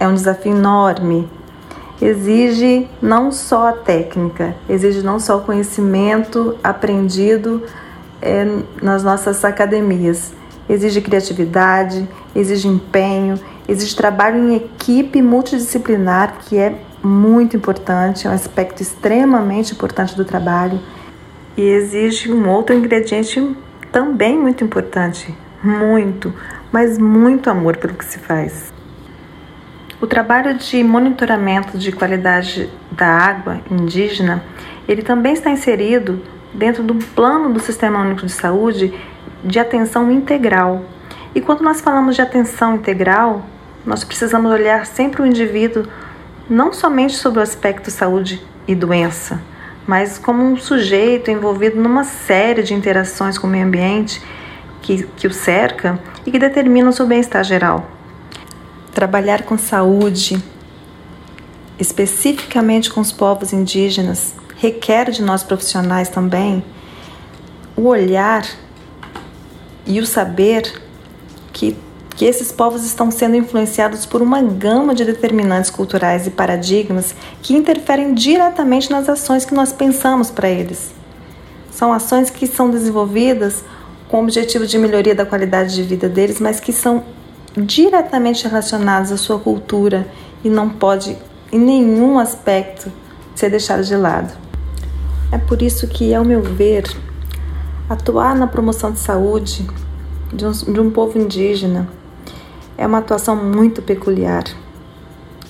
É 0.00 0.08
um 0.08 0.14
desafio 0.14 0.52
enorme. 0.52 1.28
Exige 2.00 2.88
não 3.02 3.32
só 3.32 3.68
a 3.68 3.72
técnica, 3.72 4.54
exige 4.68 5.02
não 5.02 5.18
só 5.18 5.38
o 5.38 5.40
conhecimento 5.40 6.56
aprendido 6.62 7.64
é, 8.22 8.46
nas 8.80 9.02
nossas 9.02 9.44
academias, 9.44 10.32
exige 10.68 11.00
criatividade, 11.00 12.08
exige 12.36 12.68
empenho, 12.68 13.38
exige 13.68 13.96
trabalho 13.96 14.38
em 14.38 14.56
equipe 14.56 15.20
multidisciplinar, 15.20 16.36
que 16.40 16.56
é 16.56 16.78
muito 17.02 17.56
importante, 17.56 18.26
é 18.26 18.30
um 18.30 18.34
aspecto 18.34 18.80
extremamente 18.80 19.72
importante 19.72 20.16
do 20.16 20.24
trabalho, 20.24 20.78
e 21.56 21.62
exige 21.62 22.32
um 22.32 22.48
outro 22.48 22.76
ingrediente 22.76 23.56
também 23.90 24.38
muito 24.38 24.62
importante, 24.62 25.34
muito, 25.62 26.32
mas 26.70 26.96
muito 26.96 27.50
amor 27.50 27.76
pelo 27.76 27.94
que 27.94 28.04
se 28.04 28.18
faz. 28.18 28.77
O 30.00 30.06
trabalho 30.06 30.54
de 30.54 30.84
monitoramento 30.84 31.76
de 31.76 31.90
qualidade 31.90 32.70
da 32.92 33.08
água 33.08 33.60
indígena, 33.68 34.44
ele 34.86 35.02
também 35.02 35.32
está 35.32 35.50
inserido 35.50 36.22
dentro 36.54 36.84
do 36.84 36.94
plano 36.94 37.52
do 37.52 37.58
Sistema 37.58 38.00
Único 38.00 38.24
de 38.24 38.30
Saúde 38.30 38.94
de 39.42 39.58
atenção 39.58 40.08
integral. 40.12 40.84
E 41.34 41.40
quando 41.40 41.62
nós 41.62 41.80
falamos 41.80 42.14
de 42.14 42.22
atenção 42.22 42.76
integral, 42.76 43.44
nós 43.84 44.04
precisamos 44.04 44.52
olhar 44.52 44.86
sempre 44.86 45.20
o 45.20 45.26
indivíduo 45.26 45.84
não 46.48 46.72
somente 46.72 47.16
sobre 47.16 47.40
o 47.40 47.42
aspecto 47.42 47.90
saúde 47.90 48.40
e 48.68 48.76
doença, 48.76 49.42
mas 49.84 50.16
como 50.16 50.44
um 50.44 50.56
sujeito 50.56 51.28
envolvido 51.28 51.80
numa 51.80 52.04
série 52.04 52.62
de 52.62 52.72
interações 52.72 53.36
com 53.36 53.48
o 53.48 53.50
meio 53.50 53.66
ambiente 53.66 54.22
que, 54.80 55.02
que 55.16 55.26
o 55.26 55.32
cerca 55.32 55.98
e 56.24 56.30
que 56.30 56.38
determinam 56.38 56.90
o 56.90 56.92
seu 56.92 57.04
bem-estar 57.04 57.42
geral. 57.42 57.97
Trabalhar 58.98 59.44
com 59.44 59.56
saúde, 59.56 60.42
especificamente 61.78 62.90
com 62.90 63.00
os 63.00 63.12
povos 63.12 63.52
indígenas, 63.52 64.34
requer 64.56 65.12
de 65.12 65.22
nós 65.22 65.44
profissionais 65.44 66.08
também 66.08 66.64
o 67.76 67.82
olhar 67.82 68.44
e 69.86 70.00
o 70.00 70.04
saber 70.04 70.82
que, 71.52 71.76
que 72.16 72.24
esses 72.24 72.50
povos 72.50 72.84
estão 72.84 73.08
sendo 73.08 73.36
influenciados 73.36 74.04
por 74.04 74.20
uma 74.20 74.42
gama 74.42 74.92
de 74.96 75.04
determinantes 75.04 75.70
culturais 75.70 76.26
e 76.26 76.30
paradigmas 76.30 77.14
que 77.40 77.54
interferem 77.54 78.12
diretamente 78.12 78.90
nas 78.90 79.08
ações 79.08 79.44
que 79.44 79.54
nós 79.54 79.72
pensamos 79.72 80.28
para 80.28 80.50
eles. 80.50 80.90
São 81.70 81.92
ações 81.92 82.30
que 82.30 82.48
são 82.48 82.68
desenvolvidas 82.68 83.62
com 84.08 84.16
o 84.16 84.22
objetivo 84.24 84.66
de 84.66 84.76
melhoria 84.76 85.14
da 85.14 85.24
qualidade 85.24 85.72
de 85.72 85.84
vida 85.84 86.08
deles, 86.08 86.40
mas 86.40 86.58
que 86.58 86.72
são 86.72 87.04
diretamente 87.56 88.46
relacionadas 88.46 89.12
à 89.12 89.16
sua 89.16 89.38
cultura 89.38 90.06
e 90.44 90.48
não 90.48 90.68
pode 90.68 91.16
em 91.50 91.58
nenhum 91.58 92.18
aspecto 92.18 92.92
ser 93.34 93.50
deixado 93.50 93.82
de 93.82 93.96
lado. 93.96 94.32
É 95.32 95.38
por 95.38 95.62
isso 95.62 95.86
que, 95.86 96.14
ao 96.14 96.24
meu 96.24 96.42
ver, 96.42 96.84
Atuar 97.88 98.36
na 98.36 98.46
promoção 98.46 98.92
de 98.92 98.98
saúde 98.98 99.66
de 100.30 100.44
um, 100.44 100.50
de 100.50 100.78
um 100.78 100.90
povo 100.90 101.18
indígena 101.18 101.88
é 102.76 102.86
uma 102.86 102.98
atuação 102.98 103.34
muito 103.34 103.80
peculiar. 103.80 104.44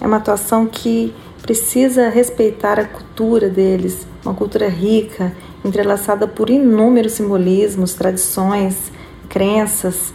É 0.01 0.07
uma 0.07 0.19
atuação 0.19 0.65
que 0.65 1.13
precisa 1.43 2.09
respeitar 2.09 2.79
a 2.79 2.85
cultura 2.85 3.49
deles, 3.49 4.07
uma 4.25 4.35
cultura 4.35 4.69
rica, 4.69 5.33
entrelaçada 5.65 6.29
por 6.29 6.49
inúmeros 6.49 7.15
simbolismos, 7.15 7.95
tradições, 7.95 8.93
crenças. 9.29 10.15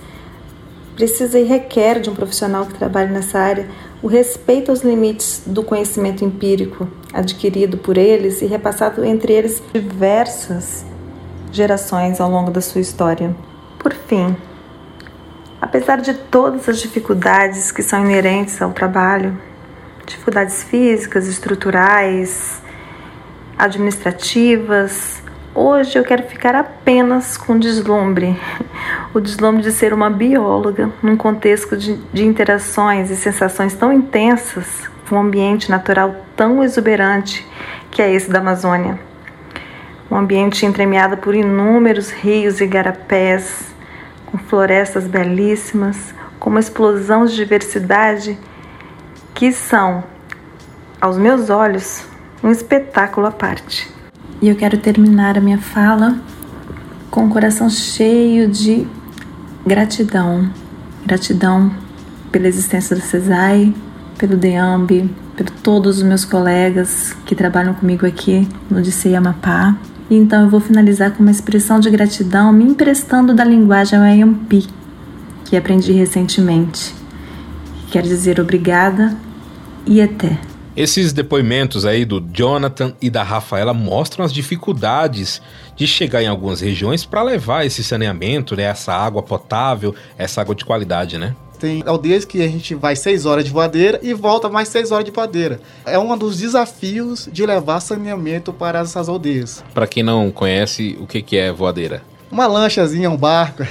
Precisa 0.96 1.40
e 1.40 1.44
requer 1.44 2.00
de 2.00 2.10
um 2.10 2.14
profissional 2.14 2.66
que 2.66 2.76
trabalhe 2.76 3.12
nessa 3.12 3.40
área 3.40 3.68
o 4.02 4.08
respeito 4.08 4.70
aos 4.70 4.82
limites 4.82 5.44
do 5.46 5.64
conhecimento 5.64 6.24
empírico 6.24 6.88
adquirido 7.12 7.78
por 7.78 7.98
eles 7.98 8.42
e 8.42 8.46
repassado 8.46 9.04
entre 9.04 9.34
eles 9.34 9.62
diversas 9.74 10.86
gerações 11.52 12.20
ao 12.20 12.30
longo 12.30 12.52
da 12.52 12.62
sua 12.62 12.82
história. 12.82 13.36
Por 13.80 13.94
fim, 13.94 14.36
apesar 15.62 16.02
de 16.02 16.14
todas 16.14 16.70
as 16.70 16.80
dificuldades 16.80 17.72
que 17.72 17.82
são 17.82 18.04
inerentes 18.04 18.62
ao 18.62 18.72
trabalho, 18.72 19.38
dificuldades 20.06 20.64
físicas, 20.64 21.28
estruturais, 21.28 22.62
administrativas, 23.58 25.23
hoje 25.54 25.98
eu 25.98 26.04
quero 26.04 26.24
ficar 26.24 26.56
apenas 26.56 27.38
com 27.38 27.54
o 27.54 27.60
deslumbre, 27.60 28.40
o 29.14 29.20
deslumbre 29.20 29.62
de 29.64 29.72
ser 29.72 29.94
uma 29.94 30.10
bióloga 30.10 30.90
num 31.02 31.18
contexto 31.18 31.78
de, 31.78 31.98
de 32.12 32.26
interações 32.26 33.10
e 33.10 33.16
sensações 33.16 33.74
tão 33.74 33.92
intensas 33.92 34.90
com 35.08 35.16
um 35.16 35.22
ambiente 35.22 35.70
natural 35.70 36.16
tão 36.36 36.64
exuberante 36.64 37.48
que 37.92 38.02
é 38.02 38.12
esse 38.12 38.30
da 38.30 38.40
Amazônia 38.40 39.00
um 40.14 40.18
ambiente 40.18 40.64
entremeado 40.64 41.18
por 41.18 41.34
inúmeros 41.34 42.12
rios 42.12 42.62
e 42.62 42.68
garapés, 42.68 43.74
com 44.28 44.38
florestas 44.38 45.08
belíssimas, 45.08 46.14
com 46.40 46.52
uma 46.52 46.60
explosão 46.60 47.26
de 47.26 47.36
diversidade 47.36 48.38
que 49.34 49.52
são, 49.52 50.04
aos 51.02 51.18
meus 51.18 51.50
olhos, 51.50 52.06
um 52.44 52.52
espetáculo 52.52 53.26
à 53.26 53.32
parte. 53.32 53.92
E 54.44 54.50
eu 54.50 54.58
quero 54.58 54.78
terminar 54.78 55.38
a 55.38 55.42
minha 55.42 55.58
fala 55.58 56.18
com 57.10 57.28
o 57.28 57.30
coração 57.30 57.70
cheio 57.70 58.50
de 58.50 58.86
gratidão. 59.66 60.50
Gratidão 61.06 61.72
pela 62.30 62.50
existência 62.50 62.94
do 62.94 63.02
CESAI, 63.02 63.74
pelo 64.18 64.36
DEAMB, 64.36 65.10
por 65.38 65.50
todos 65.50 66.00
os 66.00 66.04
meus 66.04 66.26
colegas 66.26 67.16
que 67.26 67.34
trabalham 67.34 67.74
comigo 67.74 68.06
aqui 68.06 68.46
no 68.70 68.82
DCI 68.82 69.16
Amapá, 69.16 69.78
então 70.12 70.42
eu 70.42 70.50
vou 70.50 70.60
finalizar 70.60 71.12
com 71.12 71.24
uma 71.24 71.32
expressão 71.32 71.80
de 71.80 71.90
gratidão 71.90 72.52
me 72.52 72.66
emprestando 72.66 73.34
da 73.34 73.46
linguagem 73.46 73.98
Wayampi, 73.98 74.68
que 75.46 75.56
aprendi 75.56 75.94
recentemente. 75.94 76.94
Quer 77.90 78.04
dizer 78.04 78.42
obrigada 78.42 79.16
e 79.86 80.02
até. 80.02 80.38
Esses 80.76 81.14
depoimentos 81.14 81.86
aí 81.86 82.04
do 82.04 82.20
Jonathan 82.20 82.94
e 83.00 83.08
da 83.08 83.22
Rafaela 83.22 83.76
mostram 83.76 84.26
as 84.26 84.34
dificuldades 84.34 85.40
de 85.76 85.86
chegar 85.86 86.24
em 86.24 86.28
algumas 86.28 86.62
regiões 86.62 87.06
para 87.06 87.22
levar 87.22 87.64
esse 87.64 87.84
saneamento, 87.84 88.56
né, 88.56 88.64
essa 88.64 88.92
água 88.92 89.22
potável, 89.22 89.94
essa 90.18 90.42
água 90.42 90.56
de 90.56 90.66
qualidade, 90.66 91.20
né? 91.20 91.36
Tem 91.60 91.84
aldeias 91.86 92.26
que 92.26 92.42
a 92.42 92.48
gente 92.48 92.74
vai 92.74 92.96
seis 92.96 93.24
horas 93.28 93.46
de 93.46 93.52
voadeira 93.52 94.00
e 94.02 94.16
volta 94.16 94.50
mais 94.50 94.68
seis 94.68 94.92
horas 94.92 95.06
de 95.06 95.12
voadeira. 95.12 95.62
É 95.86 96.00
um 96.00 96.18
dos 96.18 96.40
desafios 96.40 97.30
de 97.32 97.46
levar 97.46 97.80
saneamento 97.80 98.52
para 98.52 98.80
essas 98.80 99.08
aldeias. 99.08 99.64
Para 99.76 99.86
quem 99.86 100.02
não 100.02 100.32
conhece, 100.32 100.98
o 101.00 101.06
que, 101.06 101.22
que 101.22 101.38
é 101.38 101.52
voadeira? 101.52 102.02
Uma 102.32 102.48
lanchazinha, 102.48 103.12
um 103.12 103.16
barco. 103.16 103.62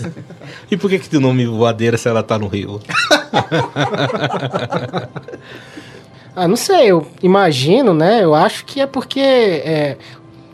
e 0.70 0.76
por 0.76 0.90
que 0.90 0.98
que 0.98 1.08
tem 1.08 1.18
o 1.18 1.22
nome 1.22 1.46
voadeira 1.46 1.96
se 1.96 2.06
ela 2.06 2.22
tá 2.22 2.38
no 2.38 2.48
rio? 2.48 2.82
ah, 6.36 6.48
não 6.48 6.56
sei, 6.56 6.90
eu 6.90 7.06
imagino, 7.22 7.94
né? 7.94 8.24
Eu 8.24 8.34
acho 8.34 8.64
que 8.64 8.80
é 8.80 8.86
porque 8.86 9.20
é, 9.20 9.96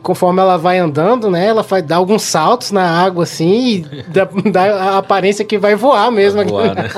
conforme 0.03 0.41
ela 0.41 0.57
vai 0.57 0.79
andando, 0.79 1.31
né? 1.31 1.47
Ela 1.47 1.63
vai 1.63 1.83
dar 1.83 1.97
alguns 1.97 2.23
saltos 2.23 2.71
na 2.71 2.83
água, 2.83 3.25
assim, 3.25 3.85
e 3.91 4.03
dá, 4.09 4.29
dá 4.51 4.63
a 4.75 4.99
aparência 4.99 5.45
que 5.45 5.59
vai 5.59 5.75
voar 5.75 6.11
mesmo. 6.11 6.39
Vai 6.39 6.47
voar, 6.47 6.75
né? 6.75 6.89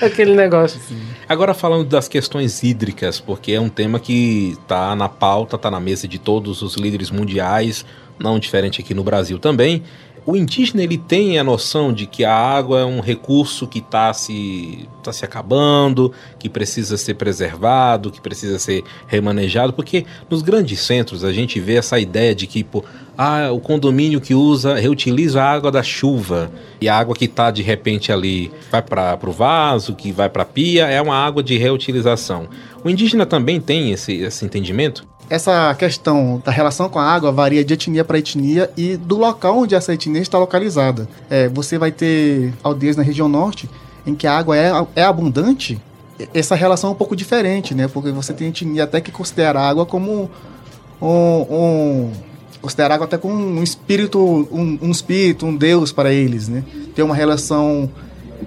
aquele 0.00 0.34
negócio. 0.34 0.80
Sim. 0.80 1.00
Agora 1.28 1.54
falando 1.54 1.84
das 1.84 2.08
questões 2.08 2.62
hídricas, 2.62 3.20
porque 3.20 3.52
é 3.52 3.60
um 3.60 3.68
tema 3.68 3.98
que 3.98 4.56
está 4.62 4.94
na 4.94 5.08
pauta, 5.08 5.56
está 5.56 5.70
na 5.70 5.80
mesa 5.80 6.06
de 6.06 6.18
todos 6.18 6.62
os 6.62 6.74
líderes 6.74 7.10
mundiais, 7.10 7.84
não 8.18 8.38
diferente 8.38 8.80
aqui 8.80 8.94
no 8.94 9.02
Brasil 9.02 9.38
também, 9.38 9.82
o 10.24 10.36
indígena 10.36 10.82
ele 10.82 10.96
tem 10.96 11.38
a 11.38 11.44
noção 11.44 11.92
de 11.92 12.06
que 12.06 12.24
a 12.24 12.34
água 12.34 12.80
é 12.80 12.84
um 12.84 13.00
recurso 13.00 13.66
que 13.66 13.80
está 13.80 14.12
se, 14.12 14.88
tá 15.02 15.12
se 15.12 15.24
acabando, 15.24 16.12
que 16.38 16.48
precisa 16.48 16.96
ser 16.96 17.14
preservado, 17.14 18.10
que 18.10 18.20
precisa 18.20 18.58
ser 18.58 18.84
remanejado, 19.06 19.72
porque 19.72 20.06
nos 20.30 20.42
grandes 20.42 20.80
centros 20.80 21.24
a 21.24 21.32
gente 21.32 21.58
vê 21.58 21.74
essa 21.74 21.98
ideia 21.98 22.34
de 22.34 22.46
que 22.46 22.62
pô, 22.62 22.84
ah, 23.18 23.50
o 23.50 23.60
condomínio 23.60 24.20
que 24.20 24.34
usa, 24.34 24.76
reutiliza 24.76 25.42
a 25.42 25.50
água 25.50 25.72
da 25.72 25.82
chuva 25.82 26.50
e 26.80 26.88
a 26.88 26.96
água 26.96 27.14
que 27.14 27.24
está 27.24 27.50
de 27.50 27.62
repente 27.62 28.12
ali 28.12 28.52
vai 28.70 28.82
para 28.82 29.18
o 29.28 29.32
vaso, 29.32 29.94
que 29.94 30.12
vai 30.12 30.28
para 30.28 30.42
a 30.42 30.46
pia, 30.46 30.86
é 30.86 31.00
uma 31.02 31.16
água 31.16 31.42
de 31.42 31.58
reutilização. 31.58 32.48
O 32.84 32.90
indígena 32.90 33.26
também 33.26 33.60
tem 33.60 33.90
esse, 33.90 34.12
esse 34.14 34.44
entendimento? 34.44 35.06
Essa 35.32 35.74
questão 35.76 36.42
da 36.44 36.52
relação 36.52 36.90
com 36.90 36.98
a 36.98 37.04
água 37.10 37.32
varia 37.32 37.64
de 37.64 37.72
etnia 37.72 38.04
para 38.04 38.18
etnia 38.18 38.70
e 38.76 38.98
do 38.98 39.16
local 39.16 39.60
onde 39.60 39.74
essa 39.74 39.94
etnia 39.94 40.20
está 40.20 40.38
localizada. 40.38 41.08
É, 41.30 41.48
você 41.48 41.78
vai 41.78 41.90
ter 41.90 42.52
aldeias 42.62 42.98
na 42.98 43.02
região 43.02 43.30
norte 43.30 43.66
em 44.06 44.14
que 44.14 44.26
a 44.26 44.36
água 44.36 44.54
é, 44.54 44.70
é 44.94 45.02
abundante. 45.02 45.80
Essa 46.34 46.54
relação 46.54 46.90
é 46.90 46.92
um 46.92 46.96
pouco 46.96 47.16
diferente, 47.16 47.74
né? 47.74 47.88
Porque 47.88 48.10
você 48.10 48.34
tem 48.34 48.48
etnia 48.48 48.84
até 48.84 49.00
que 49.00 49.10
considera 49.10 49.58
a 49.58 49.66
água 49.70 49.86
como 49.86 50.30
um, 51.00 51.06
um 51.08 52.12
considera 52.60 52.92
a 52.92 52.96
água 52.96 53.06
até 53.06 53.16
como 53.16 53.34
um 53.34 53.62
espírito, 53.62 54.20
um, 54.52 54.78
um 54.82 54.90
espírito, 54.90 55.46
um 55.46 55.56
deus 55.56 55.92
para 55.92 56.12
eles, 56.12 56.46
né? 56.46 56.62
Tem 56.94 57.02
uma 57.02 57.14
relação 57.14 57.88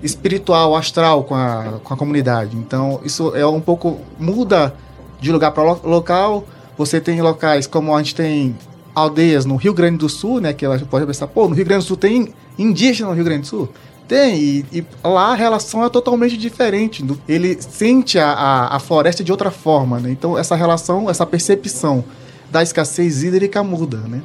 espiritual, 0.04 0.76
astral 0.76 1.24
com 1.24 1.34
a, 1.34 1.80
com 1.84 1.96
a 1.96 1.98
comunidade. 1.98 2.56
Então, 2.56 3.02
isso 3.04 3.36
é 3.36 3.44
um 3.44 3.60
pouco 3.60 4.00
muda 4.20 4.72
de 5.20 5.32
lugar 5.32 5.50
para 5.50 5.64
lo 5.64 5.80
local, 5.84 6.44
você 6.78 7.00
tem 7.00 7.22
locais 7.22 7.68
como 7.68 7.96
a 7.96 7.98
gente 8.02 8.16
tem 8.16 8.56
aldeias 8.94 9.46
no 9.46 9.56
Rio 9.56 9.74
Grande 9.74 9.98
do 9.98 10.10
Sul, 10.10 10.40
né? 10.40 10.54
Que 10.54 10.66
ela 10.66 10.80
pode 10.80 11.06
pensar, 11.06 11.28
pô, 11.28 11.48
no 11.48 11.56
Rio 11.56 11.66
Grande 11.66 11.84
do 11.84 11.88
Sul 11.88 11.98
tem 11.98 12.34
indígena 12.58 13.10
no 13.10 13.16
Rio 13.16 13.26
Grande 13.26 13.42
do 13.42 13.48
Sul? 13.48 13.70
Tem, 14.08 14.36
e, 14.38 14.66
e 14.72 14.86
lá 15.04 15.32
a 15.32 15.36
relação 15.36 15.84
é 15.84 15.90
totalmente 15.90 16.38
diferente. 16.38 17.04
Ele 17.28 17.58
sente 17.60 18.20
a, 18.20 18.32
a, 18.32 18.76
a 18.76 18.80
floresta 18.80 19.24
de 19.24 19.32
outra 19.32 19.52
forma, 19.52 20.00
né? 20.00 20.12
Então 20.12 20.38
essa 20.38 20.56
relação, 20.56 21.10
essa 21.10 21.26
percepção 21.26 22.04
da 22.52 22.62
escassez 22.62 23.24
hídrica 23.24 23.64
muda, 23.64 23.98
né? 23.98 24.22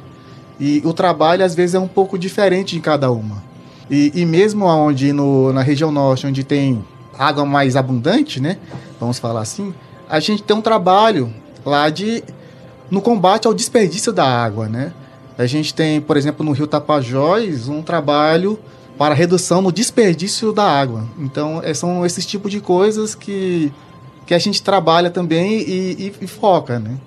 E 0.59 0.81
o 0.85 0.93
trabalho 0.93 1.43
às 1.43 1.55
vezes 1.55 1.73
é 1.73 1.79
um 1.79 1.87
pouco 1.87 2.17
diferente 2.17 2.77
em 2.77 2.79
cada 2.79 3.11
uma. 3.11 3.43
E, 3.89 4.11
e 4.13 4.25
mesmo 4.25 4.65
onde 4.65 5.11
no, 5.11 5.51
na 5.51 5.63
região 5.63 5.91
norte, 5.91 6.27
onde 6.27 6.43
tem 6.43 6.85
água 7.17 7.45
mais 7.45 7.75
abundante, 7.75 8.39
né? 8.39 8.57
Vamos 8.99 9.17
falar 9.17 9.41
assim, 9.41 9.73
a 10.07 10.19
gente 10.19 10.43
tem 10.43 10.55
um 10.55 10.61
trabalho 10.61 11.33
lá 11.65 11.89
de 11.89 12.23
no 12.91 13.01
combate 13.01 13.47
ao 13.47 13.53
desperdício 13.53 14.11
da 14.11 14.25
água, 14.25 14.67
né? 14.67 14.93
A 15.37 15.45
gente 15.45 15.73
tem, 15.73 16.01
por 16.01 16.17
exemplo, 16.17 16.45
no 16.45 16.51
Rio 16.51 16.67
Tapajós, 16.67 17.69
um 17.69 17.81
trabalho 17.81 18.59
para 18.97 19.15
redução 19.15 19.61
no 19.61 19.71
desperdício 19.71 20.51
da 20.51 20.63
água. 20.63 21.05
Então, 21.17 21.61
é, 21.63 21.73
são 21.73 22.05
esses 22.05 22.25
tipos 22.25 22.51
de 22.51 22.59
coisas 22.59 23.15
que, 23.15 23.71
que 24.27 24.33
a 24.33 24.37
gente 24.37 24.61
trabalha 24.61 25.09
também 25.09 25.61
e, 25.61 26.11
e, 26.11 26.13
e 26.21 26.27
foca, 26.27 26.77
né? 26.77 26.97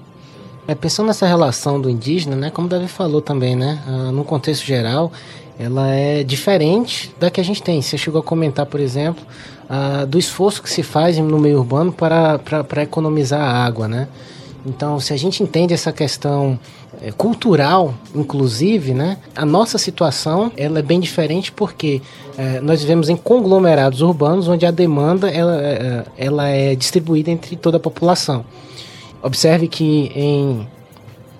É, 0.66 0.74
pensando 0.74 1.08
nessa 1.08 1.26
relação 1.26 1.78
do 1.78 1.90
indígena, 1.90 2.34
né, 2.34 2.50
como 2.50 2.66
o 2.66 2.70
Davi 2.70 2.88
falou 2.88 3.20
também, 3.20 3.54
né, 3.54 3.82
ah, 3.86 4.10
no 4.10 4.24
contexto 4.24 4.64
geral, 4.64 5.12
ela 5.58 5.88
é 5.90 6.24
diferente 6.24 7.14
da 7.20 7.30
que 7.30 7.38
a 7.38 7.44
gente 7.44 7.62
tem. 7.62 7.82
Você 7.82 7.98
chegou 7.98 8.20
a 8.20 8.24
comentar, 8.24 8.64
por 8.64 8.80
exemplo, 8.80 9.22
ah, 9.68 10.06
do 10.06 10.18
esforço 10.18 10.62
que 10.62 10.70
se 10.70 10.82
faz 10.82 11.18
no 11.18 11.38
meio 11.38 11.58
urbano 11.58 11.92
para, 11.92 12.38
para, 12.38 12.64
para 12.64 12.82
economizar 12.82 13.42
a 13.42 13.64
água, 13.64 13.86
né? 13.86 14.08
Então, 14.66 14.98
se 14.98 15.12
a 15.12 15.16
gente 15.16 15.42
entende 15.42 15.74
essa 15.74 15.92
questão 15.92 16.58
é, 17.02 17.12
cultural, 17.12 17.94
inclusive, 18.14 18.94
né, 18.94 19.18
a 19.36 19.44
nossa 19.44 19.76
situação 19.76 20.50
ela 20.56 20.78
é 20.78 20.82
bem 20.82 21.00
diferente 21.00 21.52
porque 21.52 22.00
é, 22.38 22.60
nós 22.60 22.80
vivemos 22.80 23.08
em 23.08 23.16
conglomerados 23.16 24.00
urbanos 24.00 24.48
onde 24.48 24.64
a 24.64 24.70
demanda 24.70 25.28
ela, 25.28 25.60
é, 25.60 26.04
ela 26.16 26.48
é 26.48 26.74
distribuída 26.74 27.30
entre 27.30 27.56
toda 27.56 27.76
a 27.76 27.80
população. 27.80 28.44
Observe 29.22 29.68
que 29.68 30.10
em 30.14 30.66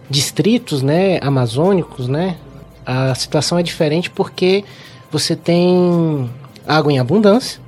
distritos 0.08 0.82
né, 0.82 1.18
amazônicos, 1.22 2.08
né, 2.08 2.36
a 2.84 3.14
situação 3.14 3.58
é 3.58 3.62
diferente 3.62 4.10
porque 4.10 4.64
você 5.10 5.34
tem 5.34 6.30
água 6.66 6.92
em 6.92 6.98
abundância, 6.98 7.63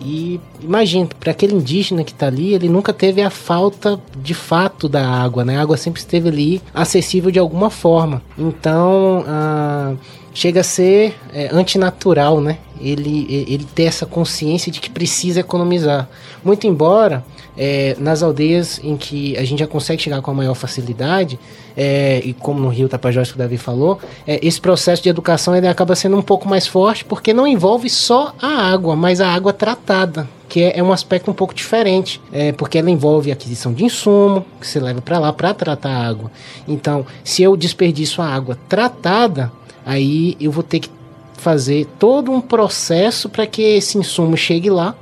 e 0.00 0.40
imagina, 0.62 1.08
para 1.18 1.30
aquele 1.30 1.54
indígena 1.54 2.04
que 2.04 2.12
está 2.12 2.26
ali, 2.26 2.54
ele 2.54 2.68
nunca 2.68 2.92
teve 2.92 3.22
a 3.22 3.30
falta 3.30 4.00
de 4.16 4.34
fato 4.34 4.88
da 4.88 5.06
água, 5.06 5.44
né? 5.44 5.56
A 5.56 5.62
água 5.62 5.76
sempre 5.76 6.00
esteve 6.00 6.28
ali 6.28 6.62
acessível 6.74 7.30
de 7.30 7.38
alguma 7.38 7.70
forma. 7.70 8.22
Então, 8.38 9.24
ah, 9.26 9.94
chega 10.34 10.60
a 10.60 10.64
ser 10.64 11.14
é, 11.32 11.48
antinatural, 11.52 12.40
né? 12.40 12.58
Ele, 12.80 13.26
ele 13.48 13.66
ter 13.74 13.84
essa 13.84 14.04
consciência 14.04 14.70
de 14.70 14.80
que 14.80 14.90
precisa 14.90 15.40
economizar. 15.40 16.08
Muito 16.44 16.66
embora 16.66 17.24
é, 17.56 17.96
nas 17.98 18.22
aldeias 18.22 18.80
em 18.82 18.96
que 18.96 19.36
a 19.36 19.44
gente 19.44 19.60
já 19.60 19.66
consegue 19.66 20.02
chegar 20.02 20.20
com 20.20 20.30
a 20.30 20.34
maior 20.34 20.54
facilidade, 20.54 21.38
é, 21.76 22.20
e 22.24 22.32
como 22.32 22.60
no 22.60 22.68
Rio 22.68 22.88
Tapajós 22.88 23.30
que 23.30 23.36
o 23.36 23.38
Davi 23.38 23.56
falou, 23.56 23.98
é, 24.26 24.38
esse 24.46 24.60
processo 24.60 25.02
de 25.02 25.08
educação 25.08 25.54
ele 25.54 25.68
acaba 25.68 25.94
sendo 25.94 26.16
um 26.16 26.22
pouco 26.22 26.48
mais 26.48 26.66
forte 26.66 27.04
porque 27.04 27.32
não 27.32 27.46
envolve 27.46 27.88
só 27.90 28.34
a 28.40 28.72
água, 28.72 28.96
mas 28.96 29.20
a 29.20 29.28
água 29.28 29.52
tratada 29.52 30.28
que 30.48 30.62
é, 30.62 30.78
é, 30.78 30.82
um 30.82 30.92
aspecto 30.92 31.30
um 31.30 31.34
pouco 31.34 31.52
diferente, 31.52 32.20
é, 32.32 32.52
porque 32.52 32.78
ela 32.78 32.90
envolve 32.90 33.32
aquisição 33.32 33.72
de 33.72 33.84
insumo, 33.84 34.44
que 34.60 34.66
você 34.66 34.78
leva 34.78 35.00
para 35.02 35.18
lá 35.18 35.32
para 35.32 35.52
tratar 35.52 35.90
a 35.90 36.06
água. 36.06 36.30
Então, 36.68 37.04
se 37.24 37.42
eu 37.42 37.56
desperdiço 37.56 38.22
a 38.22 38.26
água 38.26 38.56
tratada, 38.68 39.50
aí 39.84 40.36
eu 40.40 40.52
vou 40.52 40.62
ter 40.62 40.80
que 40.80 40.90
fazer 41.34 41.86
todo 41.98 42.30
um 42.30 42.40
processo 42.40 43.28
para 43.28 43.46
que 43.46 43.62
esse 43.62 43.98
insumo 43.98 44.36
chegue 44.36 44.70
lá 44.70 44.94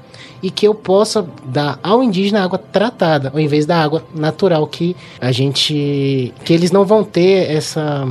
e 0.44 0.50
que 0.50 0.68
eu 0.68 0.74
possa 0.74 1.26
dar 1.46 1.80
ao 1.82 2.02
indígena 2.04 2.44
água 2.44 2.58
tratada, 2.58 3.30
ao 3.32 3.40
invés 3.40 3.64
da 3.64 3.82
água 3.82 4.04
natural 4.14 4.66
que 4.66 4.94
a 5.18 5.32
gente 5.32 6.34
que 6.44 6.52
eles 6.52 6.70
não 6.70 6.84
vão 6.84 7.02
ter 7.02 7.50
essa 7.50 8.06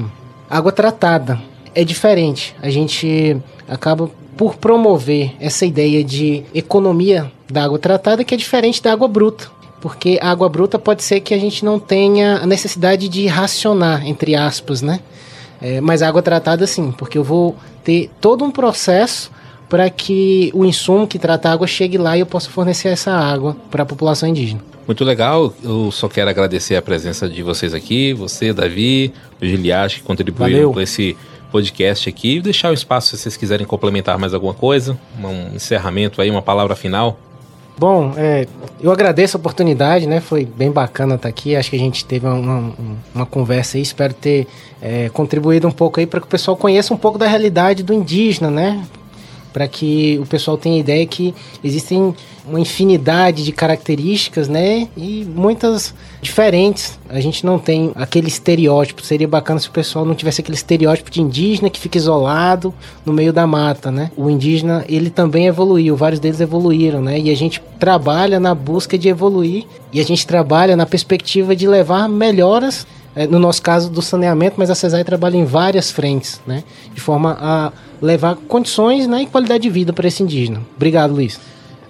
água 0.50 0.72
tratada. 0.72 1.40
É 1.76 1.84
diferente. 1.84 2.56
A 2.60 2.72
gente 2.72 3.38
acaba 3.68 4.10
por 4.36 4.56
promover 4.56 5.36
essa 5.40 5.64
ideia 5.64 6.04
de 6.04 6.44
economia 6.56 7.32
da 7.48 7.66
água 7.66 7.78
tratada 7.78 8.24
que 8.24 8.34
é 8.34 8.38
diferente 8.38 8.82
da 8.82 8.92
água 8.92 9.08
bruta 9.08 9.52
porque 9.80 10.18
a 10.22 10.32
água 10.32 10.50
bruta 10.50 10.80
pode 10.80 11.04
ser 11.04 11.20
que 11.20 11.34
a 11.34 11.38
gente 11.38 11.64
não 11.64 11.78
tenha 11.78 12.38
a 12.38 12.48
necessidade 12.48 13.10
de 13.10 13.28
racionar, 13.28 14.08
entre 14.08 14.34
aspas, 14.34 14.82
né? 14.82 15.02
É, 15.62 15.82
mas 15.82 16.02
água 16.02 16.22
tratada 16.22 16.66
sim, 16.66 16.90
porque 16.98 17.18
eu 17.18 17.24
vou 17.24 17.54
ter 17.84 18.10
todo 18.22 18.46
um 18.46 18.50
processo 18.50 19.30
para 19.74 19.90
que 19.90 20.52
o 20.54 20.64
insumo 20.64 21.08
que 21.08 21.18
trata 21.18 21.50
a 21.50 21.52
água 21.52 21.66
chegue 21.66 21.98
lá 21.98 22.16
e 22.16 22.20
eu 22.20 22.28
possa 22.28 22.48
fornecer 22.48 22.90
essa 22.90 23.12
água 23.12 23.58
para 23.72 23.82
a 23.82 23.86
população 23.88 24.30
indígena. 24.30 24.62
Muito 24.86 25.04
legal, 25.04 25.52
eu 25.64 25.90
só 25.92 26.08
quero 26.08 26.30
agradecer 26.30 26.76
a 26.76 26.82
presença 26.82 27.28
de 27.28 27.42
vocês 27.42 27.74
aqui, 27.74 28.14
você, 28.14 28.54
Davi, 28.54 29.12
o 29.42 29.46
Giliache, 29.48 29.96
que 29.96 30.04
contribuíram 30.04 30.72
com 30.72 30.80
esse 30.80 31.18
podcast 31.52 32.08
aqui. 32.08 32.40
Deixar 32.40 32.70
o 32.70 32.74
espaço 32.74 33.18
se 33.18 33.24
vocês 33.24 33.36
quiserem 33.36 33.66
complementar 33.66 34.16
mais 34.20 34.36
alguma 34.36 34.54
coisa, 34.54 34.96
um 35.20 35.56
encerramento 35.56 36.22
aí, 36.22 36.30
uma 36.30 36.44
palavra 36.44 36.76
final. 36.76 37.18
Bom, 37.76 38.14
é, 38.16 38.46
eu 38.80 38.92
agradeço 38.92 39.38
a 39.38 39.40
oportunidade, 39.40 40.06
né? 40.06 40.22
Foi 40.22 40.46
bem 40.46 40.70
bacana 40.70 41.16
estar 41.16 41.30
aqui. 41.30 41.56
Acho 41.56 41.72
que 41.72 41.76
a 41.76 41.80
gente 41.80 42.06
teve 42.06 42.28
uma, 42.28 42.36
uma, 42.36 42.74
uma 43.16 43.26
conversa 43.26 43.78
aí. 43.78 43.82
Espero 43.82 44.14
ter 44.14 44.46
é, 44.80 45.10
contribuído 45.10 45.68
um 45.68 45.72
pouco 45.72 46.00
aí 46.00 46.06
para 46.06 46.20
que 46.20 46.28
o 46.28 46.30
pessoal 46.30 46.56
conheça 46.56 46.94
um 46.94 46.98
pouco 46.98 47.18
da 47.18 47.26
realidade 47.26 47.82
do 47.82 47.92
indígena, 47.92 48.52
né? 48.52 48.86
Para 49.54 49.68
que 49.68 50.20
o 50.22 50.26
pessoal 50.26 50.58
tenha 50.58 50.80
ideia 50.80 51.06
que 51.06 51.34
existem 51.64 52.14
uma 52.46 52.60
infinidade 52.60 53.46
de 53.46 53.52
características, 53.52 54.50
né? 54.50 54.90
E 54.98 55.26
muitas 55.34 55.94
diferentes. 56.22 57.00
A 57.08 57.20
gente 57.22 57.46
não 57.46 57.58
tem 57.58 57.92
aquele 57.96 58.28
estereótipo. 58.28 59.02
Seria 59.02 59.28
bacana 59.28 59.60
se 59.60 59.70
o 59.70 59.72
pessoal 59.72 60.04
não 60.04 60.16
tivesse 60.16 60.42
aquele 60.42 60.58
estereótipo 60.58 61.10
de 61.10 61.22
indígena 61.22 61.70
que 61.70 61.80
fica 61.80 61.98
isolado 61.98 62.74
no 63.06 63.14
meio 63.14 63.32
da 63.32 63.48
mata, 63.48 63.92
né? 63.92 64.12
O 64.18 64.30
indígena, 64.30 64.84
ele 64.90 65.10
também 65.10 65.48
evoluiu, 65.48 65.96
vários 65.96 66.20
deles 66.20 66.42
evoluíram, 66.42 67.02
né? 67.02 67.20
E 67.20 67.30
a 67.30 67.36
gente 67.36 67.62
trabalha 67.80 68.40
na 68.40 68.54
busca 68.54 68.98
de 68.98 69.08
evoluir 69.08 69.66
e 69.94 70.00
a 70.00 70.04
gente 70.04 70.26
trabalha 70.28 70.76
na 70.76 70.86
perspectiva 70.86 71.56
de 71.56 71.68
levar 71.68 72.10
melhoras 72.10 72.86
é, 73.16 73.28
no 73.28 73.40
nosso 73.40 73.62
caso 73.62 73.90
do 73.90 74.02
saneamento, 74.02 74.56
mas 74.58 74.70
a 74.70 74.76
CESAI 74.76 75.04
trabalha 75.04 75.38
em 75.38 75.46
várias 75.46 75.92
frentes, 75.92 76.42
né? 76.46 76.64
De 76.94 77.02
forma 77.02 77.38
a 77.40 77.72
levar 78.02 78.36
condições 78.36 79.08
né, 79.08 79.22
e 79.22 79.26
qualidade 79.26 79.64
de 79.64 79.70
vida 79.70 79.94
para 79.94 80.08
esse 80.08 80.22
indígena. 80.22 80.62
Obrigado, 80.76 81.14
Luiz. 81.14 81.40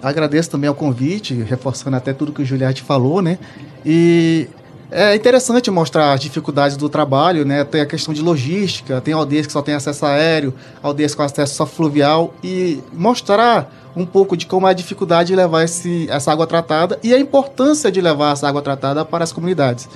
Agradeço 0.02 0.50
também 0.50 0.68
ao 0.68 0.74
convite, 0.74 1.34
reforçando 1.34 1.96
até 1.96 2.12
tudo 2.12 2.32
que 2.32 2.42
o 2.42 2.44
Juliette 2.44 2.82
falou, 2.82 3.22
né? 3.22 3.38
E 3.84 4.48
é 4.90 5.14
interessante 5.14 5.70
mostrar 5.70 6.12
as 6.12 6.20
dificuldades 6.20 6.76
do 6.76 6.88
trabalho, 6.88 7.44
né? 7.44 7.64
Tem 7.64 7.80
a 7.80 7.86
questão 7.86 8.12
de 8.12 8.20
logística, 8.20 9.00
tem 9.00 9.14
aldeias 9.14 9.46
que 9.46 9.52
só 9.52 9.62
têm 9.62 9.74
acesso 9.74 10.04
aéreo, 10.04 10.52
aldeias 10.82 11.14
com 11.14 11.22
acesso 11.22 11.54
só 11.54 11.64
fluvial 11.64 12.34
e 12.44 12.80
mostrar 12.92 13.72
um 13.96 14.04
pouco 14.04 14.36
de 14.36 14.46
como 14.46 14.68
é 14.68 14.70
a 14.70 14.74
dificuldade 14.74 15.28
de 15.28 15.36
levar 15.36 15.64
esse, 15.64 16.06
essa 16.10 16.30
água 16.30 16.46
tratada 16.46 16.98
e 17.02 17.14
a 17.14 17.18
importância 17.18 17.90
de 17.90 18.00
levar 18.00 18.34
essa 18.34 18.46
água 18.46 18.60
tratada 18.60 19.04
para 19.04 19.24
as 19.24 19.32
comunidades. 19.32 19.88